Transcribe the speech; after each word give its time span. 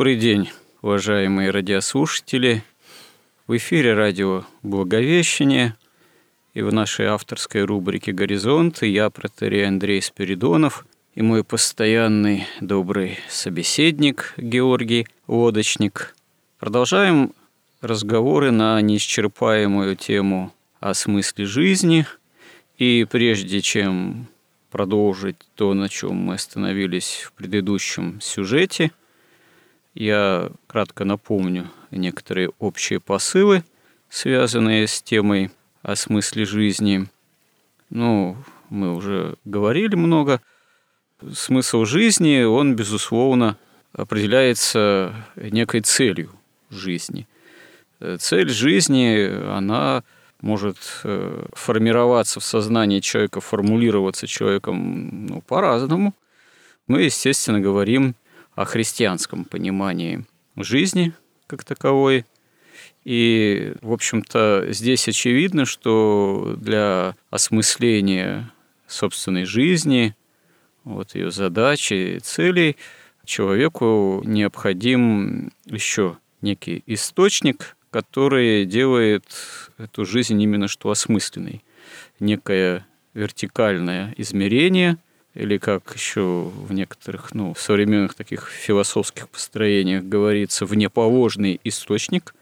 Добрый 0.00 0.16
день, 0.16 0.48
уважаемые 0.80 1.50
радиослушатели. 1.50 2.64
В 3.46 3.54
эфире 3.58 3.92
радио 3.92 4.46
«Благовещение» 4.62 5.76
и 6.54 6.62
в 6.62 6.72
нашей 6.72 7.04
авторской 7.04 7.64
рубрике 7.64 8.12
«Горизонты» 8.12 8.86
я, 8.86 9.10
протерей 9.10 9.68
Андрей 9.68 10.00
Спиридонов, 10.00 10.86
и 11.14 11.20
мой 11.20 11.44
постоянный 11.44 12.46
добрый 12.62 13.18
собеседник 13.28 14.32
Георгий 14.38 15.06
Лодочник. 15.26 16.16
Продолжаем 16.58 17.34
разговоры 17.82 18.52
на 18.52 18.80
неисчерпаемую 18.80 19.96
тему 19.96 20.54
о 20.80 20.94
смысле 20.94 21.44
жизни. 21.44 22.06
И 22.78 23.06
прежде 23.10 23.60
чем 23.60 24.28
продолжить 24.70 25.36
то, 25.56 25.74
на 25.74 25.90
чем 25.90 26.14
мы 26.14 26.36
остановились 26.36 27.24
в 27.26 27.34
предыдущем 27.34 28.18
сюжете– 28.22 28.92
я 29.94 30.50
кратко 30.66 31.04
напомню 31.04 31.70
некоторые 31.90 32.50
общие 32.58 33.00
посылы, 33.00 33.64
связанные 34.08 34.86
с 34.86 35.02
темой 35.02 35.50
о 35.82 35.96
смысле 35.96 36.44
жизни. 36.44 37.06
Ну, 37.90 38.36
мы 38.68 38.94
уже 38.94 39.36
говорили 39.44 39.94
много. 39.94 40.40
Смысл 41.32 41.84
жизни, 41.84 42.42
он, 42.42 42.76
безусловно, 42.76 43.56
определяется 43.92 45.14
некой 45.36 45.80
целью 45.80 46.30
жизни. 46.70 47.26
Цель 48.18 48.48
жизни, 48.48 49.28
она 49.52 50.02
может 50.40 50.78
э, 51.04 51.46
формироваться 51.52 52.40
в 52.40 52.44
сознании 52.44 53.00
человека, 53.00 53.42
формулироваться 53.42 54.26
человеком 54.26 55.26
ну, 55.26 55.42
по-разному. 55.42 56.14
Мы, 56.86 57.02
естественно, 57.02 57.60
говорим 57.60 58.14
о 58.60 58.66
христианском 58.66 59.46
понимании 59.46 60.26
жизни 60.54 61.14
как 61.46 61.64
таковой. 61.64 62.26
И, 63.04 63.72
в 63.80 63.90
общем-то, 63.90 64.66
здесь 64.68 65.08
очевидно, 65.08 65.64
что 65.64 66.56
для 66.58 67.16
осмысления 67.30 68.52
собственной 68.86 69.46
жизни, 69.46 70.14
вот 70.84 71.14
ее 71.14 71.30
задачи 71.30 72.20
целей, 72.22 72.76
человеку 73.24 74.20
необходим 74.26 75.52
еще 75.64 76.18
некий 76.42 76.82
источник, 76.84 77.78
который 77.90 78.66
делает 78.66 79.24
эту 79.78 80.04
жизнь 80.04 80.38
именно 80.38 80.68
что 80.68 80.90
осмысленной. 80.90 81.64
Некое 82.18 82.86
вертикальное 83.14 84.12
измерение– 84.18 84.98
или 85.34 85.58
как 85.58 85.94
еще 85.94 86.50
в 86.54 86.72
некоторых 86.72 87.34
ну, 87.34 87.54
современных 87.56 88.14
таких 88.14 88.48
философских 88.48 89.28
построениях 89.28 90.04
говорится, 90.04 90.66
внеположный 90.66 91.60
источник, 91.64 92.34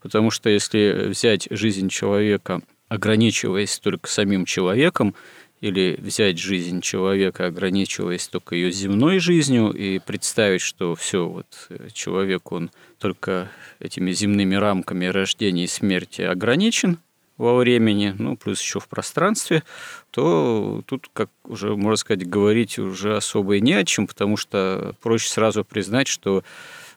потому 0.00 0.30
что 0.30 0.48
если 0.48 1.06
взять 1.08 1.48
жизнь 1.50 1.88
человека, 1.88 2.62
ограничиваясь 2.88 3.78
только 3.78 4.08
самим 4.08 4.44
человеком, 4.44 5.14
или 5.60 5.96
взять 6.00 6.38
жизнь 6.38 6.80
человека, 6.80 7.46
ограничиваясь 7.46 8.26
только 8.26 8.56
ее 8.56 8.72
земной 8.72 9.20
жизнью, 9.20 9.70
и 9.70 10.00
представить, 10.00 10.60
что 10.60 10.96
все, 10.96 11.28
вот 11.28 11.68
человек, 11.92 12.50
он 12.50 12.72
только 12.98 13.48
этими 13.78 14.10
земными 14.10 14.56
рамками 14.56 15.06
рождения 15.06 15.64
и 15.64 15.68
смерти 15.68 16.22
ограничен– 16.22 16.98
во 17.42 17.56
времени, 17.56 18.14
ну, 18.16 18.36
плюс 18.36 18.60
еще 18.60 18.78
в 18.78 18.86
пространстве, 18.86 19.64
то 20.12 20.82
тут, 20.86 21.10
как 21.12 21.28
уже, 21.44 21.74
можно 21.76 21.96
сказать, 21.96 22.26
говорить 22.28 22.78
уже 22.78 23.16
особо 23.16 23.56
и 23.56 23.60
не 23.60 23.74
о 23.74 23.84
чем, 23.84 24.06
потому 24.06 24.36
что 24.36 24.94
проще 25.02 25.28
сразу 25.28 25.64
признать, 25.64 26.06
что 26.06 26.44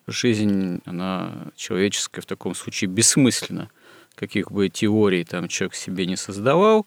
жизнь, 0.06 0.82
она 0.86 1.32
человеческая 1.56 2.22
в 2.22 2.28
таком 2.28 2.54
случае 2.54 2.90
бессмысленна. 2.90 3.72
Каких 4.14 4.52
бы 4.52 4.70
теорий 4.70 5.24
там 5.26 5.48
человек 5.48 5.74
себе 5.74 6.06
не 6.06 6.16
создавал, 6.16 6.86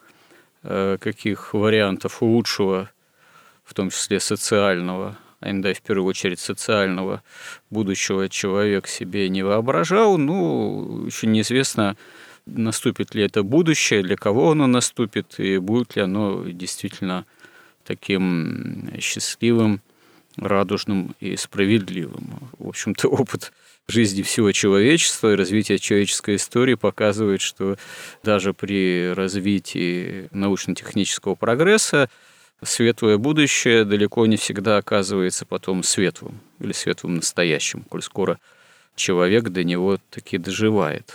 э, 0.63 0.97
каких 1.01 1.53
вариантов 1.53 2.23
лучшего, 2.23 2.91
в 3.65 3.75
том 3.75 3.91
числе 3.91 4.21
социального, 4.21 5.19
а 5.41 5.51
иногда 5.51 5.75
в 5.75 5.83
первую 5.83 6.07
очередь 6.07 6.39
социального 6.39 7.23
будущего 7.71 8.29
человек 8.29 8.87
себе 8.87 9.29
не 9.29 9.43
воображал, 9.43 10.17
ну, 10.17 11.07
еще 11.07 11.27
неизвестно, 11.27 11.97
наступит 12.57 13.15
ли 13.15 13.23
это 13.23 13.43
будущее, 13.43 14.03
для 14.03 14.17
кого 14.17 14.53
оно 14.53 14.67
наступит, 14.67 15.39
и 15.39 15.59
будет 15.59 15.97
ли 15.97 16.03
оно 16.03 16.45
действительно 16.45 17.25
таким 17.85 18.91
счастливым, 19.01 19.81
радужным 20.37 21.15
и 21.21 21.37
справедливым. 21.37 22.51
В 22.59 22.69
общем-то, 22.69 23.09
опыт 23.09 23.53
жизни 23.89 24.23
всего 24.23 24.53
человечества 24.53 25.33
и 25.33 25.37
развития 25.37 25.79
человеческой 25.79 26.37
истории 26.37 26.75
показывает, 26.75 27.41
что 27.41 27.77
даже 28.23 28.53
при 28.53 29.13
развитии 29.13 30.29
научно-технического 30.31 31.35
прогресса 31.35 32.11
светлое 32.63 33.17
будущее 33.19 33.85
далеко 33.85 34.27
не 34.27 34.37
всегда 34.37 34.77
оказывается 34.77 35.47
потом 35.47 35.83
светлым 35.83 36.41
или 36.61 36.73
светлым 36.73 37.17
настоящим, 37.17 37.83
коль 37.83 38.03
скоро 38.03 38.39
человек 38.95 39.45
до 39.45 39.65
него 39.65 39.99
таки 40.11 40.39
доживает. 40.39 41.15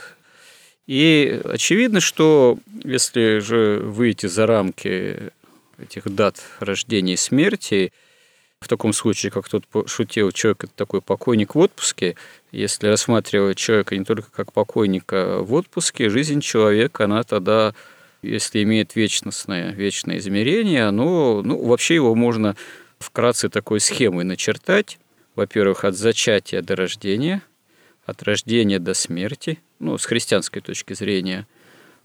И 0.87 1.41
очевидно, 1.45 2.01
что 2.01 2.57
если 2.83 3.39
же 3.39 3.79
выйти 3.83 4.25
за 4.25 4.45
рамки 4.45 5.31
этих 5.77 6.13
дат 6.13 6.41
рождения 6.59 7.13
и 7.13 7.17
смерти, 7.17 7.93
в 8.59 8.67
таком 8.67 8.93
случае, 8.93 9.31
как 9.31 9.47
тот 9.49 9.65
шутил, 9.87 10.31
человек– 10.31 10.63
это 10.65 10.73
такой 10.75 11.01
покойник 11.01 11.55
в 11.55 11.59
отпуске. 11.59 12.15
Если 12.51 12.87
рассматривать 12.87 13.57
человека 13.57 13.97
не 13.97 14.05
только 14.05 14.31
как 14.31 14.53
покойника 14.53 15.39
в 15.39 15.53
отпуске, 15.53 16.09
жизнь 16.09 16.39
человека, 16.39 17.05
она 17.05 17.23
тогда, 17.23 17.73
если 18.21 18.63
имеет 18.63 18.95
вечностное, 18.95 19.71
вечное 19.71 20.17
измерение, 20.17 20.85
оно, 20.85 21.41
ну, 21.43 21.61
вообще 21.61 21.95
его 21.95 22.15
можно 22.15 22.55
вкратце 22.99 23.49
такой 23.49 23.81
схемой 23.81 24.23
начертать. 24.23 24.97
Во-первых, 25.35 25.83
от 25.83 25.95
зачатия 25.95 26.61
до 26.61 26.77
рождения, 26.77 27.41
от 28.05 28.23
рождения 28.23 28.79
до 28.79 28.93
смерти– 28.93 29.59
ну, 29.83 29.97
с 29.97 30.05
христианской 30.05 30.61
точки 30.61 30.93
зрения, 30.93 31.45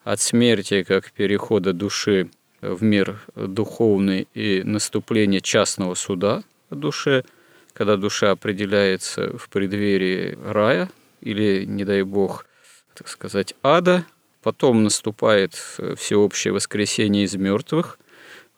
от 0.03 0.21
смерти 0.21 0.83
как 0.83 1.13
перехода 1.13 1.73
души 1.73 2.29
в 2.61 2.83
мир 2.83 3.21
духовный 3.37 4.27
и 4.35 4.63
наступления 4.65 5.41
частного 5.41 5.95
суда 5.95 6.43
о 6.71 6.75
душе, 6.75 7.25
когда 7.73 7.97
душа 7.97 8.33
определяется 8.33 9.37
в 9.39 9.49
преддверии 9.49 10.37
рая 10.45 10.91
или, 11.21 11.65
не 11.65 11.85
дай 11.85 12.03
бог, 12.03 12.47
так 12.95 13.09
сказать, 13.09 13.55
ада, 13.63 14.05
потом 14.43 14.83
наступает 14.83 15.55
всеобщее 15.97 16.53
воскресение 16.53 17.25
из 17.25 17.37
мертвых, 17.37 17.99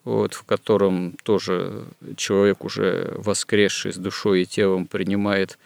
вот, 0.04 0.32
в 0.32 0.44
котором 0.44 1.14
тоже 1.22 1.84
человек, 2.16 2.64
уже 2.64 3.12
воскресший 3.16 3.92
с 3.92 3.96
душой 3.96 4.42
и 4.42 4.46
телом, 4.46 4.86
принимает 4.86 5.58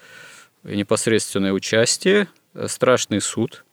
непосредственное 0.64 1.52
участие– 1.52 2.26
страшный 2.66 3.20
суд, 3.20 3.64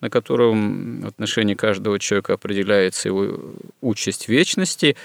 на 0.00 0.10
котором 0.10 1.00
в 1.02 1.06
отношении 1.06 1.54
каждого 1.54 1.98
человека 1.98 2.34
определяется 2.34 3.08
его 3.08 3.54
участь 3.80 4.28
вечности, 4.28 4.96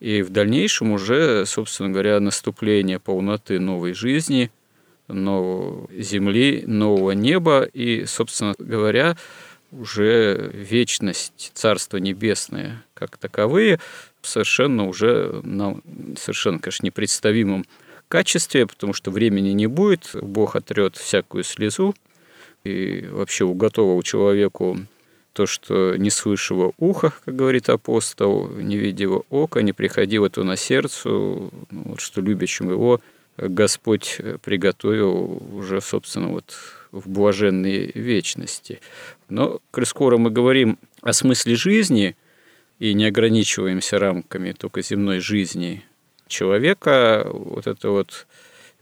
и 0.00 0.22
в 0.22 0.30
дальнейшем 0.30 0.92
уже, 0.92 1.44
собственно 1.46 1.90
говоря, 1.90 2.20
наступление 2.20 3.00
полноты 3.00 3.58
новой 3.58 3.94
жизни, 3.94 4.50
новой 5.08 6.02
земли, 6.02 6.64
нового 6.66 7.12
неба, 7.12 7.64
и, 7.64 8.04
собственно 8.06 8.54
говоря, 8.58 9.16
уже 9.70 10.50
вечность 10.54 11.50
Царства 11.54 11.98
Небесное 11.98 12.84
как 12.94 13.18
таковые 13.18 13.80
совершенно 14.22 14.88
уже 14.88 15.40
нам 15.42 15.82
совершенно, 16.16 16.58
конечно, 16.58 16.86
непредставимым 16.86 17.66
качестве, 18.08 18.66
потому 18.66 18.92
что 18.94 19.10
времени 19.10 19.50
не 19.50 19.66
будет, 19.66 20.10
Бог 20.14 20.56
отрет 20.56 20.96
всякую 20.96 21.44
слезу, 21.44 21.94
и 22.64 23.06
вообще 23.10 23.44
уготовил 23.44 24.02
человеку 24.02 24.78
то, 25.32 25.46
что 25.46 25.96
не 25.96 26.10
слышало 26.10 26.72
ухо, 26.78 27.12
как 27.24 27.36
говорит 27.36 27.68
апостол, 27.68 28.48
не 28.48 28.76
видело 28.76 29.22
ока, 29.30 29.62
не 29.62 29.72
приходило 29.72 30.28
то 30.28 30.42
на 30.42 30.56
сердце, 30.56 31.08
ну, 31.08 31.50
вот, 31.70 32.00
что 32.00 32.20
любящим 32.20 32.70
его 32.70 33.00
Господь 33.36 34.20
приготовил 34.42 35.40
уже, 35.52 35.80
собственно, 35.80 36.28
вот 36.28 36.56
в 36.90 37.08
блаженной 37.08 37.92
вечности. 37.94 38.80
Но, 39.28 39.60
коль 39.70 39.86
скоро 39.86 40.18
мы 40.18 40.30
говорим 40.30 40.78
о 41.02 41.12
смысле 41.12 41.54
жизни 41.54 42.16
и 42.80 42.94
не 42.94 43.04
ограничиваемся 43.04 43.98
рамками 43.98 44.52
только 44.52 44.82
земной 44.82 45.20
жизни 45.20 45.84
человека, 46.26 47.28
вот 47.32 47.66
это 47.68 47.90
вот 47.90 48.26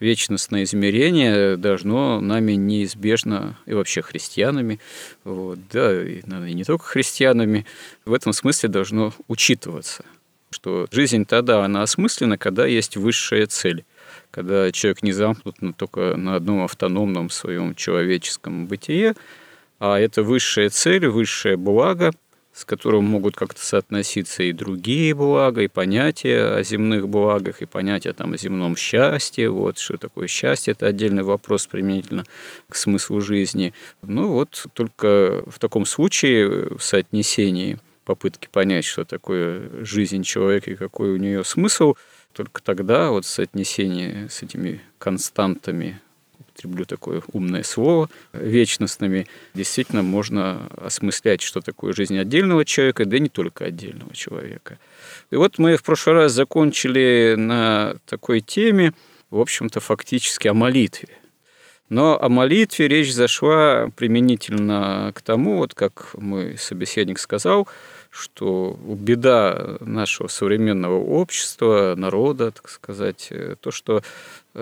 вечностное 0.01 0.65
измерение 0.65 1.57
должно 1.57 2.21
нами 2.21 2.53
неизбежно, 2.53 3.59
и 3.67 3.75
вообще 3.75 4.03
христианами, 4.03 4.81
вот, 5.25 5.59
да, 5.73 6.03
и, 6.03 6.23
наверное, 6.27 6.53
не 6.53 6.65
только 6.65 6.85
христианами, 6.85 7.67
в 8.05 8.13
этом 8.13 8.33
смысле 8.33 8.69
должно 8.69 9.13
учитываться, 9.29 10.05
что 10.51 10.87
жизнь 10.91 11.25
тогда, 11.25 11.65
она 11.65 11.83
осмыслена, 11.83 12.39
когда 12.39 12.67
есть 12.67 12.97
высшая 12.97 13.47
цель 13.47 13.85
когда 14.31 14.71
человек 14.71 15.03
не 15.03 15.13
замкнут 15.13 15.57
только 15.77 16.17
на 16.17 16.35
одном 16.35 16.63
автономном 16.63 17.31
своем 17.31 17.75
человеческом 17.75 18.67
бытие, 18.67 19.15
а 19.79 19.99
это 19.99 20.23
высшая 20.23 20.69
цель, 20.69 21.09
высшее 21.09 21.57
благо, 21.57 22.13
с 22.57 22.65
которым 22.65 23.05
могут 23.05 23.37
как-то 23.37 23.63
соотноситься 23.63 24.43
и 24.43 24.53
другие 24.53 25.15
блага, 25.15 25.61
и 25.63 25.69
понятия 25.69 26.55
о 26.57 26.63
земных 26.63 27.07
благах, 27.07 27.61
и 27.61 27.67
понятия 27.67 28.15
там, 28.15 28.33
о 28.33 28.39
земном 28.39 28.77
счастье. 28.77 29.51
Вот, 29.51 29.79
что 29.79 29.99
такое 29.99 30.27
счастье, 30.27 30.73
это 30.73 30.87
отдельный 30.87 31.23
вопрос 31.23 31.67
применительно 31.67 32.25
к 32.71 32.77
смыслу 32.77 33.21
жизни. 33.21 33.75
Ну 34.01 34.29
вот 34.29 34.67
только 34.73 35.43
в 35.47 35.59
таком 35.59 35.85
случае 35.85 36.77
в 36.77 36.81
соотнесении 36.81 37.79
попытки 38.07 38.49
понять, 38.51 38.87
что 38.87 39.05
такое 39.05 39.85
жизнь 39.85 40.23
человека 40.23 40.71
и 40.71 40.77
какой 40.77 41.11
у 41.11 41.17
нее 41.17 41.45
смысл– 41.45 41.95
только 42.37 42.63
тогда 42.63 43.11
вот 43.13 43.25
соотнесение 43.25 44.29
с 44.29 44.43
этими 44.43 44.83
константами, 44.99 46.03
употреблю 46.57 46.87
такое 46.87 47.23
умное 47.33 47.63
слово, 47.63 48.09
вечностными, 48.33 49.27
действительно 49.55 50.03
можно 50.03 50.69
осмыслять, 50.77 51.43
что 51.43 51.61
такое 51.61 51.93
жизнь 51.93 52.19
отдельного 52.19 52.65
человека, 52.65 53.05
да 53.05 53.17
и 53.17 53.21
не 53.21 53.29
только 53.29 53.67
отдельного 53.67 54.15
человека. 54.15 54.79
И 55.31 55.37
вот 55.37 55.59
мы 55.59 55.77
в 55.77 55.83
прошлый 55.83 56.17
раз 56.17 56.33
закончили 56.33 57.35
на 57.37 57.97
такой 58.07 58.41
теме, 58.41 58.93
в 59.31 59.41
общем-то, 59.41 59.81
фактически 59.81 60.49
о 60.49 60.55
молитве. 60.55 61.09
Но 61.89 62.21
о 62.21 62.29
молитве 62.29 62.89
речь 62.89 63.13
зашла 63.13 63.91
применительно 63.95 65.13
к 65.15 65.23
тому, 65.23 65.59
вот 65.59 65.75
как 65.75 66.15
мой 66.15 66.59
собеседник 66.59 67.19
сказал, 67.19 67.69
что 68.17 68.79
беда 68.83 69.77
нашего 69.81 70.27
современного 70.29 70.99
общества, 70.99 71.95
народа, 71.97 72.51
так 72.51 72.69
сказать, 72.71 73.29
э, 73.31 73.57
то, 73.61 73.71
что 73.71 74.03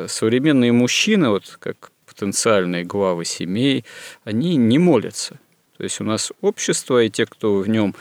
современные 0.08 0.72
мужчины, 0.72 1.30
вот 1.30 1.56
как 1.60 1.90
потенциальные 2.06 2.84
главы 2.84 3.24
семей, 3.24 3.84
они 4.24 4.56
не 4.56 4.78
молятся. 4.78 5.38
То 5.76 5.84
есть 5.84 6.00
у 6.00 6.04
нас 6.04 6.32
общество 6.40 7.02
и 7.02 7.10
те, 7.10 7.26
кто 7.26 7.56
в 7.56 7.68
нем 7.68 7.94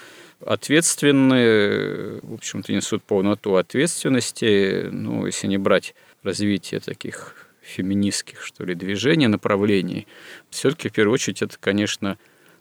ответственны, 0.45 2.19
в 2.22 2.34
общем-то, 2.34 2.74
несут 2.74 3.04
полноту 3.04 3.56
ответственности, 3.56 4.90
ну, 4.92 5.25
если 5.25 5.48
не 5.48 5.57
брать 5.57 5.95
развитие 6.22 6.80
таких 6.80 7.36
феминистских, 7.62 8.42
что 8.42 8.66
ли, 8.66 8.75
движений, 8.75 9.28
направлений, 9.28 10.06
все-таки, 10.50 10.89
в 10.89 10.92
первую 10.92 11.13
очередь, 11.13 11.42
это, 11.42 11.56
конечно, 11.60 12.18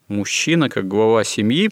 мужчина 0.08 0.68
как 0.68 0.88
глава 0.88 1.24
семьи, 1.24 1.70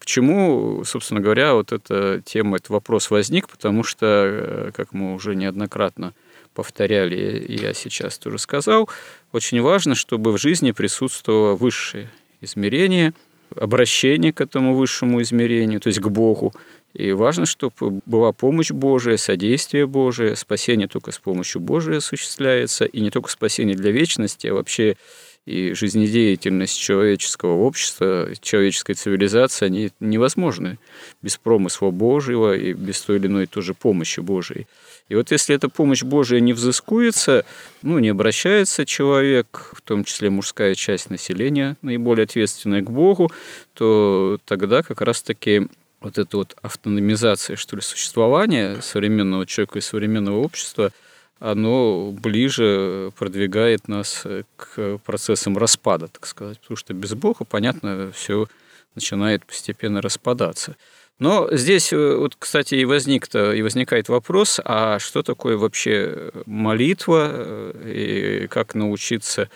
Почему, 0.00 0.82
собственно 0.84 1.20
говоря, 1.20 1.52
вот 1.52 1.72
эта 1.72 2.22
тема, 2.24 2.56
этот 2.56 2.70
вопрос 2.70 3.10
возник, 3.10 3.50
потому 3.50 3.84
что, 3.84 4.06
э, 4.06 4.70
как 4.74 4.94
мы 4.94 5.12
уже 5.12 5.36
неоднократно 5.36 6.14
повторяли, 6.54 7.44
я 7.48 7.74
сейчас 7.74 8.18
тоже 8.18 8.38
сказал, 8.38 8.88
очень 9.32 9.60
важно, 9.60 9.94
чтобы 9.94 10.32
в 10.32 10.38
жизни 10.38 10.72
присутствовало 10.72 11.54
высшее 11.54 12.10
измерение, 12.40 13.12
обращение 13.56 14.32
к 14.32 14.40
этому 14.40 14.74
высшему 14.74 15.22
измерению, 15.22 15.80
то 15.80 15.88
есть 15.88 16.00
к 16.00 16.08
Богу. 16.08 16.52
И 16.92 17.12
важно, 17.12 17.46
чтобы 17.46 18.00
была 18.04 18.32
помощь 18.32 18.72
Божия, 18.72 19.16
содействие 19.16 19.86
Божие, 19.86 20.34
спасение 20.34 20.88
только 20.88 21.12
с 21.12 21.18
помощью 21.18 21.60
Божией 21.60 21.98
осуществляется, 21.98 22.84
и 22.84 23.00
не 23.00 23.10
только 23.10 23.30
спасение 23.30 23.76
для 23.76 23.92
вечности, 23.92 24.48
а 24.48 24.54
вообще 24.54 24.96
и 25.46 25.72
жизнедеятельность 25.72 26.78
человеческого 26.78 27.54
общества, 27.54 28.28
человеческой 28.40 28.94
цивилизации, 28.94 29.66
они 29.66 29.90
невозможны 29.98 30.78
без 31.22 31.38
промысла 31.38 31.90
Божьего 31.90 32.54
и 32.56 32.72
без 32.72 33.00
той 33.00 33.16
или 33.16 33.26
иной 33.26 33.46
тоже 33.46 33.74
помощи 33.74 34.20
Божией. 34.20 34.66
И 35.08 35.14
вот 35.16 35.32
если 35.32 35.56
эта 35.56 35.68
помощь 35.68 36.04
Божия 36.04 36.40
не 36.40 36.52
взыскуется, 36.52 37.44
ну, 37.82 37.98
не 37.98 38.10
обращается 38.10 38.86
человек, 38.86 39.72
в 39.74 39.80
том 39.80 40.04
числе 40.04 40.30
мужская 40.30 40.74
часть 40.74 41.10
населения, 41.10 41.76
наиболее 41.82 42.24
ответственная 42.24 42.82
к 42.82 42.90
Богу, 42.90 43.32
то 43.74 44.38
тогда 44.44 44.82
как 44.82 45.00
раз-таки 45.00 45.66
вот 46.00 46.18
эта 46.18 46.36
вот 46.36 46.56
автономизация, 46.62 47.56
что 47.56 47.76
ли, 47.76 47.82
существования 47.82 48.80
современного 48.82 49.46
человека 49.46 49.78
и 49.78 49.82
современного 49.82 50.38
общества– 50.38 50.92
оно 51.40 52.12
ближе 52.12 53.10
продвигает 53.18 53.88
нас 53.88 54.24
к 54.56 54.98
процессам 55.04 55.58
распада, 55.58 56.08
так 56.08 56.26
сказать, 56.26 56.60
потому 56.60 56.76
что 56.76 56.94
без 56.94 57.14
Бога, 57.14 57.44
понятно, 57.44 58.12
все 58.14 58.46
начинает 58.94 59.44
постепенно 59.44 60.00
распадаться. 60.00 60.76
Но 61.18 61.48
здесь, 61.52 61.92
э, 61.92 62.16
вот, 62.16 62.34
кстати, 62.38 62.76
и 62.76 62.84
возник 62.86 63.26
-то, 63.26 63.54
и 63.54 63.62
возникает 63.62 64.08
вопрос, 64.08 64.58
а 64.64 64.98
что 64.98 65.22
такое 65.22 65.56
вообще 65.56 66.30
молитва, 66.46 67.30
э, 67.30 68.42
и 68.44 68.46
как 68.46 68.74
научиться 68.74 69.50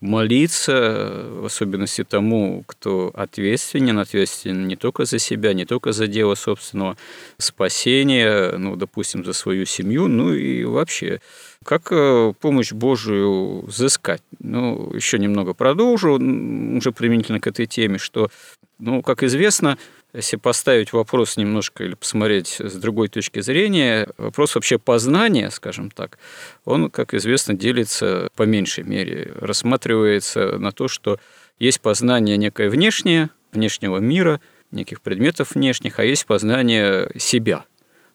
молиться, 0.00 1.24
в 1.40 1.46
особенности 1.46 2.04
тому, 2.04 2.64
кто 2.66 3.10
ответственен, 3.14 3.98
ответственен 3.98 4.68
не 4.68 4.76
только 4.76 5.04
за 5.04 5.18
себя, 5.18 5.54
не 5.54 5.64
только 5.64 5.92
за 5.92 6.06
дело 6.06 6.34
собственного 6.34 6.96
спасения, 7.38 8.56
ну, 8.58 8.76
допустим, 8.76 9.24
за 9.24 9.32
свою 9.32 9.64
семью, 9.64 10.08
ну 10.08 10.32
и 10.32 10.64
вообще, 10.64 11.20
как 11.64 11.88
э, 11.90 12.32
помощь 12.40 12.72
Божию 12.72 13.64
взыскать. 13.66 14.22
Ну, 14.38 14.92
еще 14.94 15.18
немного 15.18 15.54
продолжу, 15.54 16.12
уже 16.12 16.92
применительно 16.92 17.40
к 17.40 17.46
этой 17.46 17.66
теме, 17.66 17.98
что, 17.98 18.30
ну, 18.78 19.02
как 19.02 19.22
известно, 19.22 19.78
если 20.16 20.36
поставить 20.36 20.92
вопрос 20.92 21.36
немножко 21.36 21.84
или 21.84 21.94
посмотреть 21.94 22.56
с 22.58 22.72
другой 22.74 23.08
точки 23.08 23.40
зрения, 23.40 24.08
вопрос 24.16 24.54
вообще 24.54 24.78
познания, 24.78 25.50
скажем 25.50 25.90
так, 25.90 26.18
он, 26.64 26.90
как 26.90 27.12
известно, 27.12 27.54
делится 27.54 28.30
по 28.34 28.44
меньшей 28.44 28.84
мере, 28.84 29.32
рассматривается 29.38 30.58
на 30.58 30.72
то, 30.72 30.88
что 30.88 31.18
есть 31.58 31.80
познание 31.82 32.38
некое 32.38 32.70
внешнее, 32.70 33.28
внешнего 33.52 33.98
мира, 33.98 34.40
неких 34.70 35.02
предметов 35.02 35.54
внешних, 35.54 35.98
а 35.98 36.04
есть 36.04 36.24
познание 36.26 37.10
себя 37.18 37.64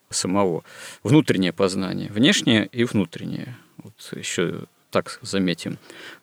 самого, 0.10 0.64
внутреннее 1.04 1.54
познание, 1.54 2.10
внешнее 2.12 2.66
и 2.66 2.84
внутреннее. 2.84 3.56
Вот 3.78 3.94
еще 4.16 4.66
так 4.92 5.20
заметим. 5.22 5.78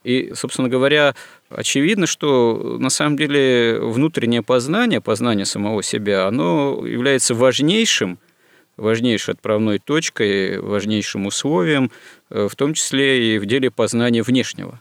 И, 0.04 0.32
собственно 0.34 0.68
говоря, 0.68 1.14
очевидно, 1.50 2.06
что 2.06 2.76
на 2.78 2.90
самом 2.90 3.16
деле 3.16 3.80
внутреннее 3.80 4.42
познание, 4.42 5.00
познание 5.00 5.44
самого 5.44 5.82
себя, 5.82 6.26
оно 6.26 6.86
является 6.86 7.34
важнейшим, 7.34 8.18
важнейшей 8.76 9.34
отправной 9.34 9.78
точкой, 9.78 10.60
важнейшим 10.60 11.26
условием, 11.26 11.90
э, 12.30 12.48
в 12.48 12.54
том 12.54 12.74
числе 12.74 13.34
и 13.34 13.38
в 13.38 13.46
деле 13.46 13.70
познания 13.70 14.22
внешнего. 14.22 14.80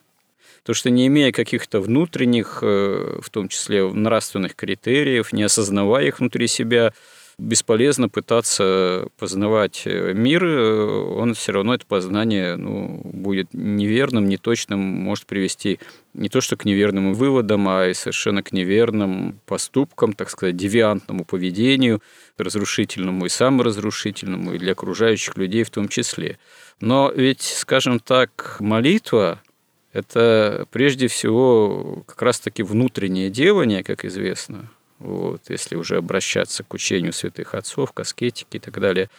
То, 0.63 0.73
что 0.73 0.89
не 0.89 1.07
имея 1.07 1.31
каких-то 1.31 1.79
внутренних, 1.79 2.59
э, 2.61 3.19
в 3.21 3.29
том 3.29 3.47
числе 3.47 3.87
нравственных 3.87 4.55
критериев, 4.55 5.33
не 5.33 5.43
осознавая 5.43 6.05
их 6.07 6.19
внутри 6.19 6.47
себя, 6.47 6.93
бесполезно 7.39 8.09
пытаться 8.09 9.09
познавать 9.17 9.83
э, 9.85 10.13
мир, 10.13 10.43
э, 10.43 10.85
он 10.85 11.35
все 11.35 11.51
равно 11.51 11.75
это 11.75 11.85
познание 11.85 12.55
ну, 12.55 13.01
будет 13.03 13.53
неверным, 13.53 14.27
неточным, 14.27 14.79
может 14.79 15.27
привести 15.27 15.79
не 16.13 16.29
то 16.29 16.41
что 16.41 16.57
к 16.57 16.65
неверным 16.65 17.13
выводам, 17.13 17.69
а 17.69 17.87
и 17.87 17.93
совершенно 17.93 18.41
к 18.41 18.51
неверным 18.53 19.39
поступкам, 19.45 20.13
так 20.13 20.31
сказать, 20.31 20.57
девиантному 20.57 21.25
поведению, 21.25 22.01
разрушительному 22.39 23.27
и 23.27 23.29
саморазрушительному, 23.29 24.55
и 24.55 24.57
для 24.57 24.71
окружающих 24.71 25.37
людей 25.37 25.63
в 25.63 25.69
том 25.69 25.89
числе. 25.89 26.39
Но 26.81 27.11
ведь, 27.15 27.41
скажем 27.41 27.99
так, 27.99 28.57
молитва– 28.59 29.41
это 29.93 30.65
прежде 30.71 31.07
всего 31.07 32.03
как 32.07 32.21
раз-таки 32.21 32.63
внутреннее 32.63 33.29
делание, 33.29 33.83
как 33.83 34.05
известно, 34.05 34.69
вот, 34.99 35.43
если 35.49 35.75
уже 35.75 35.97
обращаться 35.97 36.63
к 36.63 36.73
учению 36.73 37.13
святых 37.13 37.53
отцов, 37.53 37.91
к 37.91 37.99
аскетике 37.99 38.57
и 38.57 38.59
так 38.59 38.79
далее. 38.79 39.09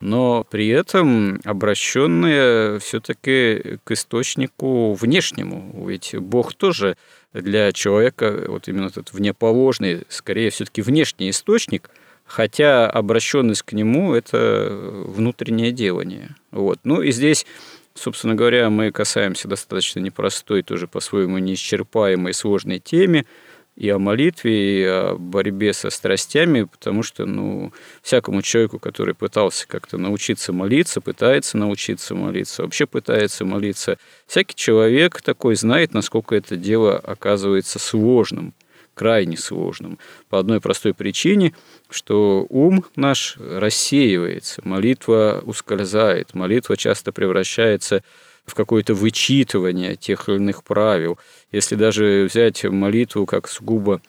но 0.00 0.46
при 0.50 0.68
этом 0.68 1.40
обращенные 1.44 2.78
все-таки 2.80 3.78
к 3.84 3.92
источнику 3.92 4.92
внешнему. 4.92 5.86
Ведь 5.88 6.14
Бог 6.14 6.52
тоже 6.54 6.96
для 7.32 7.72
человека, 7.72 8.44
вот 8.48 8.68
именно 8.68 8.86
этот 8.86 9.12
внеположный, 9.12 10.02
скорее 10.08 10.50
все-таки 10.50 10.82
внешний 10.82 11.30
источник, 11.30 11.88
хотя 12.26 12.90
обращенность 12.90 13.62
к 13.62 13.72
нему– 13.72 14.14
это 14.16 14.68
внутреннее 15.06 15.72
делание. 15.72 16.34
Вот. 16.50 16.78
Ну 16.84 17.02
и 17.02 17.10
здесь 17.10 17.46
Собственно 17.98 18.34
говоря, 18.34 18.68
мы 18.68 18.92
касаемся 18.92 19.48
достаточно 19.48 20.00
непростой, 20.00 20.62
тоже 20.62 20.86
по-своему 20.86 21.38
неисчерпаемой 21.38 22.34
сложной 22.34 22.78
теме– 22.78 23.24
и 23.76 23.90
о 23.90 23.98
молитве, 23.98 24.80
и 24.80 24.84
о 24.84 25.16
борьбе 25.16 25.72
со 25.72 25.90
страстями, 25.90 26.62
потому 26.64 27.02
что, 27.02 27.26
ну, 27.26 27.72
всякому 28.02 28.42
человеку, 28.42 28.78
который 28.78 29.14
пытался 29.14 29.68
как-то 29.68 29.98
научиться 29.98 30.52
молиться, 30.52 31.00
пытается 31.00 31.58
научиться 31.58 32.14
молиться, 32.14 32.62
вообще 32.62 32.86
пытается 32.86 33.44
молиться, 33.44 33.98
всякий 34.26 34.54
человек 34.54 35.20
такой 35.20 35.56
знает, 35.56 35.92
насколько 35.92 36.34
это 36.34 36.56
дело 36.56 36.96
оказывается 36.96 37.78
сложным, 37.78 38.54
крайне 38.94 39.36
сложным. 39.36 39.98
По 40.30 40.38
одной 40.38 40.60
простой 40.62 40.94
причине, 40.94 41.54
что 41.90 42.46
ум 42.48 42.82
наш 42.96 43.36
рассеивается, 43.36 44.62
молитва 44.64 45.42
ускользает, 45.44 46.32
молитва 46.32 46.78
часто 46.78 47.12
превращается 47.12 48.02
в 48.46 48.54
какое-то 48.54 48.94
вычитывание 48.94 49.96
тех 49.96 50.28
или 50.28 50.36
иных 50.36 50.64
правил. 50.64 51.18
Если 51.52 51.74
даже 51.74 52.26
взять 52.30 52.64
молитву 52.64 53.26
как 53.26 53.48
сугубо 53.48 54.00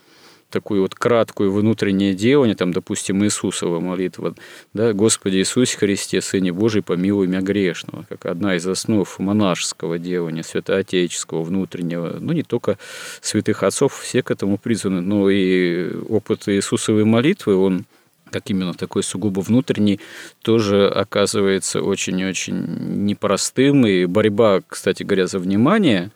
такую 0.49 0.81
вот 0.81 0.95
краткую 0.95 1.51
внутреннее 1.51 2.13
делание, 2.13 2.55
там, 2.55 2.71
допустим, 2.71 3.23
Иисусова 3.23 3.79
молитва, 3.79 4.33
да, 4.73 4.93
«Господи 4.93 5.37
Иисусе 5.37 5.77
Христе, 5.77 6.21
Сыне 6.21 6.53
Божий, 6.53 6.81
помилуй 6.81 7.27
меня 7.27 7.41
грешного», 7.41 8.05
как 8.07 8.25
одна 8.25 8.55
из 8.55 8.65
основ 8.65 9.19
монашеского 9.19 9.99
делания, 9.99 10.43
святоотеческого, 10.43 11.43
внутреннего, 11.43 12.17
ну, 12.19 12.31
не 12.31 12.43
только 12.43 12.77
святых 13.21 13.63
отцов, 13.63 13.99
все 13.99 14.23
к 14.23 14.31
этому 14.31 14.57
призваны, 14.57 15.01
но 15.01 15.29
и 15.29 15.93
опыт 16.07 16.47
Иисусовой 16.47 17.03
молитвы, 17.03 17.55
он 17.55 17.85
как 18.31 18.49
именно 18.49 18.73
такой 18.73 19.03
сугубо 19.03 19.41
внутренний, 19.41 19.99
тоже 20.41 20.87
оказывается 20.87 21.81
очень-очень 21.81 23.05
непростым. 23.05 23.85
И 23.85 24.05
борьба, 24.05 24.61
кстати 24.67 25.03
говоря, 25.03 25.27
за 25.27 25.39
внимание 25.39 26.11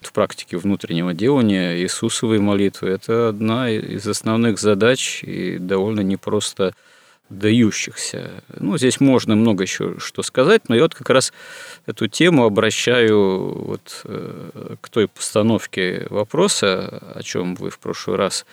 в 0.00 0.12
практике 0.12 0.56
внутреннего 0.58 1.14
делания 1.14 1.78
Иисусовой 1.78 2.38
молитвы– 2.38 2.88
это 2.90 3.28
одна 3.28 3.70
из 3.70 4.06
основных 4.06 4.58
задач 4.58 5.22
и 5.24 5.58
довольно 5.58 6.00
непросто 6.00 6.74
дающихся. 7.30 8.30
Ну, 8.58 8.76
здесь 8.76 9.00
можно 9.00 9.34
много 9.34 9.64
еще 9.64 9.98
что 9.98 10.22
сказать, 10.22 10.68
но 10.68 10.74
я 10.74 10.82
вот 10.82 10.94
как 10.94 11.08
раз 11.10 11.32
эту 11.86 12.06
тему 12.06 12.44
обращаю 12.44 13.64
вот 13.64 14.02
э, 14.04 14.76
к 14.80 14.88
той 14.90 15.08
постановке 15.08 16.06
вопроса, 16.10 17.02
о 17.14 17.22
чем 17.22 17.54
вы 17.54 17.70
в 17.70 17.78
прошлый 17.78 18.16
раз 18.16 18.44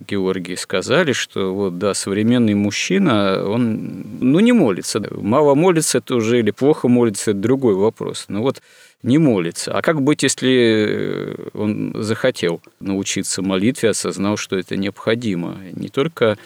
Георгий 0.00 0.56
сказали, 0.56 1.12
что 1.12 1.54
вот, 1.54 1.78
да, 1.78 1.94
современный 1.94 2.54
мужчина, 2.54 3.42
он, 3.42 4.04
ну, 4.20 4.40
не 4.40 4.52
молится. 4.52 5.02
Мало 5.10 5.54
молится, 5.54 5.98
это 5.98 6.16
уже 6.16 6.40
или 6.40 6.50
плохо 6.50 6.88
молится, 6.88 7.30
это 7.30 7.40
другой 7.40 7.74
вопрос. 7.74 8.26
Но 8.28 8.42
вот 8.42 8.60
не 9.02 9.18
молится. 9.18 9.72
А 9.72 9.80
как 9.80 10.02
быть, 10.02 10.22
если 10.22 11.34
он 11.54 11.94
захотел 11.96 12.60
научиться 12.80 13.40
молитве, 13.40 13.90
осознал, 13.90 14.36
что 14.36 14.56
это 14.58 14.76
необходимо? 14.76 15.58
Не 15.72 15.88
только 15.88 16.36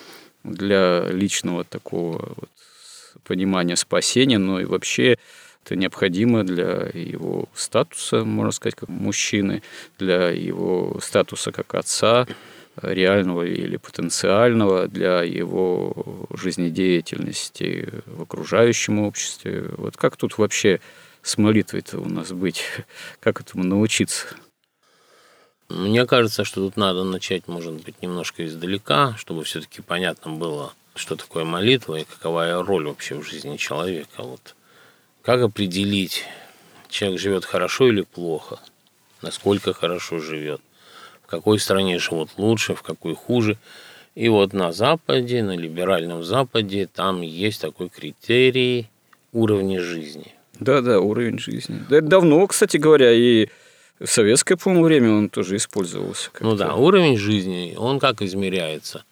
для 0.45 1.09
личного 1.11 1.65
такого 1.65 2.35
вот 2.37 2.51
понимания 3.25 3.77
спасения, 3.77 4.39
но 4.39 4.61
и 4.61 4.65
вообще 4.65 5.19
это 5.65 5.77
необходимо 5.77 6.45
для 6.45 6.89
его 6.95 7.49
статуса, 7.55 8.25
можно 8.25 8.53
сказать, 8.53 8.77
как 8.77 8.89
мужчины, 8.89 9.63
для 9.99 10.29
его 10.31 10.99
статуса 11.03 11.53
как 11.53 11.75
отца, 11.75 12.27
реального 12.77 13.43
или 13.43 13.77
потенциального 13.77 14.89
для 14.89 15.23
его 15.23 16.27
жизнедеятельности 16.31 17.89
в 18.07 18.23
окружающем 18.23 19.01
обществе. 19.01 19.71
Вот 19.77 19.97
как 19.97 20.17
тут 20.17 20.39
вообще 20.39 20.81
с 21.23 21.37
молитвой-то 21.37 21.99
у 21.99 22.09
нас 22.09 22.33
быть? 22.33 22.63
Как 23.21 23.41
этому 23.41 23.65
научиться? 23.65 24.27
Мне 25.69 26.05
кажется, 26.07 26.45
что 26.45 26.63
тут 26.63 26.77
надо 26.77 27.05
начать, 27.05 27.47
может 27.47 27.75
быть, 27.75 28.03
немножко 28.03 28.45
издалека, 28.45 29.15
чтобы 29.19 29.45
все-таки 29.45 29.83
понятно 29.83 30.33
было, 30.33 30.73
что 30.97 31.15
такое 31.15 31.45
молитва 31.45 31.97
и 31.97 32.05
какова 32.05 32.45
ее 32.45 32.63
роль 32.63 32.89
вообще 32.89 33.15
в 33.15 33.23
жизни 33.23 33.57
человека. 33.57 34.23
Вот 34.23 34.57
как 35.23 35.43
определить, 35.43 36.25
человек 36.89 37.21
живет 37.21 37.45
хорошо 37.45 37.89
или 37.89 38.03
плохо, 38.03 38.59
насколько 39.23 39.73
хорошо 39.73 40.19
живет, 40.19 40.61
какой 41.31 41.59
стране 41.59 41.99
живут 41.99 42.31
лучше, 42.37 42.75
в 42.75 42.83
какой 42.83 43.15
хуже. 43.15 43.57
И 44.15 44.29
вот 44.29 44.53
на 44.53 44.73
Западе, 44.73 45.43
на 45.43 45.57
либеральном 45.57 46.25
Западе, 46.25 46.89
там 46.93 47.23
есть 47.23 47.61
такой 47.61 47.89
критерий 47.89 48.89
уровня 49.33 49.81
жизни. 49.81 50.35
Да-да, 50.59 51.01
уровень 51.01 51.39
жизни. 51.39 51.81
Да, 51.89 51.99
это 51.99 52.09
давно, 52.09 52.47
кстати 52.47 52.77
говоря, 52.77 53.13
и 53.13 53.49
в 53.99 54.07
советское, 54.07 54.57
по-моему, 54.57 54.85
время 54.85 55.13
он 55.13 55.29
тоже 55.29 55.57
использовался. 55.57 56.31
Ну 56.41 56.57
да, 56.57 56.75
уровень 56.75 57.17
жизни, 57.17 57.75
он 57.79 57.99
как 58.01 58.21
измеряется? 58.21 59.05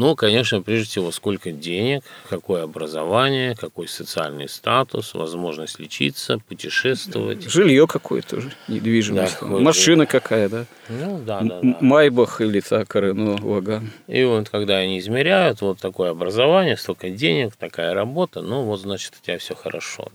Ну, 0.00 0.16
конечно, 0.16 0.62
прежде 0.62 0.88
всего, 0.88 1.10
сколько 1.10 1.52
денег, 1.52 2.02
какое 2.30 2.62
образование, 2.62 3.54
какой 3.54 3.86
социальный 3.86 4.48
статус, 4.48 5.12
возможность 5.12 5.78
лечиться, 5.78 6.38
путешествовать. 6.38 7.42
Жилье 7.42 7.86
какое-то, 7.86 8.40
недвижимость. 8.66 9.36
Да, 9.42 9.46
Машина 9.46 10.06
какая, 10.06 10.48
да? 10.48 10.64
Ну, 10.88 11.18
да, 11.18 11.42
да, 11.42 11.60
да. 11.62 11.76
Майбах 11.82 12.40
или 12.40 12.60
так, 12.60 12.96
Рено, 12.96 13.36
Ваган. 13.42 13.90
И 14.06 14.24
вот, 14.24 14.48
когда 14.48 14.76
они 14.76 14.98
измеряют, 15.00 15.60
вот 15.60 15.80
такое 15.80 16.12
образование, 16.12 16.78
столько 16.78 17.10
денег, 17.10 17.54
такая 17.56 17.92
работа, 17.92 18.40
ну, 18.40 18.62
вот, 18.62 18.80
значит, 18.80 19.12
у 19.20 19.22
тебя 19.22 19.36
все 19.36 19.54
хорошо. 19.54 20.08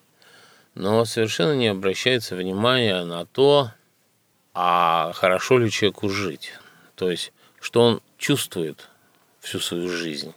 Но 0.74 1.06
совершенно 1.06 1.56
не 1.56 1.68
обращается 1.68 2.36
внимания 2.36 3.04
на 3.04 3.28
то, 3.28 3.70
а 4.56 5.12
хорошо 5.14 5.60
ли 5.60 5.70
человеку 5.70 6.10
жить. 6.10 6.54
То 6.96 7.12
есть, 7.12 7.32
что 7.62 7.82
он 7.82 8.02
чувствует– 8.18 8.90
всю 9.46 9.60
свою 9.60 9.90
жизнь? 9.90 10.34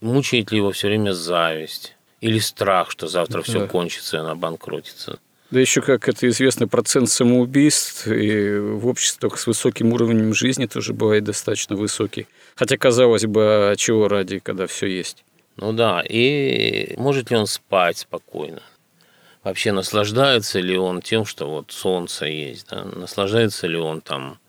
Мучает 0.00 0.50
ли 0.52 0.58
его 0.58 0.72
все 0.72 0.88
время 0.88 1.12
зависть? 1.12 1.96
Или 2.20 2.38
страх, 2.38 2.90
что 2.90 3.08
завтра 3.08 3.38
да. 3.38 3.42
все 3.42 3.66
кончится, 3.66 4.16
и 4.16 4.20
она 4.20 4.34
банкротится? 4.34 5.18
Да 5.50 5.60
еще, 5.60 5.80
как 5.80 6.08
это 6.08 6.28
известно, 6.28 6.66
процент 6.66 7.08
самоубийств 7.08 8.08
и 8.08 8.58
в 8.58 8.86
обществе 8.88 9.30
с 9.30 9.46
высоким 9.46 9.92
уровнем 9.92 10.34
жизни 10.34 10.66
тоже 10.66 10.92
бывает 10.92 11.24
достаточно 11.24 11.76
высокий. 11.76 12.26
Хотя, 12.56 12.76
казалось 12.76 13.26
бы, 13.26 13.70
а 13.70 13.76
чего 13.76 14.08
ради, 14.08 14.40
когда 14.40 14.66
все 14.66 14.86
есть? 14.86 15.24
Ну 15.56 15.72
да, 15.72 16.02
и 16.02 16.94
может 16.96 17.30
ли 17.30 17.36
он 17.36 17.46
спать 17.46 17.98
спокойно? 17.98 18.62
Вообще 19.44 19.70
наслаждается 19.70 20.58
ли 20.58 20.76
он 20.76 21.00
тем, 21.00 21.24
что 21.24 21.48
вот 21.48 21.70
солнце 21.70 22.26
есть? 22.26 22.66
Да? 22.68 22.84
Наслаждается 22.84 23.68
ли 23.68 23.76
он 23.76 24.00
там 24.00 24.40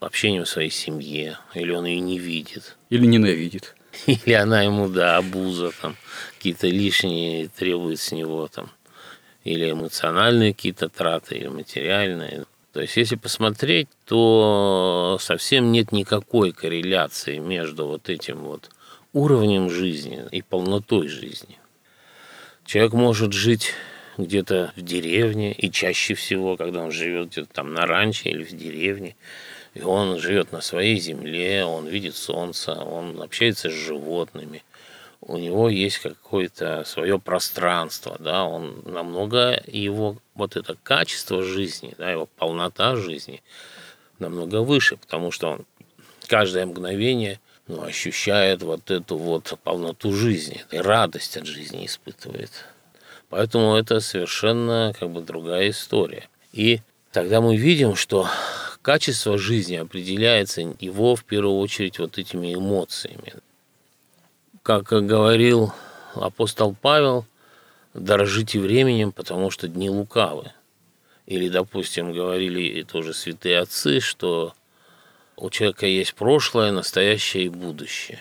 общением 0.00 0.44
в 0.44 0.48
своей 0.48 0.70
семье, 0.70 1.38
или 1.54 1.72
он 1.72 1.84
ее 1.84 2.00
не 2.00 2.18
видит. 2.18 2.76
Или 2.90 3.06
ненавидит. 3.06 3.74
Или 4.06 4.32
она 4.32 4.62
ему, 4.62 4.88
да, 4.88 5.16
обуза, 5.16 5.72
там, 5.80 5.96
какие-то 6.36 6.68
лишние 6.68 7.48
требует 7.48 7.98
с 7.98 8.12
него, 8.12 8.48
там, 8.48 8.70
или 9.44 9.70
эмоциональные 9.70 10.54
какие-то 10.54 10.88
траты, 10.88 11.36
или 11.36 11.48
материальные. 11.48 12.44
То 12.72 12.82
есть, 12.82 12.96
если 12.96 13.16
посмотреть, 13.16 13.88
то 14.04 15.18
совсем 15.20 15.72
нет 15.72 15.90
никакой 15.90 16.52
корреляции 16.52 17.38
между 17.38 17.86
вот 17.86 18.08
этим 18.08 18.38
вот 18.38 18.70
уровнем 19.12 19.70
жизни 19.70 20.24
и 20.30 20.42
полнотой 20.42 21.08
жизни. 21.08 21.58
Человек 22.64 22.92
может 22.92 23.32
жить 23.32 23.72
где-то 24.18 24.72
в 24.76 24.82
деревне, 24.82 25.52
и 25.52 25.70
чаще 25.70 26.14
всего, 26.14 26.56
когда 26.56 26.82
он 26.82 26.90
живет 26.90 27.28
где-то 27.30 27.48
там 27.52 27.72
на 27.72 27.86
ранче 27.86 28.30
или 28.30 28.44
в 28.44 28.50
деревне, 28.50 29.16
и 29.74 29.82
он 29.82 30.18
живет 30.18 30.52
на 30.52 30.60
своей 30.60 30.98
земле, 30.98 31.64
он 31.64 31.86
видит 31.86 32.16
солнце, 32.16 32.72
он 32.72 33.20
общается 33.22 33.70
с 33.70 33.74
животными. 33.74 34.64
У 35.20 35.36
него 35.36 35.68
есть 35.68 35.98
какое-то 35.98 36.84
свое 36.84 37.18
пространство, 37.18 38.16
да, 38.20 38.44
он 38.44 38.82
намного 38.84 39.60
его 39.66 40.16
вот 40.34 40.56
это 40.56 40.76
качество 40.82 41.42
жизни, 41.42 41.94
да, 41.98 42.10
его 42.10 42.26
полнота 42.26 42.96
жизни 42.96 43.42
намного 44.18 44.62
выше, 44.62 44.96
потому 44.96 45.30
что 45.32 45.50
он 45.50 45.66
каждое 46.28 46.66
мгновение 46.66 47.40
ну, 47.66 47.82
ощущает 47.82 48.62
вот 48.62 48.90
эту 48.90 49.16
вот 49.16 49.58
полноту 49.62 50.12
жизни, 50.12 50.64
и 50.70 50.78
радость 50.78 51.36
от 51.36 51.46
жизни 51.46 51.86
испытывает. 51.86 52.50
Поэтому 53.28 53.76
это 53.76 54.00
совершенно 54.00 54.94
как 54.98 55.10
бы 55.10 55.20
другая 55.20 55.70
история. 55.70 56.28
И 56.52 56.80
тогда 57.12 57.40
мы 57.40 57.56
видим, 57.56 57.94
что 57.96 58.28
качество 58.82 59.38
жизни 59.38 59.76
определяется 59.76 60.60
его 60.80 61.16
в 61.16 61.24
первую 61.24 61.58
очередь 61.58 61.98
вот 61.98 62.18
этими 62.18 62.54
эмоциями. 62.54 63.34
Как 64.62 64.84
говорил 64.84 65.72
апостол 66.14 66.74
Павел, 66.80 67.24
дорожите 67.94 68.58
временем, 68.60 69.12
потому 69.12 69.50
что 69.50 69.68
дни 69.68 69.90
лукавы. 69.90 70.52
Или, 71.26 71.48
допустим, 71.48 72.12
говорили 72.12 72.82
тоже 72.82 73.12
святые 73.12 73.58
отцы, 73.58 74.00
что 74.00 74.54
у 75.36 75.50
человека 75.50 75.86
есть 75.86 76.14
прошлое, 76.14 76.72
настоящее 76.72 77.44
и 77.44 77.48
будущее. 77.50 78.20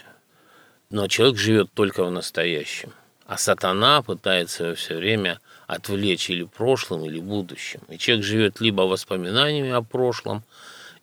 Но 0.90 1.08
человек 1.08 1.38
живет 1.38 1.70
только 1.74 2.04
в 2.04 2.12
настоящем. 2.12 2.92
А 3.28 3.38
сатана 3.38 4.02
пытается 4.02 4.74
все 4.74 4.96
время 4.96 5.42
отвлечь 5.68 6.30
или 6.30 6.44
прошлым, 6.44 7.04
или 7.06 7.20
будущим. 7.20 7.82
И 7.90 7.98
человек 7.98 8.26
живет 8.26 8.62
либо 8.62 8.84
воспоминаниями 8.84 9.72
о 9.72 9.82
прошлом, 9.82 10.44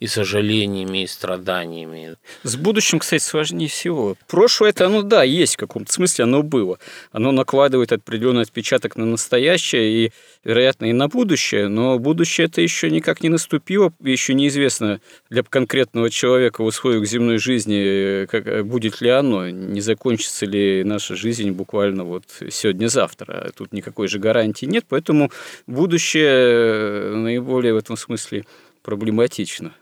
и 0.05 0.07
сожалениями, 0.07 1.05
и 1.05 1.07
страданиями. 1.07 2.17
С 2.43 2.57
будущим, 2.57 2.99
кстати, 2.99 3.23
сложнее 3.23 3.69
всего. 3.69 4.17
Прошлое 4.29 4.69
это, 4.69 4.85
оно, 4.85 5.01
да, 5.01 5.23
есть 5.23 5.55
в 5.55 5.57
каком-то 5.57 5.91
смысле, 5.91 6.25
оно 6.25 6.43
было. 6.43 6.79
Оно 7.11 7.33
накладывает 7.33 7.91
определенный 7.91 8.43
отпечаток 8.43 8.97
на 8.97 9.07
настоящее 9.07 10.07
и, 10.07 10.13
вероятно, 10.45 10.85
и 10.87 10.93
на 10.93 11.09
будущее, 11.09 11.69
но 11.69 11.99
будущее 11.99 12.49
это 12.49 12.61
еще 12.61 12.91
никак 12.91 13.23
не 13.23 13.31
наступило, 13.31 13.95
еще 14.01 14.35
неизвестно 14.35 15.01
для 15.31 15.43
конкретного 15.43 16.11
человека 16.11 16.63
в 16.63 16.67
условиях 16.67 17.07
земной 17.07 17.39
жизни, 17.39 18.27
как, 18.27 18.67
будет 18.67 19.01
ли 19.01 19.09
оно, 19.09 19.49
не 19.49 19.81
закончится 19.81 20.45
ли 20.45 20.85
наша 20.85 21.17
жизнь 21.17 21.51
буквально 21.53 22.05
вот 22.05 22.25
сегодня-завтра. 22.51 23.53
Тут 23.57 23.73
никакой 23.73 24.09
же 24.09 24.19
гарантии 24.19 24.67
нет, 24.67 24.85
поэтому 24.87 25.31
будущее 25.67 27.17
наиболее 27.17 27.73
в 27.73 27.79
этом 27.79 27.97
смысле 27.97 28.45
проблематично. 28.83 29.73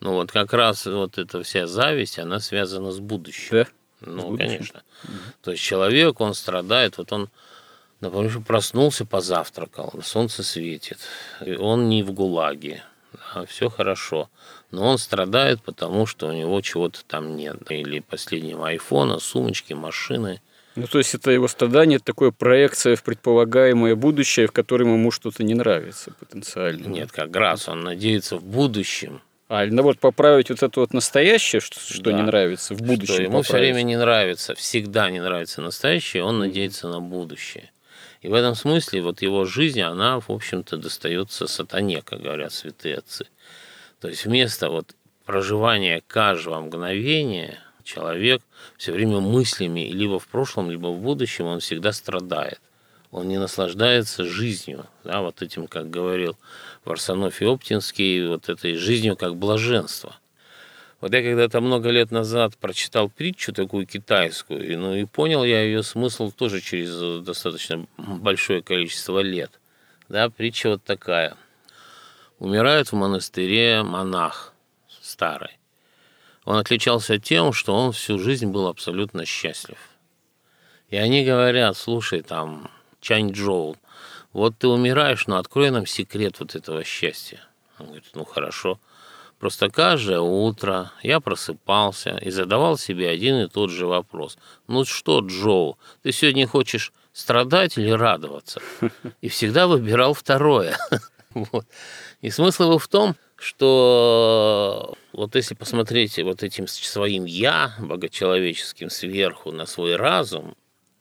Ну 0.00 0.14
вот 0.14 0.30
как 0.30 0.52
раз 0.52 0.86
вот 0.86 1.18
эта 1.18 1.42
вся 1.42 1.66
зависть, 1.66 2.18
она 2.18 2.40
связана 2.40 2.90
с 2.92 3.00
будущим. 3.00 3.48
Да? 3.50 3.66
Ну, 4.00 4.36
конечно. 4.36 4.82
Угу. 5.04 5.12
То 5.42 5.50
есть 5.52 5.62
человек, 5.62 6.20
он 6.20 6.34
страдает, 6.34 6.98
вот 6.98 7.12
он, 7.12 7.30
например, 8.00 8.40
проснулся, 8.40 9.04
позавтракал, 9.04 9.92
солнце 10.02 10.42
светит, 10.44 10.98
он 11.58 11.88
не 11.88 12.02
в 12.02 12.12
ГУЛАГе, 12.12 12.84
да, 13.12 13.44
все 13.46 13.68
хорошо. 13.68 14.28
Но 14.70 14.86
он 14.86 14.98
страдает, 14.98 15.62
потому 15.62 16.06
что 16.06 16.28
у 16.28 16.32
него 16.32 16.60
чего-то 16.60 17.04
там 17.06 17.36
нет. 17.36 17.58
Или 17.70 18.00
последнего 18.00 18.68
айфона, 18.68 19.18
сумочки, 19.18 19.72
машины. 19.72 20.42
Ну, 20.76 20.86
то 20.86 20.98
есть 20.98 21.14
это 21.14 21.30
его 21.30 21.48
страдание, 21.48 21.96
это 21.96 22.04
такое 22.04 22.30
проекция 22.30 22.94
в 22.94 23.02
предполагаемое 23.02 23.96
будущее, 23.96 24.46
в 24.46 24.52
котором 24.52 24.92
ему 24.92 25.10
что-то 25.10 25.42
не 25.42 25.54
нравится 25.54 26.12
потенциально. 26.20 26.86
Нет, 26.86 27.10
как 27.10 27.34
раз 27.34 27.68
он 27.68 27.80
надеется 27.80 28.36
в 28.36 28.44
будущем 28.44 29.22
а, 29.48 29.64
ну 29.66 29.82
вот 29.82 29.98
поправить 29.98 30.50
вот 30.50 30.62
это 30.62 30.80
вот 30.80 30.92
настоящее, 30.92 31.60
что, 31.60 31.80
что 31.80 32.02
да. 32.02 32.12
не 32.12 32.22
нравится 32.22 32.74
в 32.74 32.82
будущем. 32.82 33.14
Что 33.14 33.22
ему 33.22 33.38
поправить. 33.38 33.46
все 33.46 33.58
время 33.58 33.82
не 33.82 33.96
нравится, 33.96 34.54
всегда 34.54 35.10
не 35.10 35.20
нравится 35.20 35.62
настоящее, 35.62 36.22
он 36.22 36.38
надеется 36.38 36.88
на 36.88 37.00
будущее. 37.00 37.70
И 38.20 38.28
в 38.28 38.34
этом 38.34 38.54
смысле 38.54 39.00
вот 39.00 39.22
его 39.22 39.46
жизнь, 39.46 39.80
она, 39.80 40.20
в 40.20 40.28
общем-то, 40.28 40.76
достается 40.76 41.46
сатане, 41.46 42.02
как 42.02 42.20
говорят 42.20 42.52
святые 42.52 42.98
отцы. 42.98 43.26
То 44.00 44.08
есть 44.08 44.26
вместо 44.26 44.68
вот 44.68 44.94
проживания 45.24 46.02
каждого 46.06 46.60
мгновения 46.60 47.58
человек 47.84 48.42
все 48.76 48.92
время 48.92 49.20
мыслями 49.20 49.88
либо 49.88 50.18
в 50.18 50.26
прошлом, 50.26 50.70
либо 50.70 50.88
в 50.88 51.00
будущем, 51.00 51.46
он 51.46 51.60
всегда 51.60 51.92
страдает. 51.92 52.60
Он 53.10 53.26
не 53.26 53.38
наслаждается 53.38 54.24
жизнью, 54.24 54.86
да, 55.02 55.22
вот 55.22 55.40
этим, 55.40 55.66
как 55.66 55.88
говорил 55.88 56.36
Варсонофий 56.84 57.46
Оптинский, 57.46 58.26
вот 58.26 58.48
этой 58.48 58.74
жизнью 58.74 59.16
как 59.16 59.36
блаженство. 59.36 60.14
Вот 61.00 61.14
я 61.14 61.22
когда-то 61.22 61.60
много 61.60 61.90
лет 61.90 62.10
назад 62.10 62.56
прочитал 62.56 63.08
притчу 63.08 63.52
такую 63.52 63.86
китайскую, 63.86 64.66
и, 64.68 64.76
ну 64.76 64.94
и 64.94 65.04
понял 65.04 65.44
я 65.44 65.62
ее 65.62 65.82
смысл 65.82 66.32
тоже 66.32 66.60
через 66.60 67.22
достаточно 67.22 67.86
большое 67.96 68.62
количество 68.62 69.20
лет. 69.20 69.58
Да, 70.08 70.28
притча 70.28 70.70
вот 70.70 70.82
такая. 70.82 71.36
Умирает 72.38 72.88
в 72.88 72.94
монастыре 72.94 73.82
монах 73.84 74.52
старый. 75.00 75.58
Он 76.44 76.56
отличался 76.56 77.18
тем, 77.18 77.52
что 77.52 77.74
он 77.74 77.92
всю 77.92 78.18
жизнь 78.18 78.46
был 78.46 78.66
абсолютно 78.66 79.24
счастлив. 79.24 79.78
И 80.88 80.96
они 80.96 81.24
говорят, 81.24 81.76
слушай, 81.76 82.22
там, 82.22 82.70
Чанчжоу, 83.00 83.76
вот 84.32 84.58
ты 84.58 84.68
умираешь, 84.68 85.26
но 85.26 85.38
открой 85.38 85.70
нам 85.70 85.86
секрет 85.86 86.40
вот 86.40 86.54
этого 86.54 86.84
счастья. 86.84 87.40
Он 87.78 87.86
говорит, 87.86 88.10
ну 88.14 88.24
хорошо. 88.24 88.78
Просто 89.38 89.70
каждое 89.70 90.20
утро 90.20 90.90
я 91.02 91.20
просыпался 91.20 92.18
и 92.20 92.30
задавал 92.30 92.76
себе 92.76 93.08
один 93.08 93.36
и 93.36 93.48
тот 93.48 93.70
же 93.70 93.86
вопрос. 93.86 94.36
Ну 94.66 94.84
что, 94.84 95.20
Джоу, 95.20 95.78
ты 96.02 96.10
сегодня 96.10 96.46
хочешь 96.46 96.92
страдать 97.12 97.78
или 97.78 97.90
радоваться? 97.90 98.60
И 99.20 99.28
всегда 99.28 99.66
выбирал 99.66 100.14
второе. 100.14 100.76
Вот. 101.34 101.66
И 102.22 102.30
смысл 102.30 102.64
его 102.64 102.78
в 102.78 102.88
том, 102.88 103.14
что 103.36 104.96
вот 105.12 105.36
если 105.36 105.54
посмотреть 105.54 106.18
вот 106.18 106.42
этим 106.42 106.66
своим 106.66 107.26
«я» 107.26 107.74
богочеловеческим 107.78 108.88
сверху 108.90 109.52
на 109.52 109.66
свой 109.66 109.96
разум, 109.96 110.56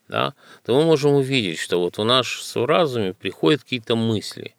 да, 0.08 0.34
то 0.66 0.76
мы 0.76 0.86
можем 0.86 1.14
увидеть, 1.14 1.60
что 1.60 1.80
вот 1.80 2.00
у 2.00 2.04
нас 2.04 2.28
в 2.28 2.66
разуме 2.66 3.14
приходят 3.14 3.64
какие-то 3.64 3.96
мысли. 3.96 4.54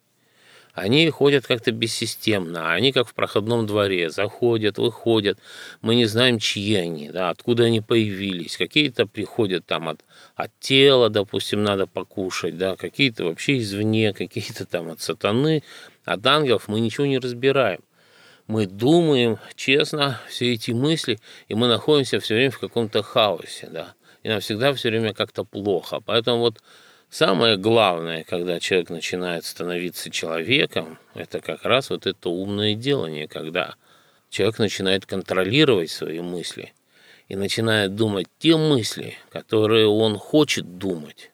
Они 0.73 1.09
ходят 1.09 1.45
как-то 1.45 1.71
бессистемно, 1.71 2.71
они 2.71 2.93
как 2.93 3.07
в 3.07 3.13
проходном 3.13 3.65
дворе, 3.65 4.09
заходят, 4.09 4.77
выходят, 4.77 5.37
мы 5.81 5.95
не 5.95 6.05
знаем, 6.05 6.39
чьи 6.39 6.75
они, 6.75 7.09
да, 7.09 7.31
откуда 7.31 7.65
они 7.65 7.81
появились, 7.81 8.55
какие-то 8.55 9.05
приходят 9.05 9.65
там 9.65 9.89
от, 9.89 10.05
от 10.35 10.51
тела, 10.59 11.09
допустим, 11.09 11.63
надо 11.63 11.85
покушать, 11.85 12.57
да, 12.57 12.77
какие-то 12.77 13.25
вообще 13.25 13.57
извне, 13.57 14.13
какие-то 14.13 14.65
там 14.65 14.89
от 14.89 15.01
сатаны, 15.01 15.63
от 16.05 16.25
ангелов, 16.25 16.67
мы 16.67 16.79
ничего 16.79 17.07
не 17.07 17.19
разбираем. 17.19 17.79
Мы 18.47 18.65
думаем 18.65 19.37
честно 19.55 20.19
все 20.29 20.53
эти 20.53 20.71
мысли, 20.71 21.19
и 21.49 21.55
мы 21.55 21.67
находимся 21.67 22.19
все 22.19 22.35
время 22.35 22.51
в 22.51 22.59
каком-то 22.59 23.03
хаосе, 23.03 23.67
да 23.71 23.95
и 24.23 24.29
нам 24.29 24.39
всегда 24.39 24.73
все 24.73 24.89
время 24.89 25.13
как-то 25.13 25.43
плохо. 25.43 26.01
Поэтому 26.05 26.39
вот 26.39 26.61
самое 27.09 27.57
главное, 27.57 28.23
когда 28.23 28.59
человек 28.59 28.89
начинает 28.89 29.45
становиться 29.45 30.09
человеком, 30.09 30.97
это 31.13 31.39
как 31.41 31.63
раз 31.63 31.89
вот 31.89 32.07
это 32.07 32.29
умное 32.29 32.75
делание, 32.75 33.27
когда 33.27 33.75
человек 34.29 34.59
начинает 34.59 35.05
контролировать 35.05 35.91
свои 35.91 36.19
мысли 36.19 36.73
и 37.27 37.35
начинает 37.35 37.95
думать 37.95 38.27
те 38.39 38.57
мысли, 38.57 39.17
которые 39.29 39.87
он 39.87 40.17
хочет 40.17 40.77
думать, 40.77 41.31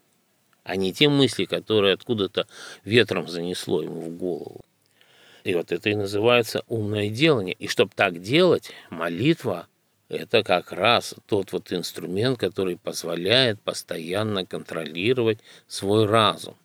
а 0.63 0.75
не 0.75 0.93
те 0.93 1.09
мысли, 1.09 1.45
которые 1.45 1.93
откуда-то 1.93 2.47
ветром 2.83 3.27
занесло 3.27 3.81
ему 3.81 4.01
в 4.01 4.09
голову. 4.17 4.61
И 5.43 5.53
вот 5.53 5.71
это 5.71 5.91
и 5.91 5.95
называется 5.95 6.63
умное 6.67 7.09
делание. 7.09 7.53
И 7.53 7.67
чтобы 7.67 7.91
так 7.95 8.19
делать, 8.19 8.71
молитва 8.89 9.67
это 10.09 10.43
как 10.43 10.71
раз 10.71 11.15
тот 11.27 11.51
вот 11.51 11.73
инструмент, 11.73 12.39
который 12.39 12.77
позволяет 12.77 13.59
постоянно 13.61 14.45
контролировать 14.45 15.39
свой 15.67 16.05
разум. 16.05 16.55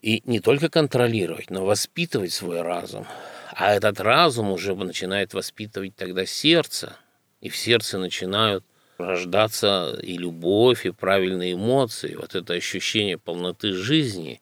И 0.00 0.22
не 0.24 0.40
только 0.40 0.70
контролировать, 0.70 1.50
но 1.50 1.64
воспитывать 1.64 2.32
свой 2.32 2.62
разум. 2.62 3.06
А 3.52 3.74
этот 3.74 4.00
разум 4.00 4.50
уже 4.50 4.74
начинает 4.74 5.34
воспитывать 5.34 5.94
тогда 5.96 6.24
сердце. 6.24 6.96
И 7.40 7.48
в 7.48 7.56
сердце 7.56 7.98
начинают 7.98 8.64
рождаться 8.98 9.98
и 10.02 10.16
любовь, 10.16 10.86
и 10.86 10.90
правильные 10.90 11.54
эмоции, 11.54 12.14
вот 12.14 12.34
это 12.34 12.54
ощущение 12.54 13.18
полноты 13.18 13.72
жизни, 13.72 14.40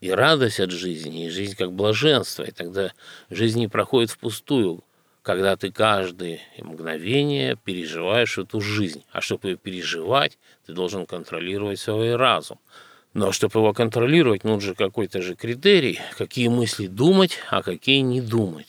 и 0.00 0.10
радость 0.10 0.60
от 0.60 0.70
жизни, 0.70 1.26
и 1.26 1.30
жизнь 1.30 1.56
как 1.56 1.72
блаженство. 1.72 2.42
И 2.42 2.50
тогда 2.50 2.92
жизнь 3.30 3.58
не 3.58 3.68
проходит 3.68 4.10
впустую, 4.10 4.84
когда 5.24 5.56
ты 5.56 5.72
каждое 5.72 6.40
мгновение 6.58 7.56
переживаешь 7.56 8.36
эту 8.36 8.60
жизнь. 8.60 9.02
А 9.10 9.22
чтобы 9.22 9.48
ее 9.48 9.56
переживать, 9.56 10.38
ты 10.66 10.74
должен 10.74 11.06
контролировать 11.06 11.80
свой 11.80 12.14
разум. 12.14 12.58
Но 13.14 13.32
чтобы 13.32 13.60
его 13.60 13.72
контролировать, 13.72 14.44
нужен 14.44 14.74
какой-то 14.74 15.22
же 15.22 15.34
критерий, 15.34 15.98
какие 16.18 16.48
мысли 16.48 16.86
думать, 16.88 17.38
а 17.48 17.62
какие 17.62 18.00
не 18.00 18.20
думать. 18.20 18.66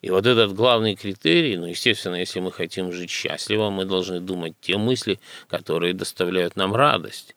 И 0.00 0.10
вот 0.10 0.24
этот 0.24 0.54
главный 0.54 0.94
критерий, 0.94 1.56
ну, 1.56 1.66
естественно, 1.66 2.14
если 2.14 2.38
мы 2.38 2.52
хотим 2.52 2.92
жить 2.92 3.10
счастливо, 3.10 3.70
мы 3.70 3.84
должны 3.84 4.20
думать 4.20 4.54
те 4.60 4.78
мысли, 4.78 5.18
которые 5.48 5.94
доставляют 5.94 6.54
нам 6.54 6.76
радость. 6.76 7.34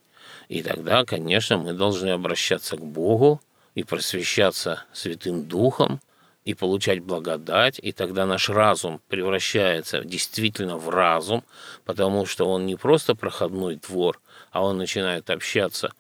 И 0.50 0.62
тогда, 0.62 1.04
конечно, 1.04 1.58
мы 1.58 1.74
должны 1.74 2.10
обращаться 2.10 2.78
к 2.78 2.86
Богу 2.86 3.42
и 3.74 3.84
просвещаться 3.84 4.84
Святым 4.94 5.46
Духом, 5.46 6.00
и 6.44 6.54
получать 6.54 7.02
благодать, 7.02 7.80
и 7.82 7.92
тогда 7.92 8.26
наш 8.26 8.50
разум 8.50 9.00
превращается 9.08 10.04
действительно 10.04 10.78
в 10.78 10.90
разум, 10.90 11.44
потому 11.86 12.26
что 12.26 12.46
он 12.46 12.66
не 12.66 12.76
просто 12.76 13.16
проходной 13.16 13.76
двор, 13.76 14.20
а 14.52 14.64
он 14.64 14.78
начинает 14.78 15.30
общаться 15.30 15.94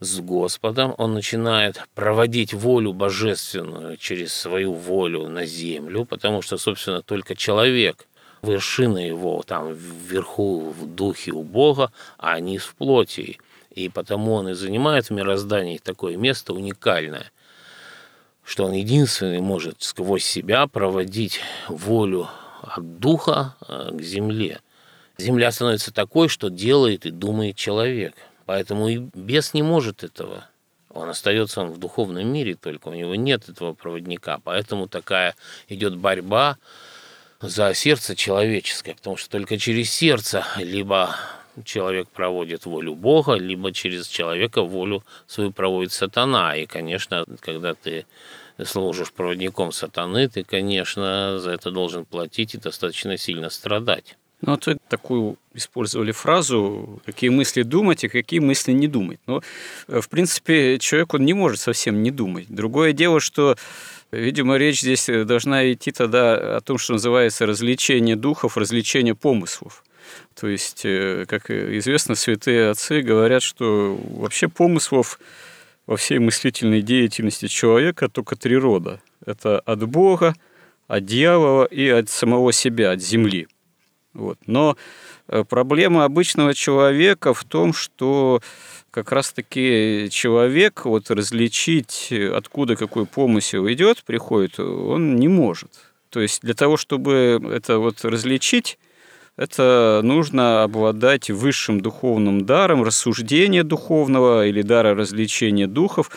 с 0.00 0.20
Господом, 0.20 0.94
он 0.98 1.14
начинает 1.14 1.80
проводить 1.94 2.52
волю 2.52 2.92
божественную 2.92 3.96
через 3.96 4.32
свою 4.32 4.72
волю 4.72 5.28
на 5.28 5.44
землю, 5.46 6.04
потому 6.04 6.42
что, 6.42 6.56
собственно, 6.56 7.02
только 7.02 7.34
человек, 7.34 8.06
вершина 8.42 8.98
его 8.98 9.42
там 9.42 9.72
вверху 9.72 10.70
в 10.70 10.86
духе 10.86 11.32
у 11.32 11.42
Бога, 11.42 11.92
а 12.18 12.38
не 12.40 12.58
в 12.58 12.74
плоти. 12.74 13.38
И 13.70 13.88
потому 13.88 14.34
он 14.34 14.50
и 14.50 14.54
занимает 14.54 15.06
в 15.06 15.10
мироздании 15.10 15.78
такое 15.78 16.16
место 16.16 16.52
уникальное, 16.52 17.32
что 18.44 18.66
он 18.66 18.72
единственный 18.72 19.40
может 19.40 19.82
сквозь 19.82 20.24
себя 20.24 20.66
проводить 20.66 21.40
волю 21.68 22.28
от 22.62 22.98
духа 22.98 23.54
э, 23.66 23.90
к 23.92 24.02
земле. 24.02 24.60
Земля 25.18 25.52
становится 25.52 25.92
такой, 25.92 26.28
что 26.28 26.48
делает 26.48 27.06
и 27.06 27.10
думает 27.10 27.56
человек. 27.56 28.14
Поэтому 28.46 28.88
и 28.88 28.98
бес 29.14 29.54
не 29.54 29.62
может 29.62 30.04
этого. 30.04 30.44
Он 30.90 31.08
остается 31.08 31.60
он 31.60 31.70
в 31.70 31.78
духовном 31.78 32.26
мире 32.26 32.54
только, 32.54 32.88
у 32.88 32.94
него 32.94 33.14
нет 33.14 33.48
этого 33.48 33.72
проводника. 33.72 34.40
Поэтому 34.44 34.88
такая 34.88 35.34
идет 35.68 35.96
борьба 35.96 36.56
за 37.40 37.74
сердце 37.74 38.14
человеческое, 38.14 38.94
потому 38.94 39.16
что 39.16 39.30
только 39.30 39.58
через 39.58 39.90
сердце 39.90 40.44
либо 40.56 41.16
человек 41.64 42.08
проводит 42.08 42.66
волю 42.66 42.94
Бога, 42.94 43.34
либо 43.34 43.72
через 43.72 44.06
человека 44.06 44.62
волю 44.62 45.04
свою 45.26 45.52
проводит 45.52 45.92
сатана. 45.92 46.56
И, 46.56 46.66
конечно, 46.66 47.24
когда 47.40 47.74
ты 47.74 48.06
служишь 48.64 49.12
проводником 49.12 49.72
сатаны, 49.72 50.28
ты, 50.28 50.44
конечно, 50.44 51.38
за 51.38 51.52
это 51.52 51.70
должен 51.70 52.04
платить 52.04 52.54
и 52.54 52.58
достаточно 52.58 53.16
сильно 53.16 53.50
страдать. 53.50 54.16
Ну, 54.40 54.52
вот 54.52 54.66
вы 54.66 54.76
такую 54.88 55.36
использовали 55.54 56.12
фразу, 56.12 57.00
какие 57.06 57.30
мысли 57.30 57.62
думать 57.62 58.04
и 58.04 58.08
какие 58.08 58.40
мысли 58.40 58.72
не 58.72 58.88
думать. 58.88 59.18
Но, 59.26 59.42
э, 59.88 60.00
в 60.00 60.08
принципе, 60.08 60.78
человек, 60.78 61.14
он 61.14 61.24
не 61.24 61.32
может 61.32 61.60
совсем 61.60 62.02
не 62.02 62.10
думать. 62.10 62.46
Другое 62.48 62.92
дело, 62.92 63.20
что 63.20 63.56
Видимо, 64.14 64.56
речь 64.56 64.80
здесь 64.80 65.06
должна 65.26 65.72
идти 65.72 65.90
тогда 65.90 66.56
о 66.56 66.60
том, 66.60 66.78
что 66.78 66.92
называется 66.92 67.46
развлечение 67.46 68.14
духов, 68.14 68.56
развлечение 68.56 69.16
помыслов. 69.16 69.83
То 70.34 70.48
есть, 70.48 70.82
э, 70.84 71.24
как 71.28 71.50
известно, 71.50 72.14
святые 72.14 72.70
отцы 72.70 73.00
говорят, 73.02 73.42
что 73.42 73.98
вообще 74.10 74.48
помыслов 74.48 75.18
во 75.86 75.96
всей 75.96 76.18
мыслительной 76.18 76.82
деятельности 76.82 77.46
человека 77.46 78.08
только 78.08 78.36
три 78.36 78.56
рода. 78.56 79.00
Это 79.26 79.60
от 79.60 79.86
Бога, 79.88 80.34
от 80.86 81.04
дьявола 81.04 81.64
и 81.64 81.88
от 81.88 82.08
самого 82.08 82.52
себя, 82.52 82.92
от 82.92 83.02
земли. 83.02 83.48
Вот. 84.12 84.38
Но 84.46 84.76
э, 85.28 85.44
проблема 85.44 86.04
обычного 86.04 86.54
человека 86.54 87.34
в 87.34 87.44
том, 87.44 87.72
что 87.72 88.40
как 88.90 89.10
раз-таки 89.10 90.08
человек 90.10 90.84
вот 90.84 91.10
различить, 91.10 92.12
откуда 92.12 92.76
какой 92.76 93.06
помысел 93.06 93.68
идет, 93.68 94.04
приходит, 94.04 94.60
он 94.60 95.16
не 95.16 95.26
может. 95.26 95.70
То 96.10 96.20
есть 96.20 96.42
для 96.42 96.54
того, 96.54 96.76
чтобы 96.76 97.42
это 97.52 97.78
вот 97.78 98.04
различить, 98.04 98.78
это 99.36 100.00
нужно 100.02 100.62
обладать 100.62 101.30
высшим 101.30 101.80
духовным 101.80 102.46
даром 102.46 102.84
рассуждения 102.84 103.64
духовного 103.64 104.46
или 104.46 104.62
дара 104.62 104.94
развлечения 104.94 105.66
духов, 105.66 106.10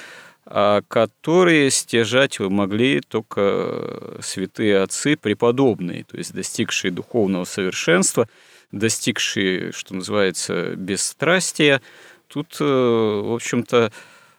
а 0.45 0.81
которые 0.87 1.71
стяжать 1.71 2.39
могли 2.39 3.01
только 3.01 4.17
святые 4.21 4.81
отцы 4.81 5.17
преподобные, 5.17 6.03
то 6.03 6.17
есть 6.17 6.33
достигшие 6.33 6.91
духовного 6.91 7.43
совершенства, 7.43 8.29
достигшие, 8.71 9.71
что 9.71 9.95
называется, 9.95 10.75
бесстрастия. 10.75 11.81
Тут, 12.27 12.57
э, 12.59 12.63
в 12.63 13.33
общем-то, 13.33 13.91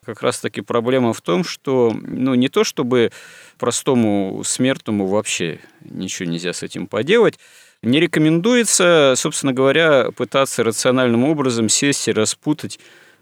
как 0.05 0.23
раз-таки 0.23 0.63
проблема 0.63 1.13
в 1.13 1.21
том, 1.21 1.45
что 1.45 1.95
ну, 1.95 2.35
не 2.35 2.49
то 2.49 2.65
чтобы 2.65 3.11
простому 3.59 4.43
смертному 4.45 5.07
вообще 5.07 5.61
ничего 5.83 6.31
нельзя 6.31 6.55
с 6.55 6.63
этим 6.63 6.87
поделать, 6.87 7.39
не 7.83 8.01
рекомендуется, 8.01 9.15
собственно 9.17 9.53
говоря, 9.53 10.11
пытаться 10.11 10.65
рациональным 10.65 11.25
образом 11.25 11.69
сесть 11.69 12.09
и 12.09 12.13
распутать 12.13 12.79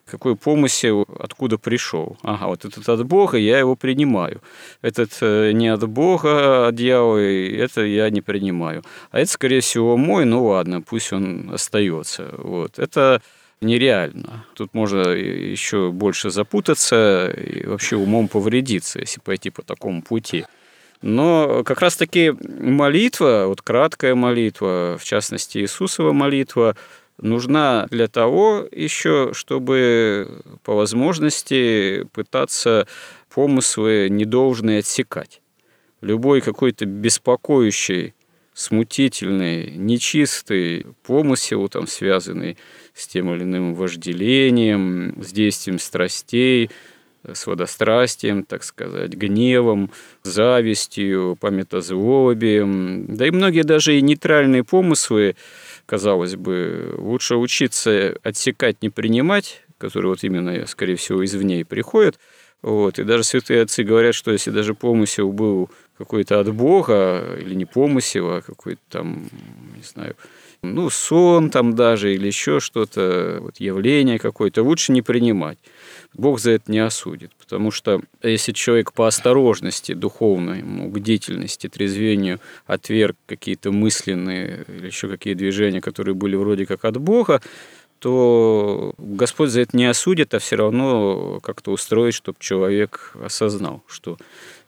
какой 0.06 0.36
помысел, 0.36 1.04
откуда 1.18 1.58
пришел. 1.58 2.16
Ага, 2.22 2.46
вот 2.46 2.64
этот 2.64 2.88
от 2.88 3.04
Бога, 3.04 3.38
я 3.38 3.58
его 3.58 3.74
принимаю. 3.74 4.40
Этот 4.80 5.18
э, 5.20 5.50
не 5.52 5.68
от 5.68 5.86
Бога, 5.88 6.28
а 6.28 6.68
от 6.68 6.76
дьявола, 6.76 7.18
это 7.18 7.84
я 7.84 8.08
не 8.10 8.20
принимаю. 8.20 8.84
А 9.10 9.18
это, 9.18 9.30
скорее 9.30 9.60
всего, 9.60 9.96
мой, 9.96 10.24
ну 10.24 10.44
ладно, 10.44 10.80
пусть 10.80 11.12
он 11.12 11.50
остается. 11.52 12.32
Вот. 12.38 12.78
Это 12.78 13.20
нереально. 13.60 14.46
Тут 14.54 14.74
можно 14.74 15.08
еще 15.08 15.90
больше 15.90 16.30
запутаться 16.30 17.28
и 17.30 17.66
вообще 17.66 17.96
умом 17.96 18.28
повредиться, 18.28 19.00
если 19.00 19.20
пойти 19.20 19.50
по 19.50 19.62
такому 19.62 20.02
пути. 20.02 20.44
Но 21.02 21.62
как 21.64 21.80
раз-таки 21.80 22.32
молитва, 22.32 23.44
вот 23.48 23.62
краткая 23.62 24.14
молитва, 24.14 24.96
в 24.98 25.04
частности 25.04 25.58
Иисусова 25.58 26.12
молитва, 26.12 26.76
нужна 27.18 27.86
для 27.90 28.08
того 28.08 28.66
еще, 28.70 29.30
чтобы 29.32 30.42
по 30.64 30.74
возможности 30.74 32.06
пытаться 32.12 32.86
помыслы 33.32 34.08
недолжные 34.10 34.80
отсекать. 34.80 35.40
Любой 36.00 36.40
какой-то 36.40 36.86
беспокоящий, 36.86 38.14
смутительный, 38.54 39.72
нечистый 39.72 40.86
помысел, 41.02 41.68
там, 41.68 41.86
связанный 41.86 42.56
с 42.94 43.06
тем 43.06 43.32
или 43.34 43.42
иным 43.42 43.74
вожделением, 43.74 45.22
с 45.22 45.30
действием 45.32 45.78
страстей, 45.78 46.70
с 47.34 47.46
водострастием, 47.46 48.42
так 48.42 48.64
сказать, 48.64 49.12
гневом, 49.12 49.90
завистью, 50.22 51.36
памятозлобием, 51.40 53.16
да 53.16 53.26
и 53.26 53.30
многие 53.30 53.62
даже 53.62 53.96
и 53.98 54.02
нейтральные 54.02 54.64
помыслы, 54.64 55.36
казалось 55.86 56.36
бы, 56.36 56.94
лучше 56.96 57.36
учиться 57.36 58.16
отсекать, 58.22 58.82
не 58.82 58.90
принимать, 58.90 59.62
которые 59.78 60.10
вот 60.10 60.24
именно, 60.24 60.66
скорее 60.66 60.96
всего, 60.96 61.24
извне 61.24 61.60
и 61.60 61.64
приходят. 61.64 62.18
Вот. 62.62 62.98
И 62.98 63.04
даже 63.04 63.22
святые 63.22 63.62
отцы 63.62 63.84
говорят, 63.84 64.14
что 64.14 64.32
если 64.32 64.50
даже 64.50 64.74
помысел 64.74 65.30
был 65.30 65.70
какой-то 65.98 66.40
от 66.40 66.52
Бога, 66.52 67.36
или 67.40 67.54
не 67.54 67.64
помысел, 67.64 68.30
а 68.30 68.42
какой-то 68.42 68.80
там, 68.88 69.28
не 69.76 69.82
знаю, 69.82 70.16
ну, 70.62 70.90
сон 70.90 71.50
там 71.50 71.74
даже 71.74 72.14
или 72.14 72.26
еще 72.26 72.60
что-то, 72.60 73.38
вот 73.40 73.58
явление 73.58 74.18
какое-то, 74.18 74.62
лучше 74.62 74.92
не 74.92 75.02
принимать. 75.02 75.58
Бог 76.16 76.40
за 76.40 76.52
это 76.52 76.72
не 76.72 76.78
осудит, 76.78 77.32
потому 77.38 77.70
что 77.70 78.00
если 78.22 78.52
человек 78.52 78.92
по 78.92 79.06
осторожности 79.06 79.92
духовной, 79.92 80.62
бдительности, 80.62 81.68
трезвению 81.68 82.40
отверг 82.66 83.16
какие-то 83.26 83.70
мысленные 83.70 84.64
или 84.68 84.86
еще 84.86 85.08
какие 85.08 85.34
движения, 85.34 85.80
которые 85.80 86.14
были 86.14 86.36
вроде 86.36 86.64
как 86.64 86.84
от 86.84 86.96
Бога, 86.96 87.42
то 87.98 88.94
Господь 88.98 89.50
за 89.50 89.60
это 89.60 89.76
не 89.76 89.86
осудит, 89.86 90.34
а 90.34 90.38
все 90.38 90.56
равно 90.56 91.40
как-то 91.42 91.72
устроит, 91.72 92.14
чтобы 92.14 92.38
человек 92.40 93.12
осознал, 93.22 93.82
что 93.86 94.16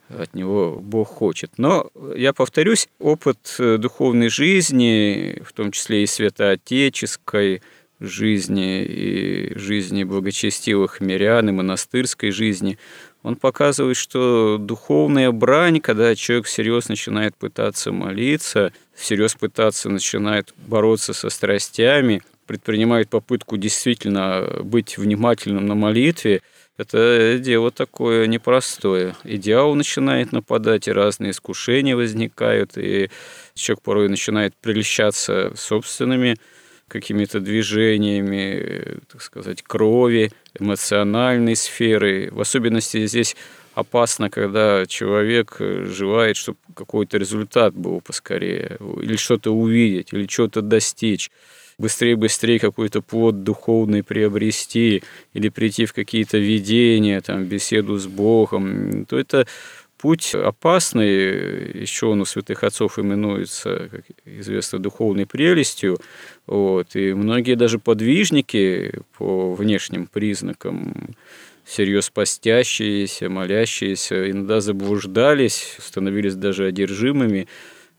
от 0.09 0.35
него 0.35 0.79
Бог 0.81 1.09
хочет. 1.09 1.53
Но, 1.59 1.91
я 2.17 2.33
повторюсь, 2.33 2.89
опыт 2.99 3.57
духовной 3.59 4.29
жизни, 4.29 5.43
в 5.45 5.53
том 5.53 5.71
числе 5.71 6.03
и 6.03 6.07
святоотеческой, 6.07 7.63
жизни 8.01 8.83
и 8.85 9.59
жизни 9.59 10.05
благочестивых 10.05 11.01
мирян 11.01 11.49
и 11.49 11.53
монастырской 11.53 12.31
жизни, 12.31 12.79
он 13.23 13.37
показывает, 13.37 13.97
что 13.97 14.59
духовная 14.59 15.33
брань, 15.33 15.81
когда 15.81 16.15
человек 16.15 16.47
всерьез 16.47 16.89
начинает 16.89 17.35
пытаться 17.37 17.93
молиться, 17.93 18.73
всерьез 18.95 19.35
пытаться 19.35 19.89
начинает 19.89 20.55
бороться 20.67 21.13
со 21.13 21.29
страстями, 21.29 22.23
предпринимает 22.47 23.09
попытку 23.11 23.57
действительно 23.57 24.61
быть 24.63 24.97
внимательным 24.97 25.67
на 25.67 25.75
молитве, 25.75 26.43
это 26.79 27.39
дело 27.41 27.73
такое 27.73 28.29
непростое. 28.29 29.17
Идеал 29.25 29.75
начинает 29.75 30.31
нападать, 30.31 30.87
и 30.87 30.93
разные 30.93 31.33
искушения 31.33 31.97
возникают, 31.97 32.79
и 32.79 33.11
человек 33.55 33.83
порой 33.83 34.09
начинает 34.09 34.55
прельщаться 34.55 35.53
собственными 35.57 36.37
какими-то 36.88 37.40
движениями, 37.40 38.98
так 39.12 39.22
сказать, 39.22 39.62
крови, 39.62 40.33
эмоциональной 40.59 41.55
сферы. 41.57 42.31
В 42.33 42.40
особенности 42.40 43.07
здесь 43.07 43.37
опасно, 43.74 44.31
когда 44.31 44.87
человек 44.87 45.57
желает, 45.59 46.37
чтобы 46.37 46.59
какой-то 46.74 47.18
результат 47.18 47.74
был 47.74 48.01
поскорее, 48.01 48.79
или 49.01 49.16
что-то 49.16 49.55
увидеть, 49.55 50.12
или 50.12 50.27
что-то 50.27 50.62
достичь 50.62 51.31
быстрее-быстрее 51.79 52.59
какой-то 52.59 53.03
плод 53.03 53.44
духовный 53.44 54.03
приобрести 54.03 55.05
или 55.33 55.48
прийти 55.48 55.87
в 55.87 55.92
какие-то 55.92 56.38
видения, 56.38 57.20
там, 57.20 57.44
беседу 57.44 57.96
с 57.98 58.07
Богом, 58.07 59.05
то 59.07 59.16
это 59.16 59.46
путь 59.99 60.35
опасный, 60.35 61.81
еще 61.83 62.07
он 62.07 62.21
у 62.21 62.25
святых 62.25 62.65
отцов 62.65 62.99
именуется, 62.99 63.89
как 63.91 64.05
известно, 64.25 64.79
духовной 64.79 65.27
прелестью, 65.27 65.99
вот, 66.47 66.97
и 66.97 67.13
многие 67.13 67.55
даже 67.55 67.79
подвижники 67.79 69.01
по 69.19 69.53
внешним 69.55 70.07
признакам, 70.07 71.15
всерьез 71.65 72.09
постящиеся, 72.09 73.29
молящиеся, 73.29 74.31
иногда 74.31 74.61
заблуждались, 74.61 75.77
становились 75.79 76.35
даже 76.35 76.65
одержимыми 76.65 77.47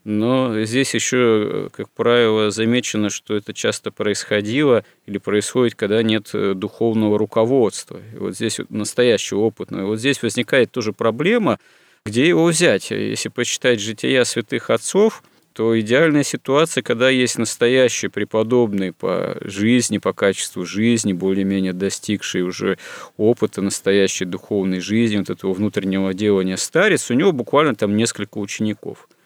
Но 0.04 0.64
здесь 0.64 0.94
еще, 0.94 1.68
как 1.72 1.90
правило, 1.90 2.50
замечено, 2.50 3.10
что 3.10 3.36
это 3.36 3.52
часто 3.52 3.92
происходило 3.92 4.84
или 5.06 5.18
происходит, 5.18 5.74
когда 5.74 6.02
нет 6.02 6.30
э, 6.32 6.54
духовного 6.54 7.18
руководства. 7.18 8.00
И 8.14 8.16
вот 8.16 8.34
здесь 8.34 8.58
вот 8.58 8.70
настоящего 8.70 9.40
опытного. 9.40 9.82
И 9.82 9.86
вот 9.86 9.98
здесь 9.98 10.22
возникает 10.22 10.72
тоже 10.72 10.92
проблема, 10.94 11.58
где 12.06 12.28
его 12.28 12.46
взять. 12.46 12.90
Если 12.90 13.28
почитать 13.28 13.80
жития 13.80 14.24
святых 14.24 14.70
отцов, 14.70 15.22
то 15.52 15.78
идеальная 15.78 16.22
ситуация, 16.22 16.82
когда 16.82 17.10
есть 17.10 17.36
настоящий 17.36 18.08
преподобный 18.08 18.92
по 18.92 19.36
жизни, 19.42 19.98
по 19.98 20.12
качеству 20.12 20.64
жизни, 20.64 21.12
более-менее 21.12 21.72
достигший 21.72 22.42
уже 22.42 22.78
опыта 23.16 23.60
настоящей 23.60 24.24
духовной 24.24 24.80
жизни, 24.80 25.18
вот 25.18 25.30
этого 25.30 25.52
внутреннего 25.52 26.14
делания 26.14 26.56
старец, 26.56 27.10
у 27.10 27.14
него 27.14 27.32
буквально 27.32 27.74
там 27.74 27.96
несколько 27.96 28.38
учеников– 28.38 29.08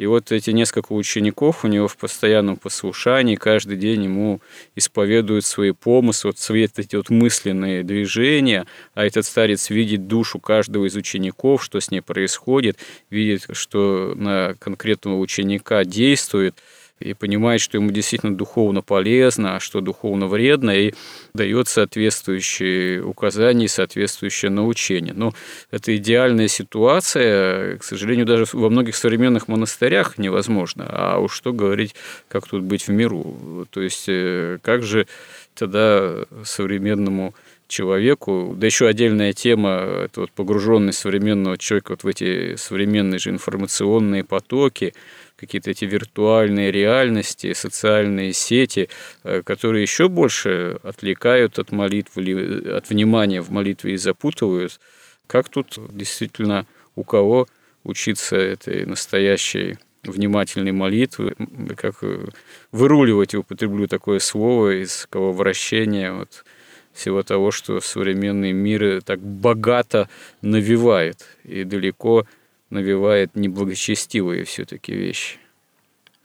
и 0.00 0.06
вот 0.06 0.32
эти 0.32 0.50
несколько 0.50 0.94
учеников 0.94 1.62
у 1.62 1.68
него 1.68 1.86
в 1.86 1.98
постоянном 1.98 2.56
послушании 2.56 3.36
каждый 3.36 3.76
день 3.76 4.04
ему 4.04 4.40
исповедуют 4.74 5.44
свои 5.44 5.72
помыслы, 5.72 6.30
вот 6.30 6.38
свои 6.38 6.66
эти 6.74 6.96
вот 6.96 7.10
мысленные 7.10 7.82
движения, 7.82 8.64
а 8.94 9.04
этот 9.04 9.26
старец 9.26 9.68
видит 9.68 10.06
душу 10.06 10.38
каждого 10.38 10.86
из 10.86 10.96
учеников, 10.96 11.62
что 11.62 11.80
с 11.80 11.90
ней 11.90 12.00
происходит, 12.00 12.78
видит, 13.10 13.48
что 13.52 14.14
на 14.16 14.54
конкретного 14.58 15.18
ученика 15.18 15.84
действует– 15.84 16.54
и 17.00 17.14
понимает, 17.14 17.60
что 17.60 17.78
ему 17.78 17.90
действительно 17.90 18.36
духовно 18.36 18.82
полезно, 18.82 19.56
а 19.56 19.60
что 19.60 19.80
духовно 19.80 20.26
вредно, 20.26 20.70
и 20.70 20.92
дает 21.34 21.68
соответствующие 21.68 23.02
указания, 23.02 23.68
соответствующее 23.68 24.50
научение. 24.50 25.14
Но 25.14 25.32
это 25.70 25.96
идеальная 25.96 26.48
ситуация, 26.48 27.78
к 27.78 27.84
сожалению, 27.84 28.26
даже 28.26 28.44
во 28.52 28.68
многих 28.68 28.96
современных 28.96 29.48
монастырях 29.48 30.18
невозможно. 30.18 30.86
А 30.88 31.18
уж 31.18 31.32
что 31.32 31.52
говорить, 31.52 31.94
как 32.28 32.46
тут 32.46 32.62
быть 32.62 32.86
в 32.86 32.90
миру. 32.90 33.66
То 33.70 33.80
есть, 33.80 34.04
э, 34.08 34.58
как 34.62 34.82
же 34.82 35.06
тогда 35.54 36.24
современному 36.44 37.34
человеку. 37.70 38.54
Да 38.56 38.66
еще 38.66 38.86
отдельная 38.86 39.32
тема, 39.32 39.70
это 40.04 40.22
вот 40.22 40.32
погруженность 40.32 40.98
современного 40.98 41.56
человека 41.56 41.92
вот 41.92 42.04
в 42.04 42.06
эти 42.06 42.56
современные 42.56 43.18
же 43.18 43.30
информационные 43.30 44.24
потоки, 44.24 44.92
какие-то 45.40 45.70
эти 45.70 45.86
виртуальные 45.86 46.70
реальности, 46.70 47.52
социальные 47.54 48.34
сети, 48.34 48.90
э, 49.24 49.42
которые 49.42 49.82
еще 49.82 50.08
больше 50.08 50.78
отвлекают 50.82 51.58
от 51.58 51.72
молитвы 51.72 52.22
или 52.22 52.68
от 52.68 52.90
внимания 52.90 53.40
в 53.40 53.50
молитве 53.50 53.94
и 53.94 53.96
запутывают. 53.96 54.78
Как 55.26 55.48
тут 55.48 55.78
действительно 55.96 56.66
у 56.94 57.04
кого 57.04 57.48
учиться 57.84 58.36
этой 58.36 58.84
настоящей 58.84 59.78
внимательной 60.02 60.72
молитвы, 60.72 61.34
как 61.76 62.02
э, 62.02 62.26
выруливать, 62.70 63.34
употреблю 63.34 63.88
такое 63.88 64.18
слово, 64.18 64.82
из 64.82 65.06
кого 65.08 65.32
вращения 65.32 66.12
вот, 66.12 66.44
всего 66.92 67.22
того, 67.22 67.50
что 67.50 67.80
современный 67.80 68.52
мир 68.52 69.00
так 69.02 69.20
богато 69.20 70.08
навевает 70.42 71.24
и 71.44 71.64
далеко 71.64 72.26
навевает 72.70 73.34
неблагочестивые 73.34 74.44
все-таки 74.44 74.92
вещи? 74.94 75.38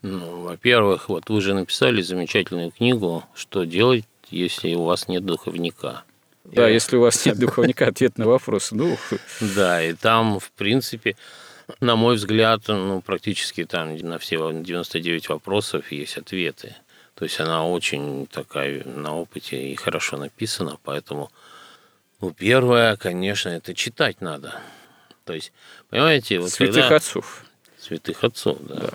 Ну, 0.02 0.42
во-первых, 0.42 1.10
вот 1.10 1.30
вы 1.30 1.42
же 1.42 1.54
написали 1.54 2.02
замечательную 2.02 2.72
книгу 2.72 3.24
«Что 3.34 3.64
делать, 3.64 4.06
если 4.30 4.74
у 4.76 4.84
вас 4.84 5.08
нет 5.08 5.26
духовника?» 5.26 6.04
Да, 6.44 6.68
Я... 6.68 6.74
если 6.74 6.98
у 6.98 7.02
вас 7.02 7.26
нет 7.26 7.40
духовника, 7.40 7.88
ответ 7.88 8.18
на 8.18 8.28
вопрос. 8.28 8.72
Ну... 8.72 8.98
Да, 9.42 9.84
и 9.84 9.94
там, 9.94 10.40
в 10.40 10.52
принципе, 10.52 11.16
на 11.80 11.96
мой 11.96 12.16
взгляд, 12.16 12.62
ну, 12.68 13.02
практически 13.02 13.66
там 13.66 13.98
на 13.98 14.20
все 14.20 14.52
99 14.54 15.30
вопросов 15.30 15.92
есть 15.92 16.18
ответы. 16.18 16.76
То 17.16 17.24
есть 17.24 17.40
она 17.40 17.66
очень 17.66 18.28
такая 18.28 18.84
на 18.84 19.16
опыте 19.16 19.72
и 19.72 19.76
хорошо 19.76 20.18
написана, 20.18 20.78
поэтому, 20.84 21.32
ну, 22.22 22.32
первое, 22.32 22.98
конечно, 22.98 23.50
это 23.50 23.74
читать 23.74 24.22
надо. 24.22 24.62
То 25.26 25.34
есть, 25.34 25.52
понимаете, 25.90 26.40
вот 26.40 26.52
святых 26.52 26.84
когда... 26.84 26.96
отцов. 26.98 27.46
Святых 27.80 28.24
отцов, 28.24 28.58
да. 28.62 28.76
да. 28.76 28.90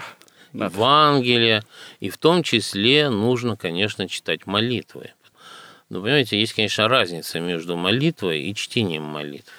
Надо. 0.53 0.75
Евангелие, 0.75 1.63
и 2.01 2.11
в 2.11 2.19
том 2.19 2.43
числе 2.43 3.09
нужно, 3.09 3.57
конечно, 3.57 4.09
читать 4.09 4.47
молитвы. 4.47 5.13
Но, 5.91 6.01
понимаете, 6.01 6.41
есть, 6.41 6.55
конечно, 6.55 6.89
разница 6.89 7.41
между 7.41 7.77
молитвой 7.77 8.43
и 8.43 8.55
чтением 8.55 9.03
молитв. 9.03 9.53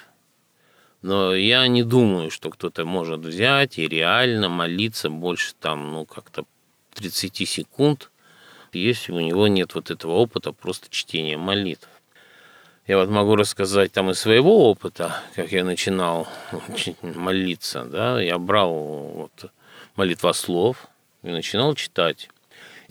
Но 1.02 1.34
я 1.34 1.66
не 1.66 1.82
думаю, 1.82 2.30
что 2.30 2.50
кто-то 2.50 2.84
может 2.84 3.20
взять 3.20 3.78
и 3.78 3.88
реально 3.88 4.48
молиться 4.48 5.10
больше 5.10 5.54
там, 5.60 5.92
ну, 5.92 6.06
как-то 6.06 6.44
30 6.94 7.48
секунд, 7.48 8.10
если 8.72 9.12
у 9.12 9.20
него 9.20 9.48
нет 9.48 9.74
вот 9.74 9.90
этого 9.90 10.12
опыта 10.12 10.52
просто 10.52 10.88
чтения 10.90 11.36
молитв. 11.36 11.88
Я 12.88 12.98
вот 12.98 13.08
могу 13.10 13.36
рассказать 13.36 13.92
там 13.92 14.10
из 14.10 14.18
своего 14.18 14.68
опыта, 14.68 15.14
как 15.36 15.52
я 15.52 15.62
начинал 15.62 16.26
молиться, 17.02 17.84
да, 17.84 18.20
я 18.20 18.38
брал 18.38 18.72
вот 18.72 19.52
молитвослов 19.94 20.88
и 21.22 21.28
начинал 21.28 21.76
читать. 21.76 22.28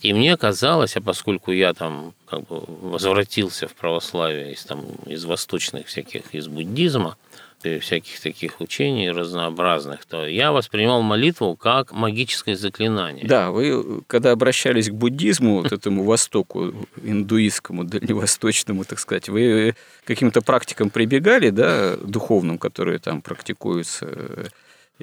И 0.02 0.14
мне 0.14 0.38
казалось, 0.38 0.96
а 0.96 1.02
поскольку 1.02 1.52
я 1.52 1.74
там 1.74 2.14
как 2.26 2.48
бы 2.48 2.64
возвратился 2.68 3.68
в 3.68 3.76
православие 3.76 4.54
из, 4.54 4.64
там, 4.64 4.86
из 5.06 5.26
восточных 5.26 5.88
всяких, 5.88 6.34
из 6.34 6.48
буддизма, 6.48 7.18
и 7.66 7.80
всяких 7.80 8.20
таких 8.20 8.62
учений 8.62 9.12
разнообразных, 9.12 10.06
то 10.06 10.28
я 10.28 10.52
воспринимал 10.52 11.02
молитву 11.02 11.56
как 11.56 11.92
магическое 11.92 12.56
заклинание. 12.56 13.26
Да, 13.28 13.52
вы 13.52 14.02
когда 14.08 14.32
обращались 14.32 14.90
к 14.90 14.94
буддизму, 14.94 15.62
вот 15.62 15.72
этому 15.72 16.04
востоку, 16.04 16.74
индуистскому, 17.04 17.84
дальневосточному, 17.84 18.84
так 18.86 19.00
сказать, 19.00 19.30
вы 19.30 19.76
каким-то 20.06 20.42
практикам 20.42 20.90
прибегали, 20.90 21.50
да, 21.50 21.96
духовным, 21.98 22.58
которые 22.58 23.00
там 23.00 23.22
практикуются, 23.22 24.52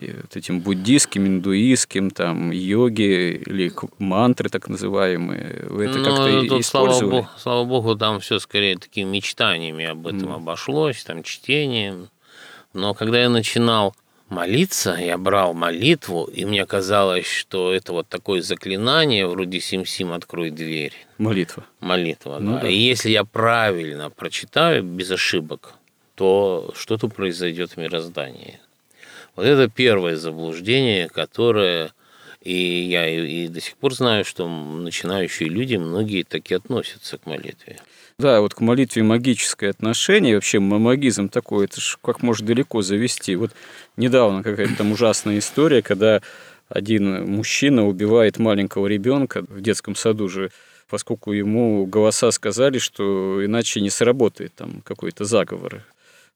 вот 0.00 0.36
этим 0.36 0.60
буддийским, 0.60 1.26
индуистским, 1.26 2.10
там, 2.10 2.50
йоги 2.50 3.42
или 3.44 3.72
мантры 3.98 4.48
так 4.48 4.68
называемые. 4.68 5.66
Вы 5.68 5.86
это 5.86 5.98
ну, 5.98 6.04
как-то 6.04 6.46
тут, 6.46 6.60
использовали? 6.60 6.98
Слава 6.98 7.10
богу, 7.10 7.28
слава 7.38 7.64
богу, 7.64 7.96
там 7.96 8.20
все 8.20 8.38
скорее 8.38 8.76
такими 8.76 9.08
мечтаниями 9.08 9.84
об 9.86 10.06
этом 10.06 10.28
mm. 10.28 10.36
обошлось, 10.36 11.04
там, 11.04 11.22
чтением. 11.22 12.08
Но 12.72 12.94
когда 12.94 13.20
я 13.20 13.28
начинал 13.28 13.94
молиться, 14.28 14.96
я 14.98 15.16
брал 15.18 15.54
молитву, 15.54 16.24
и 16.24 16.44
мне 16.44 16.66
казалось, 16.66 17.26
что 17.26 17.72
это 17.72 17.92
вот 17.92 18.08
такое 18.08 18.42
заклинание, 18.42 19.26
вроде 19.26 19.60
«Сим-Сим, 19.60 20.12
открой 20.12 20.50
дверь». 20.50 20.94
Молитва. 21.18 21.64
Молитва, 21.80 22.38
ну, 22.40 22.54
да. 22.54 22.60
да. 22.60 22.68
И 22.68 22.76
если 22.76 23.10
я 23.10 23.24
правильно 23.24 24.10
прочитаю, 24.10 24.82
без 24.82 25.10
ошибок, 25.10 25.74
то 26.14 26.72
что-то 26.74 27.08
произойдет 27.08 27.72
в 27.72 27.76
мироздании. 27.76 28.60
Вот 29.36 29.46
это 29.46 29.68
первое 29.68 30.16
заблуждение, 30.16 31.08
которое 31.08 31.92
и 32.42 32.54
я 32.54 33.08
и, 33.08 33.44
и 33.44 33.48
до 33.48 33.60
сих 33.60 33.76
пор 33.76 33.94
знаю, 33.94 34.24
что 34.24 34.48
начинающие 34.48 35.48
люди, 35.48 35.76
многие 35.76 36.22
таки 36.22 36.54
относятся 36.54 37.18
к 37.18 37.26
молитве. 37.26 37.78
Да, 38.20 38.40
вот 38.40 38.52
к 38.52 38.60
молитве 38.60 39.04
магическое 39.04 39.68
отношение, 39.68 40.34
вообще 40.34 40.58
магизм 40.58 41.28
такой, 41.28 41.66
это 41.66 41.80
ж 41.80 41.98
как 42.02 42.20
может 42.20 42.44
далеко 42.44 42.82
завести. 42.82 43.36
Вот 43.36 43.52
недавно 43.96 44.42
какая-то 44.42 44.74
там 44.74 44.90
ужасная 44.90 45.38
история, 45.38 45.82
когда 45.82 46.20
один 46.68 47.30
мужчина 47.30 47.86
убивает 47.86 48.38
маленького 48.38 48.88
ребенка 48.88 49.42
в 49.48 49.60
детском 49.60 49.94
саду 49.94 50.28
же, 50.28 50.50
поскольку 50.90 51.30
ему 51.30 51.86
голоса 51.86 52.32
сказали, 52.32 52.78
что 52.78 53.40
иначе 53.44 53.80
не 53.80 53.88
сработает 53.90 54.52
там 54.52 54.82
какой-то 54.84 55.24
заговор. 55.24 55.84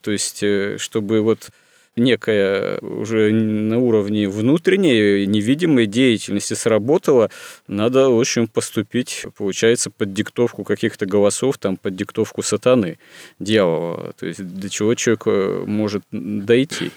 То 0.03 0.13
есть, 0.13 0.41
э, 0.45 0.77
чтобы 0.79 1.21
вот 1.21 1.51
некая 1.97 2.79
уже 2.79 3.33
на 3.33 3.79
уровне 3.79 4.29
внутренней 4.29 5.27
невидимой 5.27 5.87
деятельности 5.87 6.55
сработала, 6.55 7.31
надо, 7.67 8.09
в 8.09 8.19
общем, 8.19 8.47
поступить, 8.47 9.27
получается, 9.37 9.91
под 9.91 10.13
диктовку 10.13 10.65
каких-то 10.65 11.07
голосов, 11.07 11.59
там, 11.59 11.77
под 11.77 11.97
диктовку 11.97 12.43
сатаны, 12.43 12.99
дьявола. 13.39 14.13
То 14.19 14.27
есть 14.27 14.43
до 14.43 14.71
чего 14.71 14.95
человек 14.95 15.23
э, 15.27 15.65
может 15.67 16.03
дойти. 16.11 16.91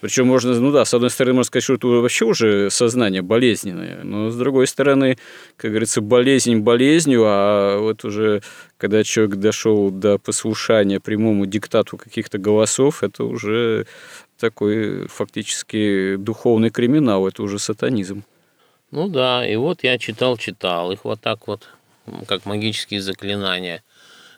Причем 0.00 0.26
можно, 0.26 0.54
ну 0.60 0.70
да, 0.72 0.84
с 0.84 0.92
одной 0.92 1.10
стороны, 1.10 1.34
можно 1.34 1.48
сказать, 1.48 1.64
что 1.64 1.74
это 1.74 1.86
вообще 1.86 2.26
уже 2.26 2.70
сознание 2.70 3.22
болезненное, 3.22 4.00
но 4.04 4.30
с 4.30 4.36
другой 4.36 4.66
стороны, 4.66 5.16
как 5.56 5.70
говорится, 5.70 6.00
болезнь 6.00 6.56
болезнью, 6.58 7.22
а 7.24 7.78
вот 7.78 8.04
уже 8.04 8.42
когда 8.76 9.02
человек 9.02 9.36
дошел 9.36 9.90
до 9.90 10.18
послушания 10.18 11.00
прямому 11.00 11.46
диктату 11.46 11.96
каких-то 11.96 12.36
голосов, 12.36 13.02
это 13.02 13.24
уже 13.24 13.86
такой 14.38 15.06
фактически 15.08 16.16
духовный 16.16 16.70
криминал, 16.70 17.26
это 17.26 17.42
уже 17.42 17.58
сатанизм. 17.58 18.24
Ну 18.90 19.08
да, 19.08 19.46
и 19.46 19.56
вот 19.56 19.82
я 19.82 19.98
читал-читал 19.98 20.92
их 20.92 21.04
вот 21.04 21.20
так 21.20 21.48
вот, 21.48 21.68
как 22.28 22.46
магические 22.46 23.00
заклинания. 23.00 23.82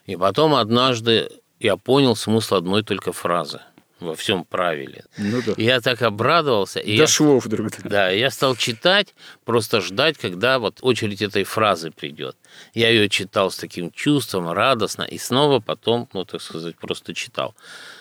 И 0.06 0.16
потом 0.16 0.54
однажды 0.54 1.28
я 1.60 1.76
понял 1.76 2.16
смысл 2.16 2.56
одной 2.56 2.82
только 2.82 3.12
фразы. 3.12 3.60
во 4.00 4.14
всем 4.14 4.44
правиле. 4.44 5.04
Ну 5.18 5.42
да. 5.44 5.54
Я 5.56 5.80
так 5.80 6.02
обрадовался. 6.02 6.80
И 6.80 6.96
Дошло 6.96 7.34
я, 7.34 7.40
вдруг. 7.40 7.70
Да. 7.82 7.88
да, 7.88 8.10
я 8.10 8.30
стал 8.30 8.56
читать, 8.56 9.14
просто 9.44 9.80
ждать, 9.80 10.16
когда 10.18 10.58
вот 10.58 10.78
очередь 10.82 11.22
этой 11.22 11.44
фразы 11.44 11.90
придет. 11.90 12.36
Я 12.74 12.90
ее 12.90 13.08
читал 13.08 13.50
с 13.50 13.56
таким 13.56 13.90
чувством, 13.90 14.50
радостно, 14.50 15.02
и 15.02 15.18
снова 15.18 15.60
потом, 15.60 16.08
ну, 16.12 16.24
так 16.24 16.40
сказать, 16.40 16.76
просто 16.76 17.14
читал. 17.14 17.54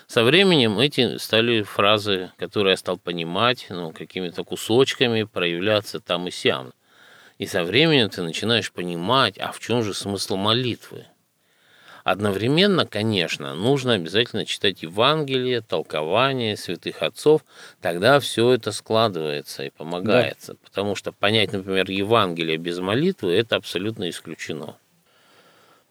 Со 0.08 0.24
временем 0.24 0.80
эти 0.80 1.18
стали 1.18 1.64
фразы, 1.64 2.32
которые 2.38 2.72
я 2.72 2.78
стал 2.78 2.98
понимать, 2.98 3.68
ну, 3.70 3.92
какими-то 3.92 4.46
кусочками 4.46 5.24
проявляться 5.24 6.00
там 6.00 6.30
и 6.30 6.32
сям. 6.32 6.72
И 7.38 7.46
со 7.46 7.66
временем 7.66 8.10
ты 8.10 8.24
начинаешь 8.24 8.72
понимать, 8.72 9.38
а 9.38 9.52
в 9.52 9.60
чем 9.60 9.84
же 9.84 9.94
смысл 9.94 10.38
молитвы? 10.38 11.06
Одновременно, 12.06 12.86
конечно, 12.86 13.54
нужно 13.54 13.96
обязательно 13.96 14.46
читать 14.46 14.82
Евангелие, 14.82 15.60
толкование 15.60 16.56
святых 16.56 17.04
отцов, 17.04 17.42
тогда 17.82 18.22
все 18.22 18.54
это 18.54 18.72
складывается 18.72 19.64
и 19.64 19.72
помогается. 19.72 20.54
Да. 20.54 20.60
Потому 20.64 20.96
что 20.96 21.12
понять, 21.12 21.52
например, 21.52 21.92
Евангелие 21.92 22.56
без 22.56 22.80
молитвы– 22.80 23.34
это 23.36 23.58
абсолютно 23.58 24.10
исключено. 24.10 24.78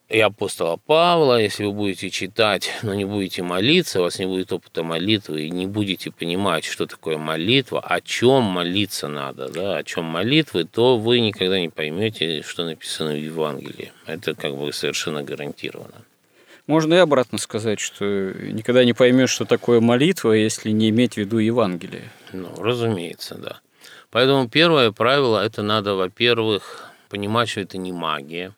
И 0.09 0.21
апостола 0.21 0.77
Павла, 0.77 1.41
если 1.41 1.65
вы 1.65 1.73
будете 1.73 2.09
читать, 2.09 2.71
но 2.81 2.93
не 2.93 3.03
будете 3.03 3.43
молиться, 3.43 3.99
у 3.99 4.03
вас 4.03 4.19
не 4.19 4.25
будет 4.25 4.53
опыта 4.53 4.81
молитвы, 4.81 5.47
и 5.47 5.49
не 5.49 5.67
будете 5.67 6.11
понимать, 6.11 6.63
что 6.63 6.85
такое 6.85 7.17
молитва, 7.17 7.81
о 7.81 7.99
чем 7.99 8.43
молиться 8.43 9.09
надо, 9.09 9.49
да, 9.49 9.77
о 9.77 9.83
чем 9.83 10.05
молитвы, 10.05 10.63
то 10.63 10.97
вы 10.97 11.19
никогда 11.19 11.59
не 11.59 11.67
поймете, 11.67 12.41
что 12.41 12.63
написано 12.63 13.11
в 13.11 13.21
Евангелии. 13.21 13.91
Это 14.05 14.33
как 14.33 14.55
бы 14.55 14.71
совершенно 14.71 15.23
гарантированно. 15.23 16.05
Можно 16.67 16.93
и 16.93 16.97
обратно 16.97 17.37
сказать, 17.37 17.81
что 17.81 18.05
никогда 18.05 18.85
не 18.85 18.93
поймешь, 18.93 19.31
что 19.31 19.43
такое 19.43 19.81
молитва, 19.81 20.31
если 20.31 20.71
не 20.71 20.89
иметь 20.89 21.15
в 21.15 21.17
виду 21.17 21.37
Евангелие. 21.37 22.09
Ну, 22.31 22.49
разумеется, 22.57 23.35
да. 23.35 23.59
Поэтому 24.09 24.47
первое 24.47 24.93
правило– 24.93 25.43
это 25.45 25.63
надо, 25.63 25.95
во-первых, 25.95 26.91
понимать, 27.09 27.49
что 27.49 27.59
это 27.59 27.77
не 27.77 27.91
магия. 27.91 28.53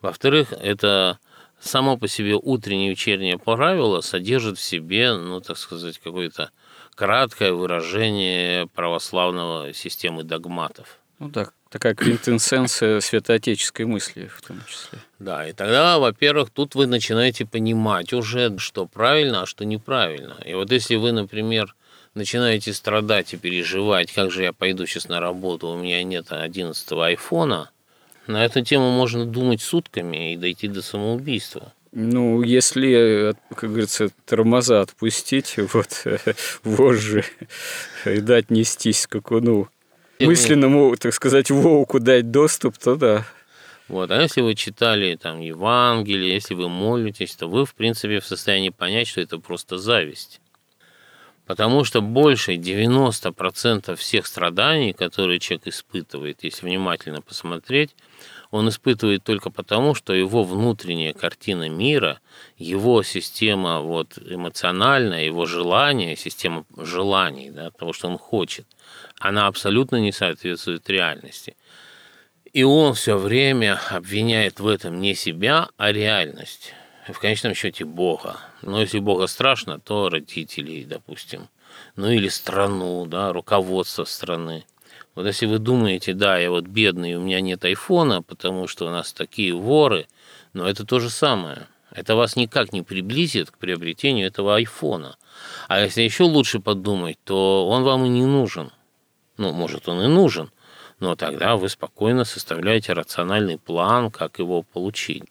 Во-вторых, 0.00 0.52
это 0.52 1.18
само 1.60 1.96
по 1.96 2.08
себе 2.08 2.34
утреннее 2.34 2.88
и 2.88 2.90
вечернее 2.90 3.38
правило 3.38 4.00
содержит 4.00 4.58
в 4.58 4.62
себе, 4.62 5.14
ну, 5.14 5.40
так 5.40 5.58
сказать, 5.58 5.98
какое-то 5.98 6.50
краткое 6.94 7.52
выражение 7.52 8.66
православного 8.68 9.72
системы 9.72 10.22
догматов. 10.22 10.98
Ну 11.18 11.30
так, 11.30 11.52
такая 11.68 11.94
квинтэссенция 11.94 13.00
святоотеческой 13.00 13.84
мысли 13.84 14.30
в 14.34 14.40
том 14.40 14.62
числе. 14.66 14.98
Да, 15.18 15.46
и 15.46 15.52
тогда, 15.52 15.98
во-первых, 15.98 16.48
тут 16.50 16.74
вы 16.74 16.86
начинаете 16.86 17.44
понимать 17.44 18.14
уже, 18.14 18.58
что 18.58 18.86
правильно, 18.86 19.42
а 19.42 19.46
что 19.46 19.66
неправильно. 19.66 20.36
И 20.46 20.54
вот 20.54 20.72
если 20.72 20.96
вы, 20.96 21.12
например, 21.12 21.74
начинаете 22.14 22.72
страдать 22.72 23.34
и 23.34 23.36
переживать, 23.36 24.12
как 24.12 24.30
же 24.30 24.42
я 24.42 24.54
пойду 24.54 24.86
сейчас 24.86 25.08
на 25.08 25.20
работу, 25.20 25.68
у 25.68 25.76
меня 25.76 26.02
нет 26.02 26.32
11 26.32 26.92
айфона, 26.92 27.70
на 28.30 28.44
эту 28.44 28.62
тему 28.62 28.90
можно 28.90 29.26
думать 29.26 29.60
сутками 29.60 30.32
и 30.32 30.36
дойти 30.36 30.68
до 30.68 30.82
самоубийства. 30.82 31.72
Ну, 31.92 32.42
если, 32.42 33.34
как 33.54 33.70
говорится, 33.70 34.10
тормоза 34.24 34.80
отпустить, 34.80 35.56
вот, 35.72 36.04
вожжи, 36.62 37.24
и 38.06 38.20
дать 38.20 38.50
нестись 38.50 39.02
скакуну, 39.02 39.68
мысленному, 40.20 40.96
так 40.96 41.12
сказать, 41.14 41.50
волку 41.50 41.98
дать 41.98 42.30
доступ, 42.30 42.78
то 42.78 42.96
да. 42.96 43.26
Вот. 43.88 44.12
А 44.12 44.22
если 44.22 44.40
вы 44.40 44.54
читали 44.54 45.16
там 45.20 45.40
Евангелие, 45.40 46.34
если 46.34 46.54
вы 46.54 46.68
молитесь, 46.68 47.34
то 47.34 47.48
вы, 47.48 47.66
в 47.66 47.74
принципе, 47.74 48.20
в 48.20 48.24
состоянии 48.24 48.70
понять, 48.70 49.08
что 49.08 49.20
это 49.20 49.38
просто 49.38 49.78
зависть. 49.78 50.40
Потому 51.50 51.82
что 51.82 52.00
больше 52.00 52.54
90% 52.54 53.96
всех 53.96 54.26
страданий, 54.28 54.92
которые 54.92 55.40
человек 55.40 55.66
испытывает, 55.66 56.44
если 56.44 56.64
внимательно 56.64 57.22
посмотреть, 57.22 57.96
он 58.52 58.68
испытывает 58.68 59.24
только 59.24 59.50
потому, 59.50 59.96
что 59.96 60.14
его 60.14 60.44
внутренняя 60.44 61.12
картина 61.12 61.68
мира, 61.68 62.20
его 62.56 63.02
система 63.02 63.80
вот, 63.80 64.16
эмоциональная, 64.16 65.24
его 65.24 65.44
желание, 65.44 66.14
система 66.14 66.64
желаний, 66.76 67.50
да, 67.50 67.72
того, 67.72 67.92
что 67.92 68.06
он 68.06 68.16
хочет, 68.16 68.68
она 69.18 69.48
абсолютно 69.48 69.96
не 69.96 70.12
соответствует 70.12 70.88
реальности. 70.88 71.56
И 72.52 72.62
он 72.62 72.94
все 72.94 73.16
время 73.16 73.80
обвиняет 73.90 74.60
в 74.60 74.68
этом 74.68 75.00
не 75.00 75.16
себя, 75.16 75.68
а 75.76 75.90
реальность. 75.90 76.74
В 77.12 77.18
конечном 77.18 77.54
счете 77.54 77.84
Бога. 77.84 78.38
Но 78.62 78.80
если 78.80 78.98
Бога 78.98 79.26
страшно, 79.26 79.80
то 79.80 80.08
родителей, 80.08 80.84
допустим. 80.84 81.48
Ну 81.96 82.10
или 82.10 82.28
страну, 82.28 83.06
да, 83.06 83.32
руководство 83.32 84.04
страны. 84.04 84.64
Вот 85.14 85.26
если 85.26 85.46
вы 85.46 85.58
думаете, 85.58 86.14
да, 86.14 86.38
я 86.38 86.50
вот 86.50 86.64
бедный, 86.64 87.16
у 87.16 87.20
меня 87.20 87.40
нет 87.40 87.64
айфона, 87.64 88.22
потому 88.22 88.66
что 88.68 88.86
у 88.86 88.90
нас 88.90 89.12
такие 89.12 89.54
воры, 89.54 90.06
но 90.52 90.68
это 90.68 90.86
то 90.86 91.00
же 91.00 91.10
самое. 91.10 91.66
Это 91.90 92.14
вас 92.14 92.36
никак 92.36 92.72
не 92.72 92.82
приблизит 92.82 93.50
к 93.50 93.58
приобретению 93.58 94.28
этого 94.28 94.56
айфона. 94.56 95.16
А 95.68 95.80
если 95.80 96.02
еще 96.02 96.24
лучше 96.24 96.60
подумать, 96.60 97.18
то 97.24 97.68
он 97.68 97.82
вам 97.82 98.04
и 98.04 98.08
не 98.08 98.24
нужен. 98.24 98.70
Ну, 99.36 99.52
может, 99.52 99.88
он 99.88 100.02
и 100.02 100.06
нужен, 100.06 100.50
но 101.00 101.16
тогда 101.16 101.56
вы 101.56 101.68
спокойно 101.68 102.24
составляете 102.24 102.92
рациональный 102.92 103.58
план, 103.58 104.10
как 104.10 104.38
его 104.38 104.62
получить. 104.62 105.24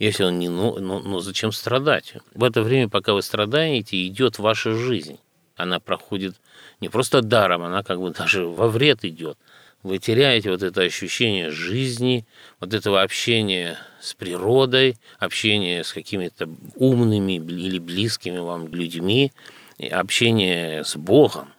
Если 0.00 0.24
он 0.24 0.38
не 0.38 0.48
ну, 0.48 0.78
ну, 0.78 0.98
ну 0.98 1.20
зачем 1.20 1.52
страдать? 1.52 2.14
В 2.34 2.42
это 2.42 2.62
время, 2.62 2.88
пока 2.88 3.12
вы 3.12 3.20
страдаете, 3.20 4.06
идет 4.06 4.38
ваша 4.38 4.74
жизнь. 4.74 5.18
Она 5.56 5.78
проходит 5.78 6.36
не 6.80 6.88
просто 6.88 7.20
даром, 7.20 7.62
она 7.62 7.82
как 7.82 8.00
бы 8.00 8.10
даже 8.10 8.46
во 8.46 8.68
вред 8.68 9.04
идет. 9.04 9.36
Вы 9.82 9.98
теряете 9.98 10.50
вот 10.50 10.62
это 10.62 10.80
ощущение 10.80 11.50
жизни, 11.50 12.26
вот 12.60 12.72
этого 12.72 13.02
общения 13.02 13.78
с 14.00 14.14
природой, 14.14 14.96
общения 15.18 15.84
с 15.84 15.92
какими-то 15.92 16.48
умными 16.76 17.34
или 17.34 17.78
близкими 17.78 18.38
вам 18.38 18.68
людьми, 18.68 19.32
общение 19.90 20.82
с 20.82 20.96
Богом. 20.96 21.52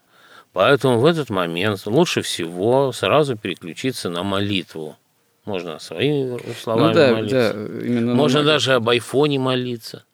Поэтому 0.51 0.99
в 0.99 1.05
этот 1.05 1.29
момент 1.29 1.85
лучше 1.85 2.23
всего 2.23 2.91
сразу 2.91 3.37
переключиться 3.37 4.09
на 4.09 4.23
молитву. 4.23 4.97
Можно 5.45 5.79
своими 5.79 6.39
словами 6.53 6.87
ну, 6.89 6.93
да, 6.93 7.11
молиться. 7.13 7.53
Да, 7.53 7.85
именно 7.85 8.13
Можно 8.13 8.43
даже 8.43 8.73
об 8.73 8.87
айфоне 8.89 9.39
молиться. 9.39 10.05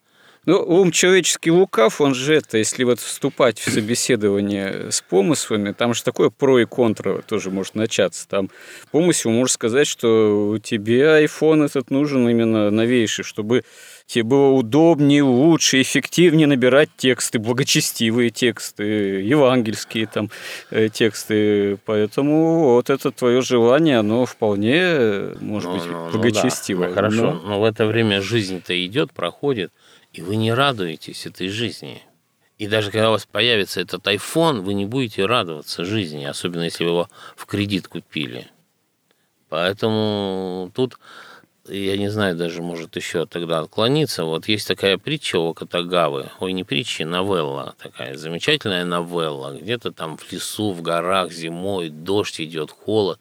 Ну, 0.48 0.64
ум 0.66 0.92
человеческий 0.92 1.52
лукав, 1.52 2.00
он 2.00 2.16
же 2.16 2.36
это, 2.36 2.58
если 2.58 2.86
вот 2.86 3.02
вступать 3.02 3.60
в 3.60 3.70
собеседование 3.70 4.94
с 4.94 5.02
помыслами, 5.02 5.74
там 5.74 5.94
же 5.94 6.02
такое 6.04 6.30
про 6.30 6.60
и 6.60 6.66
контра 6.66 7.22
тоже 7.22 7.52
может 7.52 7.76
начаться. 7.76 8.26
Там 8.30 8.50
помысел 8.92 9.30
может 9.30 9.56
сказать, 9.56 9.88
что 9.88 10.58
тебе 10.64 11.26
iPhone 11.26 11.66
этот 11.66 11.90
нужен 11.90 12.30
именно 12.30 12.72
новейший, 12.72 13.26
чтобы 13.26 13.66
тебе 14.06 14.24
было 14.24 14.52
удобнее, 14.52 15.22
лучше, 15.22 15.82
эффективнее 15.82 16.48
набирать 16.48 16.92
тексты, 16.96 17.40
благочестивые 17.40 18.30
тексты, 18.30 18.84
евангельские 18.84 20.08
там 20.08 20.30
э, 20.72 20.88
тексты. 20.88 21.78
Поэтому 21.86 22.76
вот 22.76 22.90
это 22.90 23.12
твое 23.12 23.42
желание, 23.42 24.00
оно 24.00 24.26
вполне 24.26 25.34
может 25.42 25.70
ну, 25.70 25.78
быть 25.78 25.88
ну, 25.88 26.10
благочестивое. 26.12 26.88
Ну, 26.88 26.96
да. 26.96 27.02
Хорошо, 27.02 27.22
но... 27.22 27.34
но 27.34 27.60
в 27.60 27.66
это 27.66 27.86
время 27.86 28.22
жизнь-то 28.22 28.86
идет, 28.86 29.12
проходит 29.12 29.74
и 30.18 30.22
вы 30.22 30.36
не 30.36 30.52
радуетесь 30.52 31.28
этой 31.28 31.48
жизни. 31.48 32.02
И 32.58 32.68
даже 32.68 32.90
когда 32.90 33.10
у 33.10 33.12
вас 33.12 33.28
появится 33.28 33.82
этот 33.82 34.06
iPhone, 34.08 34.62
вы 34.62 34.74
не 34.74 34.88
будете 34.88 35.28
радоваться 35.28 35.86
жизни, 35.86 36.26
особенно 36.26 36.64
если 36.64 36.84
вы 36.84 36.90
его 36.90 37.10
в 37.36 37.46
кредит 37.46 37.88
купили. 37.88 38.48
Поэтому 39.50 40.72
тут, 40.74 40.98
я 41.68 41.98
не 41.98 42.10
знаю, 42.10 42.36
даже 42.36 42.64
может 42.64 42.96
еще 42.96 43.28
тогда 43.28 43.60
отклониться. 43.60 44.24
Вот 44.24 44.48
есть 44.48 44.68
такая 44.68 44.98
притча 44.98 45.38
о 45.38 45.54
Катагавы. 45.54 46.32
Ой, 46.40 46.52
не 46.54 46.64
притча, 46.64 47.06
новелла 47.06 47.76
такая, 47.78 48.18
замечательная 48.18 48.86
новелла. 48.86 49.56
Где-то 49.56 49.92
там 49.92 50.18
в 50.18 50.32
лесу, 50.32 50.72
в 50.72 50.82
горах 50.82 51.32
зимой, 51.32 51.90
дождь 51.90 52.42
идет, 52.42 52.72
холод. 52.72 53.20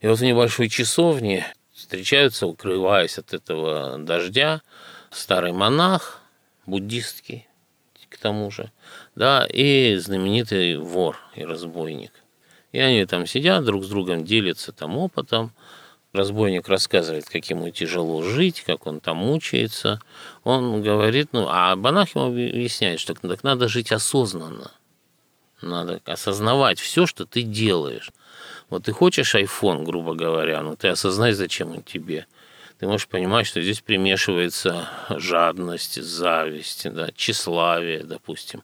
И 0.00 0.06
вот 0.06 0.18
в 0.18 0.24
небольшой 0.24 0.70
часовне 0.70 1.46
встречаются, 1.74 2.46
укрываясь 2.46 3.18
от 3.18 3.34
этого 3.34 3.98
дождя, 3.98 4.62
старый 5.10 5.52
монах, 5.52 6.20
буддистский, 6.66 7.46
к 8.08 8.18
тому 8.18 8.50
же, 8.50 8.70
да, 9.14 9.46
и 9.46 9.96
знаменитый 9.96 10.76
вор 10.76 11.18
и 11.34 11.44
разбойник. 11.44 12.12
И 12.72 12.78
они 12.78 13.04
там 13.06 13.26
сидят, 13.26 13.64
друг 13.64 13.84
с 13.84 13.88
другом 13.88 14.24
делятся 14.24 14.72
там 14.72 14.96
опытом. 14.96 15.52
Разбойник 16.12 16.68
рассказывает, 16.68 17.28
как 17.28 17.44
ему 17.50 17.70
тяжело 17.70 18.22
жить, 18.22 18.62
как 18.62 18.86
он 18.86 19.00
там 19.00 19.18
мучается. 19.18 20.00
Он 20.44 20.82
говорит, 20.82 21.28
ну, 21.32 21.46
а 21.48 21.76
монах 21.76 22.14
ему 22.14 22.26
объясняет, 22.26 23.00
что 23.00 23.14
так 23.14 23.42
надо 23.42 23.68
жить 23.68 23.92
осознанно. 23.92 24.70
Надо 25.60 26.00
осознавать 26.04 26.78
все, 26.78 27.06
что 27.06 27.26
ты 27.26 27.42
делаешь. 27.42 28.12
Вот 28.68 28.84
ты 28.84 28.92
хочешь 28.92 29.34
iPhone, 29.34 29.84
грубо 29.84 30.14
говоря, 30.14 30.62
но 30.62 30.76
ты 30.76 30.88
осознай, 30.88 31.32
зачем 31.32 31.70
он 31.70 31.82
тебе 31.82 32.26
ты 32.78 32.86
можешь 32.86 33.08
понимать, 33.08 33.46
что 33.46 33.62
здесь 33.62 33.80
примешивается 33.80 34.88
жадность, 35.08 36.02
зависть, 36.02 36.90
да, 36.92 37.10
тщеславие, 37.14 38.04
допустим. 38.04 38.62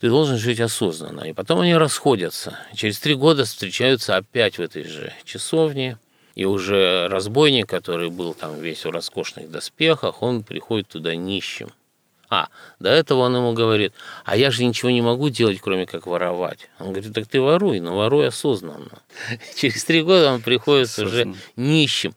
ты 0.00 0.08
должен 0.08 0.36
жить 0.36 0.60
осознанно. 0.60 1.20
И 1.22 1.32
потом 1.32 1.60
они 1.60 1.74
расходятся. 1.74 2.58
Через 2.74 2.98
три 2.98 3.14
года 3.14 3.44
встречаются 3.44 4.16
опять 4.16 4.58
в 4.58 4.60
этой 4.62 4.84
же 4.84 5.12
часовне. 5.24 5.98
И 6.34 6.44
уже 6.44 7.08
разбойник, 7.08 7.66
который 7.66 8.10
был 8.10 8.34
там 8.34 8.60
весь 8.60 8.84
в 8.84 8.90
роскошных 8.90 9.50
доспехах, 9.50 10.22
он 10.22 10.42
приходит 10.42 10.88
туда 10.88 11.14
нищим. 11.14 11.70
А, 12.28 12.48
до 12.80 12.90
этого 12.90 13.20
он 13.20 13.36
ему 13.36 13.52
говорит, 13.52 13.94
а 14.24 14.36
я 14.36 14.50
же 14.50 14.64
ничего 14.64 14.90
не 14.90 15.00
могу 15.00 15.28
делать, 15.28 15.60
кроме 15.60 15.86
как 15.86 16.06
воровать. 16.06 16.68
Он 16.80 16.92
говорит, 16.92 17.14
так 17.14 17.26
ты 17.26 17.40
воруй, 17.40 17.80
но 17.80 17.96
воруй 17.96 18.28
осознанно. 18.28 18.98
Через 19.56 19.84
три 19.84 20.02
года 20.02 20.32
он 20.32 20.42
приходит 20.42 20.98
уже 20.98 21.32
нищим. 21.54 22.14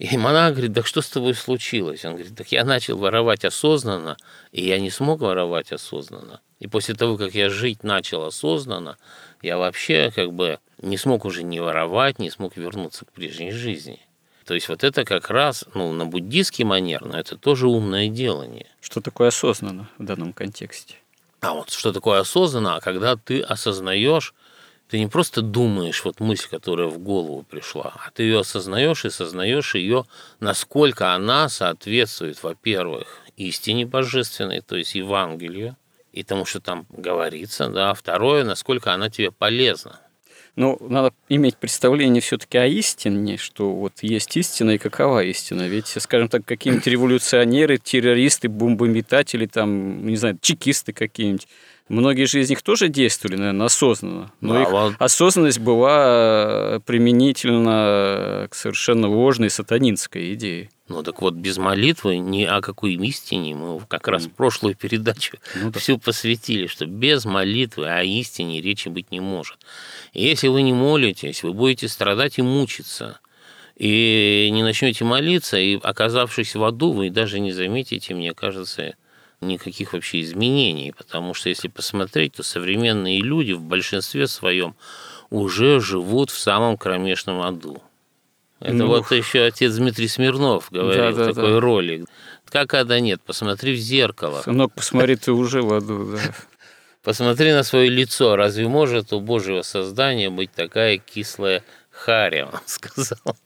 И 0.00 0.16
монах 0.16 0.52
говорит, 0.52 0.72
да 0.72 0.82
что 0.82 1.02
с 1.02 1.10
тобой 1.10 1.34
случилось? 1.34 2.06
Он 2.06 2.14
говорит, 2.14 2.34
так 2.34 2.50
я 2.50 2.64
начал 2.64 2.96
воровать 2.96 3.44
осознанно, 3.44 4.16
и 4.50 4.66
я 4.66 4.80
не 4.80 4.90
смог 4.90 5.20
воровать 5.20 5.72
осознанно. 5.72 6.40
И 6.58 6.66
после 6.68 6.94
того, 6.94 7.18
как 7.18 7.34
я 7.34 7.50
жить 7.50 7.84
начал 7.84 8.24
осознанно, 8.24 8.96
я 9.42 9.58
вообще 9.58 10.10
как 10.10 10.32
бы 10.32 10.58
не 10.80 10.96
смог 10.96 11.26
уже 11.26 11.42
не 11.42 11.60
воровать, 11.60 12.18
не 12.18 12.30
смог 12.30 12.56
вернуться 12.56 13.04
к 13.04 13.12
прежней 13.12 13.50
жизни. 13.50 14.00
То 14.46 14.54
есть 14.54 14.70
вот 14.70 14.84
это 14.84 15.04
как 15.04 15.28
раз 15.28 15.66
ну, 15.74 15.92
на 15.92 16.06
буддийский 16.06 16.64
манер, 16.64 17.04
но 17.04 17.18
это 17.18 17.36
тоже 17.36 17.68
умное 17.68 18.08
делание. 18.08 18.68
Что 18.80 19.02
такое 19.02 19.28
осознанно 19.28 19.90
в 19.98 20.04
данном 20.04 20.32
контексте? 20.32 20.94
А 21.42 21.52
вот 21.52 21.68
что 21.68 21.92
такое 21.92 22.20
осознанно, 22.20 22.76
а 22.76 22.80
когда 22.80 23.16
ты 23.16 23.42
осознаешь, 23.42 24.32
ты 24.90 24.98
не 24.98 25.06
просто 25.06 25.40
думаешь 25.40 26.04
вот 26.04 26.18
мысль, 26.18 26.48
которая 26.50 26.88
в 26.88 26.98
голову 26.98 27.44
пришла, 27.48 27.92
а 27.94 28.10
ты 28.10 28.24
ее 28.24 28.40
осознаешь 28.40 29.04
и 29.04 29.10
сознаешь 29.10 29.76
ее, 29.76 30.04
насколько 30.40 31.14
она 31.14 31.48
соответствует, 31.48 32.42
во-первых, 32.42 33.18
истине 33.36 33.86
божественной, 33.86 34.62
то 34.62 34.76
есть 34.76 34.96
Евангелию, 34.96 35.76
и 36.12 36.24
тому, 36.24 36.44
что 36.44 36.60
там 36.60 36.86
говорится, 36.90 37.68
да, 37.68 37.90
а 37.90 37.94
второе, 37.94 38.42
насколько 38.42 38.92
она 38.92 39.08
тебе 39.10 39.30
полезна. 39.30 40.00
Ну, 40.56 40.76
надо 40.80 41.14
иметь 41.28 41.56
представление 41.56 42.20
все-таки 42.20 42.58
о 42.58 42.66
истине, 42.66 43.36
что 43.36 43.72
вот 43.72 43.92
есть 44.02 44.36
истина 44.36 44.72
и 44.72 44.78
какова 44.78 45.22
истина. 45.22 45.68
Ведь, 45.68 45.86
скажем 45.86 46.28
так, 46.28 46.44
какие-нибудь 46.44 46.88
революционеры, 46.88 47.78
террористы, 47.78 48.48
бомбометатели, 48.48 49.46
там, 49.46 50.04
не 50.04 50.16
знаю, 50.16 50.36
чекисты 50.42 50.92
какие-нибудь, 50.92 51.46
Многие 51.90 52.26
же 52.26 52.40
из 52.40 52.48
них 52.48 52.62
тоже 52.62 52.88
действовали, 52.88 53.36
наверное, 53.36 53.66
осознанно. 53.66 54.30
Но 54.40 54.54
да, 54.54 54.62
их 54.62 54.70
вот... 54.70 54.94
осознанность 55.00 55.58
была 55.58 56.80
применительно 56.86 58.46
к 58.48 58.54
совершенно 58.54 59.08
ложной 59.08 59.50
сатанинской 59.50 60.34
идее. 60.34 60.70
Ну 60.86 61.02
так 61.02 61.20
вот, 61.20 61.34
без 61.34 61.58
молитвы 61.58 62.18
ни 62.18 62.44
о 62.44 62.60
какой 62.60 62.94
истине 62.94 63.56
мы 63.56 63.80
как 63.88 64.06
раз 64.06 64.26
в 64.26 64.30
прошлую 64.30 64.76
передачу 64.76 65.38
ну, 65.56 65.72
да. 65.72 65.80
всю 65.80 65.98
посвятили, 65.98 66.68
что 66.68 66.86
без 66.86 67.24
молитвы 67.24 67.88
о 67.88 68.04
истине 68.04 68.60
речи 68.60 68.88
быть 68.88 69.10
не 69.10 69.18
может. 69.18 69.58
И 70.12 70.22
если 70.22 70.46
вы 70.46 70.62
не 70.62 70.72
молитесь, 70.72 71.42
вы 71.42 71.52
будете 71.52 71.88
страдать 71.88 72.38
и 72.38 72.42
мучиться. 72.42 73.18
И 73.74 74.48
не 74.52 74.62
начнете 74.62 75.04
молиться, 75.04 75.58
и 75.58 75.80
оказавшись 75.82 76.54
в 76.54 76.62
аду, 76.62 76.92
вы 76.92 77.10
даже 77.10 77.40
не 77.40 77.50
заметите, 77.50 78.14
мне 78.14 78.32
кажется, 78.32 78.94
никаких 79.40 79.92
вообще 79.92 80.20
изменений, 80.20 80.92
потому 80.96 81.34
что 81.34 81.48
если 81.48 81.68
посмотреть, 81.68 82.34
то 82.34 82.42
современные 82.42 83.20
люди 83.20 83.52
в 83.52 83.62
большинстве 83.62 84.26
своем 84.26 84.74
уже 85.30 85.80
живут 85.80 86.30
в 86.30 86.38
самом 86.38 86.76
кромешном 86.76 87.40
аду. 87.42 87.82
Это 88.60 88.74
ну, 88.74 88.88
вот 88.88 89.10
еще 89.10 89.44
отец 89.44 89.74
Дмитрий 89.74 90.08
Смирнов 90.08 90.68
говорил 90.70 91.04
да, 91.04 91.12
да, 91.12 91.32
такой 91.32 91.52
да. 91.52 91.60
ролик. 91.60 92.06
Как 92.44 92.74
ада 92.74 93.00
нет, 93.00 93.20
посмотри 93.24 93.74
в 93.74 93.78
зеркало. 93.78 94.42
Сынок, 94.42 94.72
посмотри, 94.74 95.16
ты 95.16 95.32
уже 95.32 95.62
в 95.62 95.72
аду, 95.72 96.12
да. 96.12 96.18
Посмотри 97.02 97.52
на 97.52 97.62
свое 97.62 97.88
лицо. 97.88 98.36
Разве 98.36 98.68
может 98.68 99.14
у 99.14 99.20
Божьего 99.20 99.62
создания 99.62 100.28
быть 100.28 100.52
такая 100.52 100.98
кислая 100.98 101.64
Он 102.52 102.60
сказал. 102.66 103.36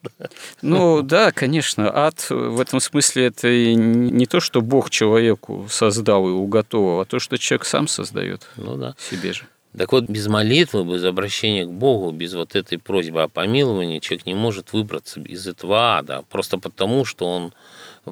Ну 0.62 1.02
да, 1.02 1.32
конечно, 1.32 1.90
ад 1.94 2.26
в 2.30 2.60
этом 2.60 2.80
смысле 2.80 3.26
это 3.26 3.48
не 3.48 4.26
то, 4.26 4.40
что 4.40 4.60
Бог 4.60 4.90
человеку 4.90 5.66
создал 5.70 6.28
и 6.28 6.32
уготовил, 6.32 7.00
а 7.00 7.04
то, 7.04 7.18
что 7.18 7.38
человек 7.38 7.66
сам 7.66 7.88
создает 7.88 8.46
ну, 8.56 8.76
да. 8.76 8.94
себе 8.98 9.32
же. 9.32 9.46
Так 9.76 9.90
вот, 9.90 10.04
без 10.04 10.28
молитвы, 10.28 10.84
без 10.84 11.04
обращения 11.04 11.66
к 11.66 11.70
Богу, 11.70 12.12
без 12.12 12.34
вот 12.34 12.54
этой 12.54 12.78
просьбы 12.78 13.22
о 13.22 13.28
помиловании 13.28 13.98
человек 13.98 14.24
не 14.24 14.34
может 14.34 14.72
выбраться 14.72 15.20
из 15.20 15.48
этого 15.48 15.96
ада, 15.98 16.24
просто 16.30 16.58
потому, 16.58 17.04
что 17.04 17.26
он 17.26 17.52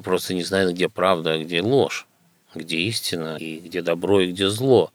просто 0.03 0.33
не 0.33 0.43
знает, 0.43 0.73
где 0.73 0.89
правда, 0.89 1.33
а 1.33 1.37
где 1.37 1.61
ложь, 1.61 2.05
где 2.53 2.79
истина, 2.79 3.37
и 3.37 3.59
где 3.59 3.81
добро, 3.81 4.19
и 4.21 4.31
где 4.31 4.49
зло. 4.49 4.91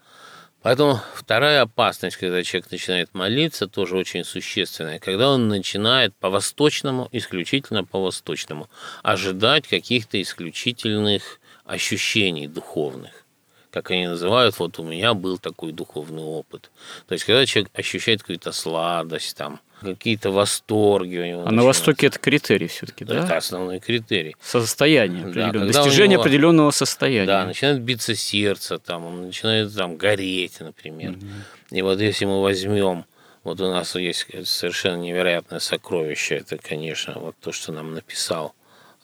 Поэтому 0.62 1.00
вторая 1.14 1.62
опасность, 1.62 2.16
когда 2.16 2.42
человек 2.42 2.70
начинает 2.70 3.14
молиться, 3.14 3.68
тоже 3.68 3.96
очень 3.96 4.24
существенная. 4.24 4.98
Когда 4.98 5.30
он 5.30 5.48
начинает 5.48 6.14
по-восточному, 6.16 7.08
исключительно 7.12 7.84
по-восточному, 7.84 8.68
ожидать 9.02 9.68
каких-то 9.68 10.20
исключительных 10.20 11.40
ощущений 11.64 12.48
духовных 12.48 13.24
как 13.70 13.90
они 13.90 14.08
называют, 14.08 14.58
вот 14.58 14.78
у 14.78 14.82
меня 14.82 15.14
был 15.14 15.38
такой 15.38 15.72
духовный 15.72 16.22
опыт. 16.22 16.70
То 17.06 17.12
есть, 17.12 17.24
когда 17.24 17.44
человек 17.46 17.70
ощущает 17.74 18.22
какую-то 18.22 18.50
сладость, 18.50 19.36
там, 19.36 19.60
какие-то 19.80 20.30
восторги 20.30 21.16
у 21.16 21.24
него. 21.24 21.42
А 21.46 21.50
на 21.50 21.64
Востоке 21.64 22.06
это 22.08 22.18
критерий 22.18 22.66
все-таки, 22.66 23.04
да? 23.04 23.24
Это 23.24 23.36
основной 23.36 23.80
критерий. 23.80 24.36
Состояние 24.40 25.24
определенное, 25.24 25.72
да, 25.72 25.80
достижение 25.80 26.12
него, 26.12 26.22
определенного 26.22 26.70
состояния. 26.70 27.26
Да, 27.26 27.44
начинает 27.46 27.80
биться 27.80 28.14
сердце, 28.14 28.78
там, 28.78 29.04
он 29.06 29.26
начинает 29.26 29.74
там 29.74 29.96
гореть, 29.96 30.60
например. 30.60 31.12
Угу. 31.12 31.26
И 31.70 31.82
вот 31.82 32.00
если 32.00 32.24
мы 32.24 32.42
возьмем, 32.42 33.04
вот 33.44 33.60
у 33.60 33.70
нас 33.70 33.94
есть 33.94 34.26
совершенно 34.44 35.00
невероятное 35.00 35.60
сокровище, 35.60 36.36
это, 36.36 36.58
конечно, 36.58 37.14
вот 37.16 37.36
то, 37.40 37.52
что 37.52 37.72
нам 37.72 37.94
написал 37.94 38.54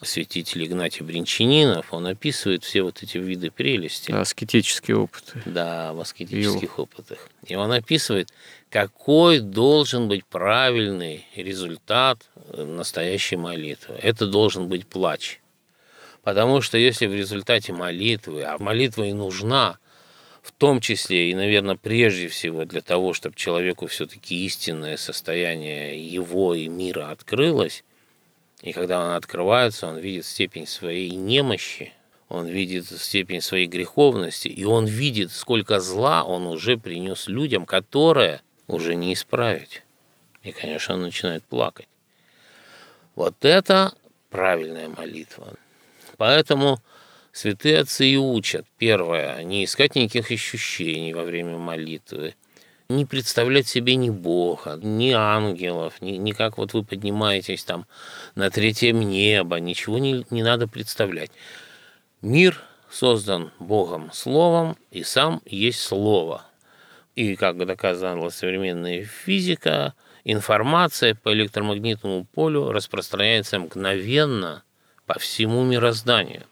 святитель 0.01 0.65
Игнатий 0.65 1.05
Бринчанинов, 1.05 1.93
он 1.93 2.07
описывает 2.07 2.63
все 2.63 2.81
вот 2.81 3.01
эти 3.01 3.17
виды 3.17 3.49
прелести. 3.51 4.11
Аскетические 4.11 4.97
опыты. 4.97 5.41
Да, 5.45 5.93
в 5.93 6.01
аскетических 6.01 6.77
Ю. 6.77 6.83
опытах. 6.83 7.29
И 7.47 7.55
он 7.55 7.71
описывает, 7.71 8.29
какой 8.69 9.39
должен 9.39 10.07
быть 10.07 10.25
правильный 10.25 11.25
результат 11.35 12.19
настоящей 12.51 13.37
молитвы. 13.37 13.95
Это 14.01 14.27
должен 14.27 14.67
быть 14.67 14.85
плач. 14.85 15.39
Потому 16.23 16.59
что 16.59 16.77
если 16.77 17.05
в 17.05 17.13
результате 17.13 17.71
молитвы, 17.71 18.43
а 18.43 18.57
молитва 18.57 19.03
и 19.03 19.13
нужна, 19.13 19.77
в 20.41 20.51
том 20.51 20.81
числе 20.81 21.31
и, 21.31 21.35
наверное, 21.35 21.77
прежде 21.77 22.27
всего 22.27 22.65
для 22.65 22.81
того, 22.81 23.13
чтобы 23.13 23.35
человеку 23.35 23.87
все-таки 23.87 24.45
истинное 24.45 24.97
состояние 24.97 26.05
его 26.05 26.53
и 26.53 26.67
мира 26.67 27.11
открылось, 27.11 27.84
и 28.65 28.73
когда 28.73 28.99
он 28.99 29.11
открывается, 29.11 29.87
он 29.87 29.99
видит 29.99 30.25
степень 30.25 30.65
своей 30.65 31.11
немощи, 31.11 31.93
он 32.29 32.47
видит 32.47 32.87
степень 32.87 33.39
своей 33.39 33.67
греховности, 33.67 34.47
и 34.47 34.65
он 34.65 34.87
видит, 34.87 35.31
сколько 35.31 35.79
зла 35.79 36.23
он 36.23 36.47
уже 36.47 36.75
принес 36.75 37.27
людям, 37.27 37.67
которое 37.67 38.41
уже 38.65 38.95
не 38.95 39.13
исправить. 39.13 39.83
И, 40.41 40.51
конечно, 40.51 40.95
он 40.95 41.03
начинает 41.03 41.43
плакать. 41.43 41.87
Вот 43.13 43.35
это 43.45 43.93
правильная 44.31 44.89
молитва. 44.89 45.53
Поэтому 46.17 46.81
святые 47.31 47.81
отцы 47.81 48.07
и 48.07 48.17
учат, 48.17 48.65
первое, 48.79 49.43
не 49.43 49.63
искать 49.63 49.93
никаких 49.93 50.31
ощущений 50.31 51.13
во 51.13 51.23
время 51.23 51.59
молитвы, 51.59 52.33
не 52.89 53.05
представлять 53.05 53.67
себе 53.67 53.95
ни 53.95 54.09
Бога, 54.09 54.79
ни 54.81 55.11
ангелов, 55.11 56.01
ни, 56.01 56.11
ни 56.11 56.31
как 56.31 56.57
вот 56.57 56.73
вы 56.73 56.83
поднимаетесь 56.83 57.63
там 57.63 57.85
на 58.35 58.49
третьем 58.49 58.99
небо, 58.99 59.57
ничего 59.59 59.97
не, 59.97 60.25
не 60.29 60.43
надо 60.43 60.67
представлять. 60.67 61.31
Мир 62.21 62.61
создан 62.89 63.51
Богом 63.59 64.11
Словом, 64.13 64.77
и 64.91 65.03
сам 65.03 65.41
есть 65.45 65.81
Слово. 65.81 66.45
И, 67.15 67.35
как 67.35 67.57
доказала 67.57 68.29
современная 68.29 69.05
физика, 69.05 69.93
информация 70.25 71.15
по 71.15 71.33
электромагнитному 71.33 72.25
полю 72.25 72.71
распространяется 72.71 73.59
мгновенно 73.59 74.63
по 75.05 75.17
всему 75.19 75.63
мирозданию. 75.63 76.43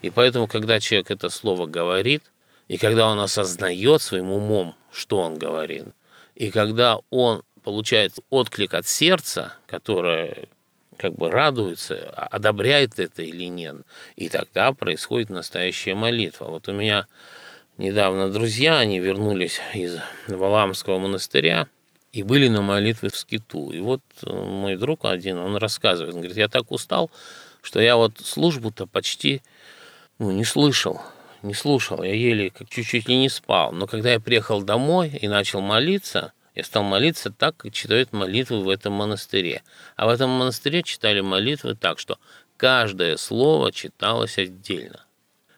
И 0.00 0.10
поэтому, 0.10 0.46
когда 0.46 0.80
человек 0.80 1.10
это 1.10 1.28
слово 1.28 1.66
говорит, 1.66 2.22
и 2.68 2.76
когда 2.76 3.08
он 3.08 3.18
осознает 3.18 4.02
своим 4.02 4.30
умом, 4.30 4.76
что 4.92 5.18
он 5.18 5.38
говорит, 5.38 5.86
и 6.34 6.50
когда 6.50 6.98
он 7.10 7.42
получает 7.64 8.14
отклик 8.30 8.74
от 8.74 8.86
сердца, 8.86 9.54
которое 9.66 10.48
как 10.96 11.14
бы 11.14 11.30
радуется, 11.30 12.12
а 12.14 12.26
одобряет 12.26 12.98
это 12.98 13.22
или 13.22 13.44
нет, 13.44 13.76
и 14.16 14.28
тогда 14.28 14.72
происходит 14.72 15.30
настоящая 15.30 15.94
молитва. 15.94 16.46
Вот 16.46 16.68
у 16.68 16.72
меня 16.72 17.06
недавно 17.78 18.30
друзья, 18.30 18.78
они 18.78 19.00
вернулись 19.00 19.60
из 19.74 19.98
Валамского 20.28 20.98
монастыря, 20.98 21.68
и 22.12 22.22
были 22.22 22.48
на 22.48 22.60
молитве 22.60 23.08
в 23.08 23.16
скиту. 23.16 23.70
И 23.70 23.80
вот 23.80 24.02
э, 24.22 24.30
мой 24.30 24.76
друг 24.76 25.06
один, 25.06 25.38
он 25.38 25.56
рассказывает, 25.56 26.14
он 26.14 26.20
говорит, 26.20 26.36
я 26.36 26.48
так 26.48 26.70
устал, 26.70 27.10
что 27.62 27.80
я 27.80 27.96
вот 27.96 28.18
службу-то 28.22 28.86
почти 28.86 29.40
ну, 30.18 30.30
не 30.30 30.44
слышал 30.44 31.00
не 31.42 31.54
слушал, 31.54 32.02
я 32.02 32.14
еле 32.14 32.50
как 32.50 32.68
чуть-чуть 32.68 33.08
и 33.08 33.16
не 33.16 33.28
спал. 33.28 33.72
Но 33.72 33.86
когда 33.86 34.12
я 34.12 34.20
приехал 34.20 34.62
домой 34.62 35.08
и 35.08 35.28
начал 35.28 35.60
молиться, 35.60 36.32
я 36.54 36.64
стал 36.64 36.82
молиться 36.82 37.30
так, 37.30 37.56
как 37.56 37.72
читают 37.72 38.12
молитвы 38.12 38.60
в 38.60 38.68
этом 38.68 38.92
монастыре. 38.92 39.62
А 39.96 40.06
в 40.06 40.10
этом 40.10 40.30
монастыре 40.30 40.82
читали 40.82 41.20
молитвы 41.20 41.74
так, 41.74 41.98
что 41.98 42.18
каждое 42.56 43.16
слово 43.16 43.72
читалось 43.72 44.38
отдельно. 44.38 45.04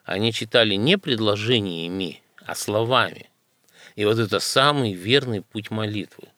Они 0.04 0.32
читали 0.32 0.74
не 0.74 0.98
предложениями, 0.98 2.22
а 2.46 2.54
словами. 2.54 3.30
И 3.96 4.04
вот 4.04 4.18
это 4.18 4.38
самый 4.38 4.92
верный 4.92 5.42
путь 5.42 5.70
молитвы. 5.70 6.28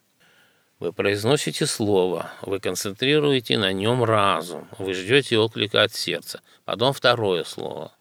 Вы 0.78 0.92
произносите 0.92 1.64
слово, 1.64 2.30
вы 2.42 2.60
концентрируете 2.60 3.56
на 3.56 3.72
нем 3.72 4.04
разум, 4.04 4.68
вы 4.78 4.92
ждете 4.92 5.38
отклика 5.38 5.82
от 5.82 5.94
сердца, 5.94 6.42
потом 6.66 6.92
второе 6.92 7.44
слово. 7.44 7.92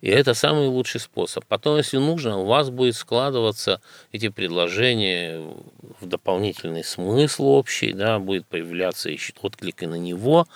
И 0.00 0.08
это 0.08 0.34
самый 0.34 0.68
лучший 0.68 1.00
способ. 1.00 1.44
Потом, 1.46 1.76
если 1.76 1.98
нужно, 1.98 2.38
у 2.38 2.46
вас 2.46 2.70
будет 2.70 2.96
складываться 2.96 3.80
эти 4.12 4.28
предложения 4.28 5.42
в 6.00 6.06
дополнительный 6.06 6.84
смысл 6.84 7.44
общий, 7.44 7.92
да, 7.92 8.18
будет 8.18 8.46
появляться 8.46 9.10
еще 9.10 9.32
отклик 9.42 9.82
и 9.82 9.86
на 9.86 9.96
него 9.96 10.46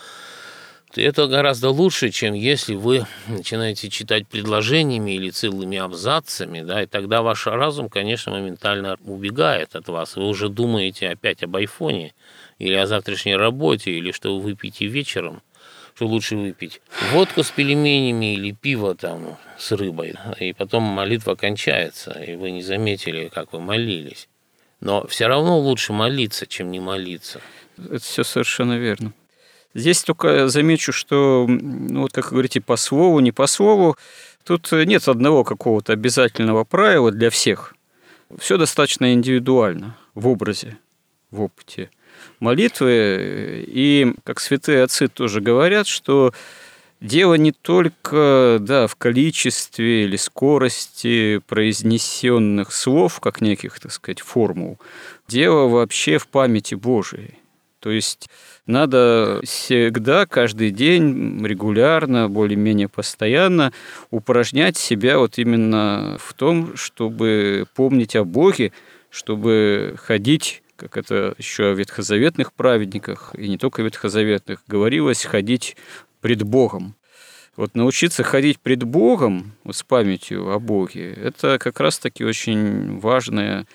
то 0.94 1.00
это 1.00 1.26
гораздо 1.26 1.70
лучше, 1.70 2.10
чем 2.10 2.34
если 2.34 2.76
вы 2.76 3.04
начинаете 3.26 3.90
читать 3.90 4.28
предложениями 4.28 5.10
или 5.10 5.30
целыми 5.30 5.76
абзацами, 5.76 6.60
да, 6.60 6.84
и 6.84 6.86
тогда 6.86 7.20
ваш 7.20 7.48
разум, 7.48 7.88
конечно, 7.88 8.30
моментально 8.30 8.96
убегает 9.04 9.74
от 9.74 9.88
вас. 9.88 10.14
Вы 10.14 10.28
уже 10.28 10.48
думаете 10.48 11.08
опять 11.08 11.42
об 11.42 11.56
айфоне 11.56 12.14
или 12.60 12.74
о 12.74 12.86
завтрашней 12.86 13.34
работе, 13.34 13.90
или 13.90 14.12
что 14.12 14.36
вы 14.36 14.42
выпьете 14.42 14.86
вечером, 14.86 15.42
что 15.94 16.06
лучше 16.06 16.36
выпить 16.36 16.80
водку 17.12 17.42
с 17.44 17.50
пельменями 17.50 18.34
или 18.34 18.50
пиво 18.52 18.94
там 18.94 19.38
с 19.58 19.70
рыбой, 19.72 20.14
и 20.40 20.52
потом 20.52 20.82
молитва 20.82 21.36
кончается, 21.36 22.10
и 22.12 22.34
вы 22.34 22.50
не 22.50 22.62
заметили, 22.62 23.30
как 23.32 23.52
вы 23.52 23.60
молились. 23.60 24.28
Но 24.80 25.06
все 25.06 25.28
равно 25.28 25.58
лучше 25.58 25.92
молиться, 25.92 26.46
чем 26.46 26.70
не 26.72 26.80
молиться. 26.80 27.40
Это 27.78 28.00
все 28.00 28.24
совершенно 28.24 28.76
верно. 28.76 29.12
Здесь 29.72 30.02
только 30.02 30.48
замечу, 30.48 30.92
что, 30.92 31.46
ну, 31.48 32.02
вот 32.02 32.12
как 32.12 32.26
вы 32.26 32.36
говорите, 32.36 32.60
по 32.60 32.76
слову, 32.76 33.20
не 33.20 33.32
по 33.32 33.46
слову, 33.46 33.96
тут 34.44 34.70
нет 34.72 35.06
одного 35.08 35.42
какого-то 35.42 35.92
обязательного 35.92 36.64
правила 36.64 37.10
для 37.10 37.30
всех. 37.30 37.74
Все 38.38 38.56
достаточно 38.56 39.12
индивидуально 39.12 39.96
в 40.14 40.28
образе, 40.28 40.76
в 41.30 41.42
опыте 41.42 41.90
молитвы. 42.40 43.64
И, 43.66 44.14
как 44.24 44.40
святые 44.40 44.82
отцы 44.82 45.08
тоже 45.08 45.40
говорят, 45.40 45.86
что 45.86 46.32
дело 47.00 47.34
не 47.34 47.52
только 47.52 48.58
да, 48.60 48.86
в 48.86 48.96
количестве 48.96 50.04
или 50.04 50.16
скорости 50.16 51.40
произнесенных 51.46 52.72
слов, 52.72 53.20
как 53.20 53.40
неких, 53.40 53.78
так 53.78 53.92
сказать, 53.92 54.20
формул. 54.20 54.78
Дело 55.28 55.68
вообще 55.68 56.18
в 56.18 56.26
памяти 56.26 56.74
Божией. 56.74 57.34
То 57.80 57.90
есть 57.90 58.30
надо 58.66 59.42
всегда, 59.44 60.24
каждый 60.24 60.70
день, 60.70 61.44
регулярно, 61.44 62.30
более-менее 62.30 62.88
постоянно 62.88 63.74
упражнять 64.10 64.78
себя 64.78 65.18
вот 65.18 65.36
именно 65.36 66.16
в 66.18 66.32
том, 66.32 66.74
чтобы 66.76 67.66
помнить 67.74 68.16
о 68.16 68.24
Боге, 68.24 68.72
чтобы 69.10 69.96
ходить 69.98 70.62
как 70.84 70.98
это 70.98 71.34
еще 71.38 71.70
о 71.70 71.72
ветхозаветных 71.72 72.52
праведниках, 72.52 73.34
и 73.38 73.48
не 73.48 73.56
только 73.56 73.80
ветхозаветных, 73.80 74.62
говорилось 74.66 75.24
ходить 75.24 75.78
пред 76.20 76.42
Богом. 76.42 76.94
Вот 77.56 77.74
научиться 77.74 78.22
ходить 78.22 78.60
пред 78.60 78.82
Богом, 78.82 79.52
вот 79.64 79.76
с 79.76 79.82
памятью 79.82 80.52
о 80.52 80.58
Боге, 80.58 81.14
это 81.14 81.58
как 81.58 81.80
раз-таки 81.80 82.22
очень 82.22 82.98
важная 82.98 83.66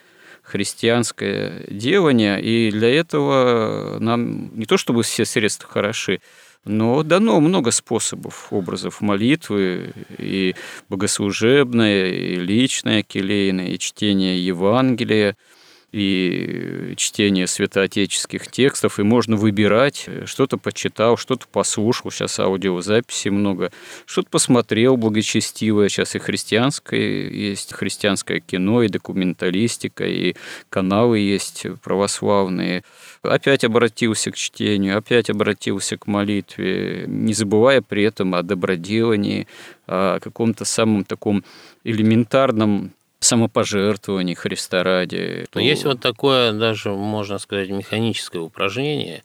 христианское 0.43 1.66
делание, 1.68 2.39
и 2.39 2.70
для 2.70 2.93
этого 2.93 3.97
нам 3.99 4.55
не 4.55 4.68
то 4.68 4.78
чтобы 4.78 5.01
все 5.01 5.26
средства 5.26 5.68
хороши, 5.68 6.22
но 6.64 7.01
дано 7.01 7.39
много 7.39 7.72
способов, 7.72 8.53
образов 8.53 9.01
молитвы, 9.01 9.93
и 10.20 10.53
богослужебное, 10.89 12.12
и 12.12 12.36
личное, 12.36 13.01
келейное, 13.01 13.70
и 13.70 13.80
чтение 13.80 14.45
Евангелия– 14.45 15.36
и 15.92 16.94
чтение 16.98 17.48
святоотеческих 17.48 18.48
текстов, 18.48 19.00
и 19.00 19.04
можно 19.04 19.36
выбирать, 19.36 20.08
что-то 20.26 20.58
почитал, 20.58 21.18
что-то 21.18 21.48
послушал, 21.52 22.12
сейчас 22.12 22.40
аудиозаписи 22.40 23.30
много, 23.30 23.72
что-то 24.06 24.30
посмотрел 24.30 24.98
благочестивое, 24.98 25.90
сейчас 25.90 26.16
и 26.16 26.20
христианское 26.20 27.30
есть, 27.30 27.74
христианское 27.74 28.40
кино, 28.40 28.84
и 28.84 28.88
документалистика, 28.88 30.06
и 30.06 30.36
каналы 30.70 31.20
есть 31.20 31.66
православные. 31.82 32.84
Опять 33.24 33.64
обратился 33.64 34.32
к 34.32 34.36
чтению, 34.36 34.98
опять 34.98 35.30
обратился 35.30 35.98
к 35.98 36.06
молитве, 36.06 37.06
не 37.08 37.34
забывая 37.34 37.82
при 37.82 38.04
этом 38.04 38.36
о 38.36 38.44
доброделании, 38.44 39.48
о 39.88 40.20
каком-то 40.20 40.66
самом 40.66 41.04
таком 41.04 41.44
элементарном 41.84 42.92
самопожертвований 43.30 44.34
Христа 44.34 44.84
ради. 44.84 45.46
То... 45.52 45.60
Есть 45.60 45.86
вот 45.86 46.02
такое 46.02 46.52
даже, 46.52 46.90
можно 46.90 47.38
сказать, 47.38 47.70
механическое 47.70 48.40
упражнение, 48.40 49.24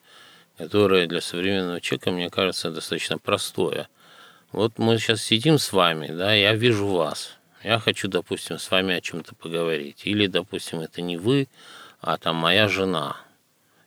которое 0.59 1.07
для 1.07 1.21
современного 1.21 1.81
человека, 1.81 2.11
мне 2.11 2.29
кажется, 2.29 2.71
достаточно 2.71 3.19
простое. 3.19 3.89
Вот 4.53 4.79
мы 4.79 4.99
сейчас 4.99 5.23
сидим 5.23 5.59
с 5.59 5.73
вами, 5.73 6.09
да, 6.09 6.35
я 6.35 6.55
вижу 6.55 6.87
вас. 6.87 7.39
Я 7.63 7.79
хочу, 7.79 8.09
допустим, 8.09 8.59
с 8.59 8.71
вами 8.71 8.95
о 8.95 9.01
чем-то 9.01 9.35
поговорить. 9.35 10.03
Или, 10.05 10.27
допустим, 10.27 10.81
это 10.81 11.01
не 11.01 11.17
вы, 11.17 11.49
а 12.01 12.19
там 12.19 12.37
моя 12.37 12.69
жена. 12.69 13.17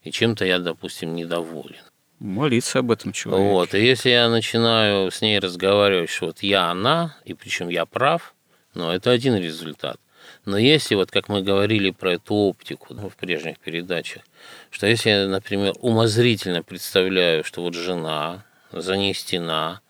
И 0.03 0.11
чем-то 0.11 0.45
я, 0.45 0.57
допустим, 0.57 1.15
недоволен. 1.15 1.83
Молиться 2.19 2.79
об 2.79 2.89
этом 2.89 3.13
человеке. 3.13 3.49
Вот. 3.51 3.75
И 3.75 3.85
если 3.85 4.09
я 4.09 4.27
начинаю 4.29 5.11
с 5.11 5.21
ней 5.21 5.37
разговаривать, 5.37 6.09
что 6.09 6.25
вот 6.25 6.41
я 6.41 6.71
она, 6.71 7.15
и 7.23 7.35
причем 7.35 7.69
я 7.69 7.85
прав, 7.85 8.33
но 8.73 8.91
это 8.91 9.11
один 9.11 9.35
результат. 9.35 9.99
Но 10.47 10.57
если, 10.57 10.95
вот 10.95 11.11
как 11.11 11.27
мы 11.27 11.41
говорили 11.41 11.89
про 11.89 12.13
эту 12.13 12.33
оптику 12.33 12.93
ну, 12.93 13.09
в 13.09 13.17
прежних 13.17 13.59
передачах, 13.59 14.23
что 14.71 14.87
если 14.87 15.09
я, 15.09 15.27
например, 15.27 15.73
умозрительно 15.81 16.63
представляю, 16.63 17.43
что 17.43 17.61
вот 17.61 17.73
жена, 17.73 18.45
за 18.71 18.95
ней 18.95 19.13
стена, 19.13 19.81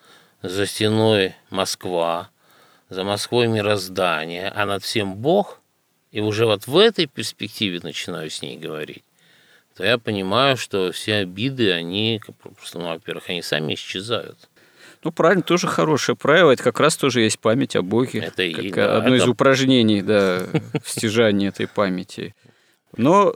за 0.41 0.65
стеной 0.65 1.35
Москва, 1.51 2.31
за 2.89 3.03
Москвой 3.03 3.47
мироздание, 3.47 4.49
а 4.49 4.65
над 4.65 4.81
всем 4.81 5.13
Бог, 5.17 5.61
и 6.11 6.21
уже 6.21 6.47
вот 6.47 6.65
в 6.65 6.75
этой 6.75 7.05
перспективе 7.05 7.79
начинаю 7.83 8.31
с 8.31 8.41
ней 8.41 8.57
говорить, 8.57 9.03
то 9.75 9.83
я 9.83 9.99
понимаю, 9.99 10.57
что 10.57 10.91
все 10.91 11.17
обиды, 11.17 11.71
они, 11.71 12.19
ну, 12.73 12.87
во-первых, 12.87 13.29
они 13.29 13.43
сами 13.43 13.75
исчезают. 13.75 14.49
Ну, 15.03 15.11
правильно, 15.11 15.43
тоже 15.43 15.67
хорошее 15.67 16.15
правило. 16.15 16.51
Это 16.51 16.63
как 16.63 16.79
раз 16.79 16.97
тоже 16.97 17.21
есть 17.21 17.39
память 17.39 17.75
о 17.75 17.81
Боге. 17.81 18.19
Это 18.19 18.49
как 18.51 18.77
и, 18.77 18.79
одно 18.79 19.15
это... 19.15 19.23
из 19.23 19.27
упражнений 19.27 20.01
да, 20.01 20.43
в 20.83 20.89
стяжании 20.89 21.49
этой 21.49 21.67
памяти. 21.67 22.35
Но 22.95 23.33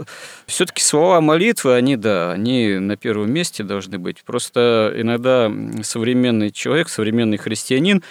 все-таки 0.48 0.82
слова 0.82 1.22
молитвы, 1.22 1.76
они, 1.76 1.96
да, 1.96 2.32
они 2.32 2.80
на 2.80 2.98
первом 2.98 3.32
месте 3.32 3.64
должны 3.64 4.00
быть. 4.00 4.24
Просто 4.24 4.94
иногда 4.96 5.52
современный 5.84 6.52
человек, 6.52 6.90
современный 6.90 7.38
христианин, 7.38 8.04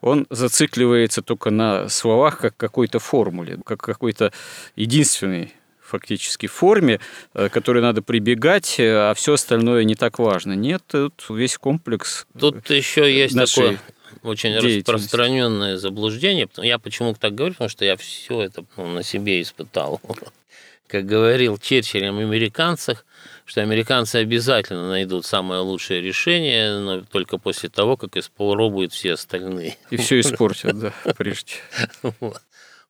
он 0.00 0.26
зацикливается 0.30 1.22
только 1.22 1.50
на 1.50 1.88
словах 1.88 2.38
как 2.38 2.56
какой-то 2.56 2.98
формуле, 2.98 3.58
как 3.64 3.80
какой-то 3.80 4.32
единственный 4.76 5.54
фактически 5.88 6.46
форме, 6.46 7.00
э, 7.34 7.48
к 7.48 7.52
которой 7.52 7.82
надо 7.82 8.02
прибегать, 8.02 8.78
э, 8.78 9.10
а 9.10 9.14
все 9.14 9.34
остальное 9.34 9.84
не 9.84 9.94
так 9.94 10.18
важно. 10.18 10.52
Нет, 10.52 10.82
тут 10.86 11.24
весь 11.28 11.56
комплекс. 11.58 12.26
Тут 12.38 12.70
еще 12.70 13.12
есть 13.12 13.34
такое 13.34 13.78
очень 14.22 14.56
распространенное 14.56 15.76
заблуждение. 15.76 16.48
Я 16.58 16.78
почему 16.78 17.14
так 17.14 17.34
говорю, 17.34 17.54
потому 17.54 17.70
что 17.70 17.84
я 17.84 17.96
все 17.96 18.42
это 18.42 18.64
ну, 18.76 18.86
на 18.86 19.02
себе 19.02 19.40
испытал. 19.42 20.00
Как 20.86 21.04
говорил 21.04 21.58
Черчилль 21.58 22.06
о 22.06 22.08
американцах, 22.08 23.04
что 23.44 23.60
американцы 23.60 24.16
обязательно 24.16 24.88
найдут 24.88 25.26
самое 25.26 25.60
лучшее 25.60 26.00
решение, 26.00 26.78
но 26.78 27.02
только 27.02 27.36
после 27.36 27.68
того, 27.68 27.98
как 27.98 28.16
испробуют 28.16 28.94
все 28.94 29.12
остальные. 29.12 29.76
И 29.90 29.98
все 29.98 30.18
испортят, 30.20 30.78
да, 30.80 30.92
прежде. 31.18 31.52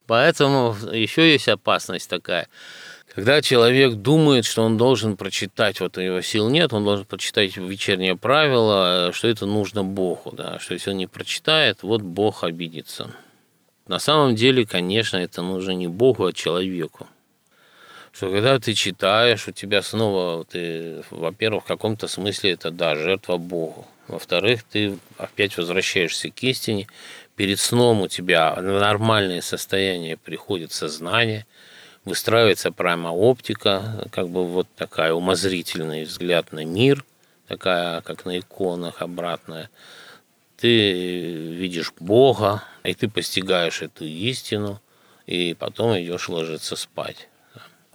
Поэтому 0.09 0.75
еще 0.91 1.31
есть 1.31 1.49
опасность 1.49 2.09
такая. 2.09 2.49
Когда 3.15 3.43
человек 3.43 3.93
думает, 3.93 4.47
что 4.47 4.63
он 4.63 4.79
должен 4.79 5.19
прочитать, 5.19 5.81
вот 5.81 5.99
у 5.99 6.01
него 6.01 6.23
сил 6.23 6.49
нет, 6.49 6.73
он 6.73 6.85
должен 6.85 7.05
прочитать 7.05 7.59
вечернее 7.59 8.17
правило, 8.17 9.11
что 9.13 9.29
это 9.29 9.45
нужно 9.45 9.85
Богу, 9.85 10.33
да, 10.33 10.59
что 10.61 10.73
если 10.73 10.91
он 10.91 10.97
не 10.97 11.07
прочитает, 11.07 11.83
вот 11.83 12.01
Бог 12.01 12.43
обидится. 12.43 13.11
На 13.87 13.99
самом 13.99 14.35
деле, 14.35 14.65
конечно, 14.65 15.19
это 15.19 15.43
нужно 15.43 15.73
не 15.73 15.89
Богу, 15.89 16.25
а 16.25 16.33
человеку. 16.33 17.07
Что 18.11 18.31
когда 18.31 18.59
ты 18.59 18.73
читаешь, 18.73 19.47
у 19.47 19.53
тебя 19.53 19.83
снова, 19.83 20.47
ты, 20.47 21.05
во-первых, 21.11 21.65
в 21.65 21.67
каком-то 21.67 22.09
смысле 22.09 22.53
это, 22.53 22.71
да, 22.71 22.95
жертва 22.97 23.37
Богу. 23.37 23.87
Во-вторых, 24.07 24.63
ты 24.63 24.97
опять 25.19 25.59
возвращаешься 25.59 26.31
к 26.31 26.43
истине, 26.43 26.87
перед 27.39 27.61
сном 27.61 28.01
у 28.01 28.09
тебя 28.09 28.53
в 28.57 28.63
нормальное 28.63 29.41
состояние 29.43 30.17
приходит 30.17 30.73
сознание, 30.73 31.47
выстраивается 32.05 32.73
прямо 32.73 33.11
оптика, 33.11 34.09
как 34.11 34.29
бы 34.29 34.45
вот 34.45 34.67
такая 34.75 35.13
умозрительный 35.13 36.03
взгляд 36.03 36.51
на 36.51 36.65
мир, 36.65 37.05
такая, 37.47 38.01
как 38.01 38.25
на 38.25 38.41
иконах, 38.41 39.03
обратная. 39.03 39.71
Ты 40.57 40.93
видишь 41.55 41.93
Бога, 42.01 42.65
и 42.83 42.93
ты 42.93 43.09
постигаешь 43.09 43.83
эту 43.83 44.05
истину, 44.05 44.83
и 45.27 45.55
потом 45.55 45.97
идешь 45.97 46.29
ложиться 46.29 46.75
спать. 46.75 47.29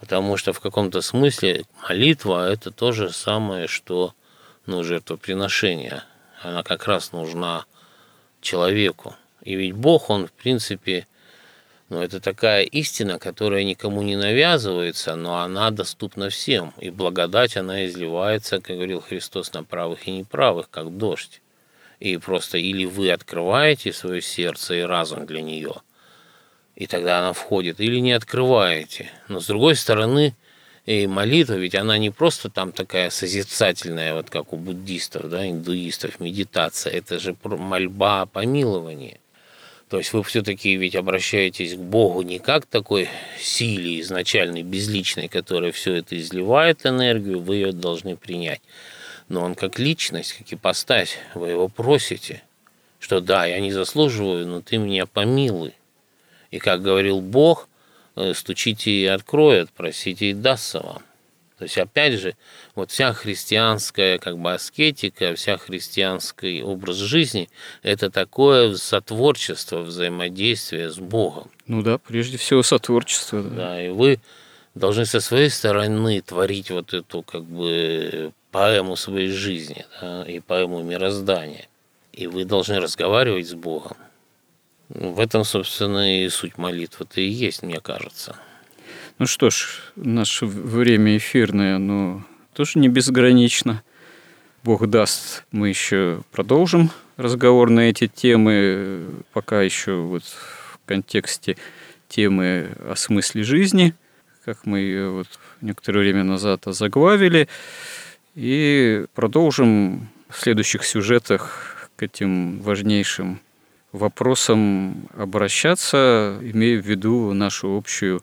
Потому 0.00 0.38
что 0.38 0.54
в 0.54 0.60
каком-то 0.60 1.02
смысле 1.02 1.66
молитва– 1.86 2.48
это 2.50 2.70
то 2.70 2.92
же 2.92 3.10
самое, 3.10 3.66
что 3.66 4.14
ну, 4.64 4.82
жертвоприношение. 4.82 6.02
Она 6.40 6.62
как 6.62 6.86
раз 6.86 7.12
нужна 7.12 7.66
человеку. 8.40 9.14
И 9.44 9.54
ведь 9.54 9.74
Бог, 9.74 10.10
Он, 10.10 10.26
в 10.26 10.32
принципе, 10.32 11.06
ну, 11.90 12.00
это 12.00 12.18
такая 12.18 12.62
истина, 12.62 13.18
которая 13.18 13.62
никому 13.62 14.02
не 14.02 14.16
навязывается, 14.16 15.14
но 15.16 15.38
она 15.40 15.70
доступна 15.70 16.30
всем. 16.30 16.72
И 16.80 16.90
благодать, 16.90 17.56
она 17.56 17.86
изливается, 17.86 18.60
как 18.60 18.76
говорил 18.76 19.00
Христос, 19.00 19.52
на 19.52 19.62
правых 19.62 20.08
и 20.08 20.10
неправых, 20.10 20.70
как 20.70 20.96
дождь. 20.96 21.42
И 22.00 22.16
просто 22.16 22.58
или 22.58 22.84
вы 22.86 23.12
открываете 23.12 23.92
свое 23.92 24.22
сердце 24.22 24.74
и 24.76 24.80
разум 24.80 25.26
для 25.26 25.42
нее, 25.42 25.74
и 26.74 26.86
тогда 26.86 27.20
она 27.20 27.32
входит, 27.32 27.80
или 27.80 28.00
не 28.00 28.12
открываете. 28.12 29.10
Но 29.28 29.40
с 29.40 29.46
другой 29.46 29.76
стороны, 29.76 30.34
и 30.86 31.06
молитва, 31.06 31.54
ведь 31.54 31.74
она 31.74 31.96
не 31.98 32.10
просто 32.10 32.50
там 32.50 32.72
такая 32.72 33.10
созерцательная, 33.10 34.14
вот 34.14 34.28
как 34.28 34.52
у 34.52 34.56
буддистов, 34.56 35.30
да, 35.30 35.48
индуистов, 35.48 36.18
медитация, 36.18 36.92
это 36.92 37.18
же 37.18 37.36
мольба 37.44 38.22
о 38.22 38.26
помиловании. 38.26 39.20
То 39.88 39.98
есть 39.98 40.12
вы 40.12 40.22
все-таки 40.22 40.76
ведь 40.76 40.96
обращаетесь 40.96 41.74
к 41.74 41.78
Богу 41.78 42.22
не 42.22 42.38
как 42.38 42.66
такой 42.66 43.08
силе 43.38 44.00
изначальной, 44.00 44.62
безличной, 44.62 45.28
которая 45.28 45.72
все 45.72 45.94
это 45.94 46.18
изливает 46.18 46.86
энергию, 46.86 47.40
вы 47.40 47.56
ее 47.56 47.72
должны 47.72 48.16
принять. 48.16 48.62
Но 49.28 49.42
он 49.42 49.54
как 49.54 49.78
личность, 49.78 50.34
как 50.34 50.52
ипостась, 50.52 51.16
вы 51.34 51.50
его 51.50 51.68
просите, 51.68 52.42
что 52.98 53.20
да, 53.20 53.46
я 53.46 53.60
не 53.60 53.72
заслуживаю, 53.72 54.46
но 54.46 54.60
ты 54.60 54.78
меня 54.78 55.06
помилуй. 55.06 55.74
И 56.50 56.58
как 56.58 56.82
говорил 56.82 57.20
Бог– 57.20 57.68
Э, 58.16 58.32
стучите 58.32 58.90
и 58.90 59.06
откроют, 59.06 59.70
просите 59.70 60.30
и 60.30 60.34
дастся 60.34 60.80
вам. 60.80 61.02
То 61.58 61.64
есть, 61.64 61.78
опять 61.78 62.14
же, 62.14 62.36
вот 62.74 62.90
вся 62.90 63.12
христианская 63.12 64.18
как 64.18 64.38
бы 64.38 64.52
аскетика, 64.52 65.34
вся 65.36 65.56
христианский 65.56 66.62
образ 66.62 66.96
жизни– 66.96 67.48
это 67.82 68.10
такое 68.10 68.74
сотворчество, 68.74 69.80
взаимодействие 69.80 70.90
с 70.90 70.96
Богом. 70.96 71.50
Ну 71.66 71.82
да, 71.82 71.98
прежде 71.98 72.38
всего 72.38 72.62
сотворчество. 72.62 73.42
Да, 73.42 73.50
да 73.50 73.82
и 73.82 73.88
вы 73.90 74.18
должны 74.74 75.06
со 75.06 75.20
своей 75.20 75.48
стороны 75.48 76.20
творить 76.22 76.70
вот 76.70 76.92
эту 76.92 77.22
как 77.22 77.44
бы 77.44 78.32
поэму 78.50 78.96
своей 78.96 79.30
жизни 79.30 79.86
да, 80.00 80.24
и 80.24 80.40
поэму 80.40 80.82
мироздания. 80.82 81.68
И 82.12 82.26
вы 82.26 82.44
должны 82.44 82.80
разговаривать 82.80 83.48
с 83.48 83.54
Богом. 83.54 83.96
В 84.88 85.18
этом, 85.20 85.44
собственно, 85.44 86.24
и 86.24 86.28
суть 86.28 86.58
молитвы-то 86.58 87.20
и 87.20 87.28
есть, 87.28 87.62
мне 87.62 87.80
кажется. 87.80 88.36
Ну 89.20 89.26
что 89.26 89.48
ж, 89.48 89.80
наше 89.94 90.44
время 90.44 91.16
эфирное, 91.18 91.76
оно 91.76 92.24
тоже 92.52 92.80
не 92.80 92.88
безгранично. 92.88 93.84
Бог 94.64 94.88
даст, 94.88 95.44
мы 95.52 95.68
еще 95.68 96.22
продолжим 96.32 96.90
разговор 97.16 97.70
на 97.70 97.90
эти 97.90 98.08
темы, 98.08 99.06
пока 99.32 99.62
еще 99.62 100.00
вот 100.00 100.24
в 100.24 100.80
контексте 100.84 101.56
темы 102.08 102.70
о 102.80 102.96
смысле 102.96 103.44
жизни, 103.44 103.94
как 104.44 104.66
мы 104.66 104.80
ее 104.80 105.10
вот 105.10 105.28
некоторое 105.60 106.00
время 106.00 106.24
назад 106.24 106.66
озаглавили, 106.66 107.48
и 108.34 109.06
продолжим 109.14 110.08
в 110.28 110.40
следующих 110.40 110.84
сюжетах 110.84 111.88
к 111.94 112.02
этим 112.02 112.60
важнейшим 112.60 113.38
вопросам 113.92 115.08
обращаться, 115.16 116.36
имея 116.42 116.82
в 116.82 116.84
виду 116.84 117.32
нашу 117.32 117.76
общую 117.76 118.20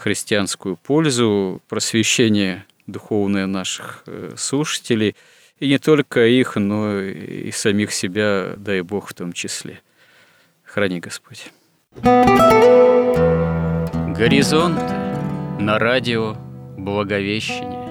христианскую 0.00 0.76
пользу, 0.76 1.60
просвещение 1.68 2.64
духовное 2.86 3.46
наших 3.46 4.02
э, 4.06 4.32
слушателей, 4.36 5.14
и 5.58 5.68
не 5.68 5.78
только 5.78 6.26
их, 6.26 6.56
но 6.56 6.98
и 6.98 7.50
самих 7.50 7.92
себя, 7.92 8.54
дай 8.56 8.80
Бог 8.80 9.08
в 9.08 9.14
том 9.14 9.34
числе. 9.34 9.82
Храни 10.64 11.00
Господь. 11.00 11.52
Горизонт 14.16 14.80
на 15.60 15.78
радио 15.78 16.34
Благовещение. 16.78 17.90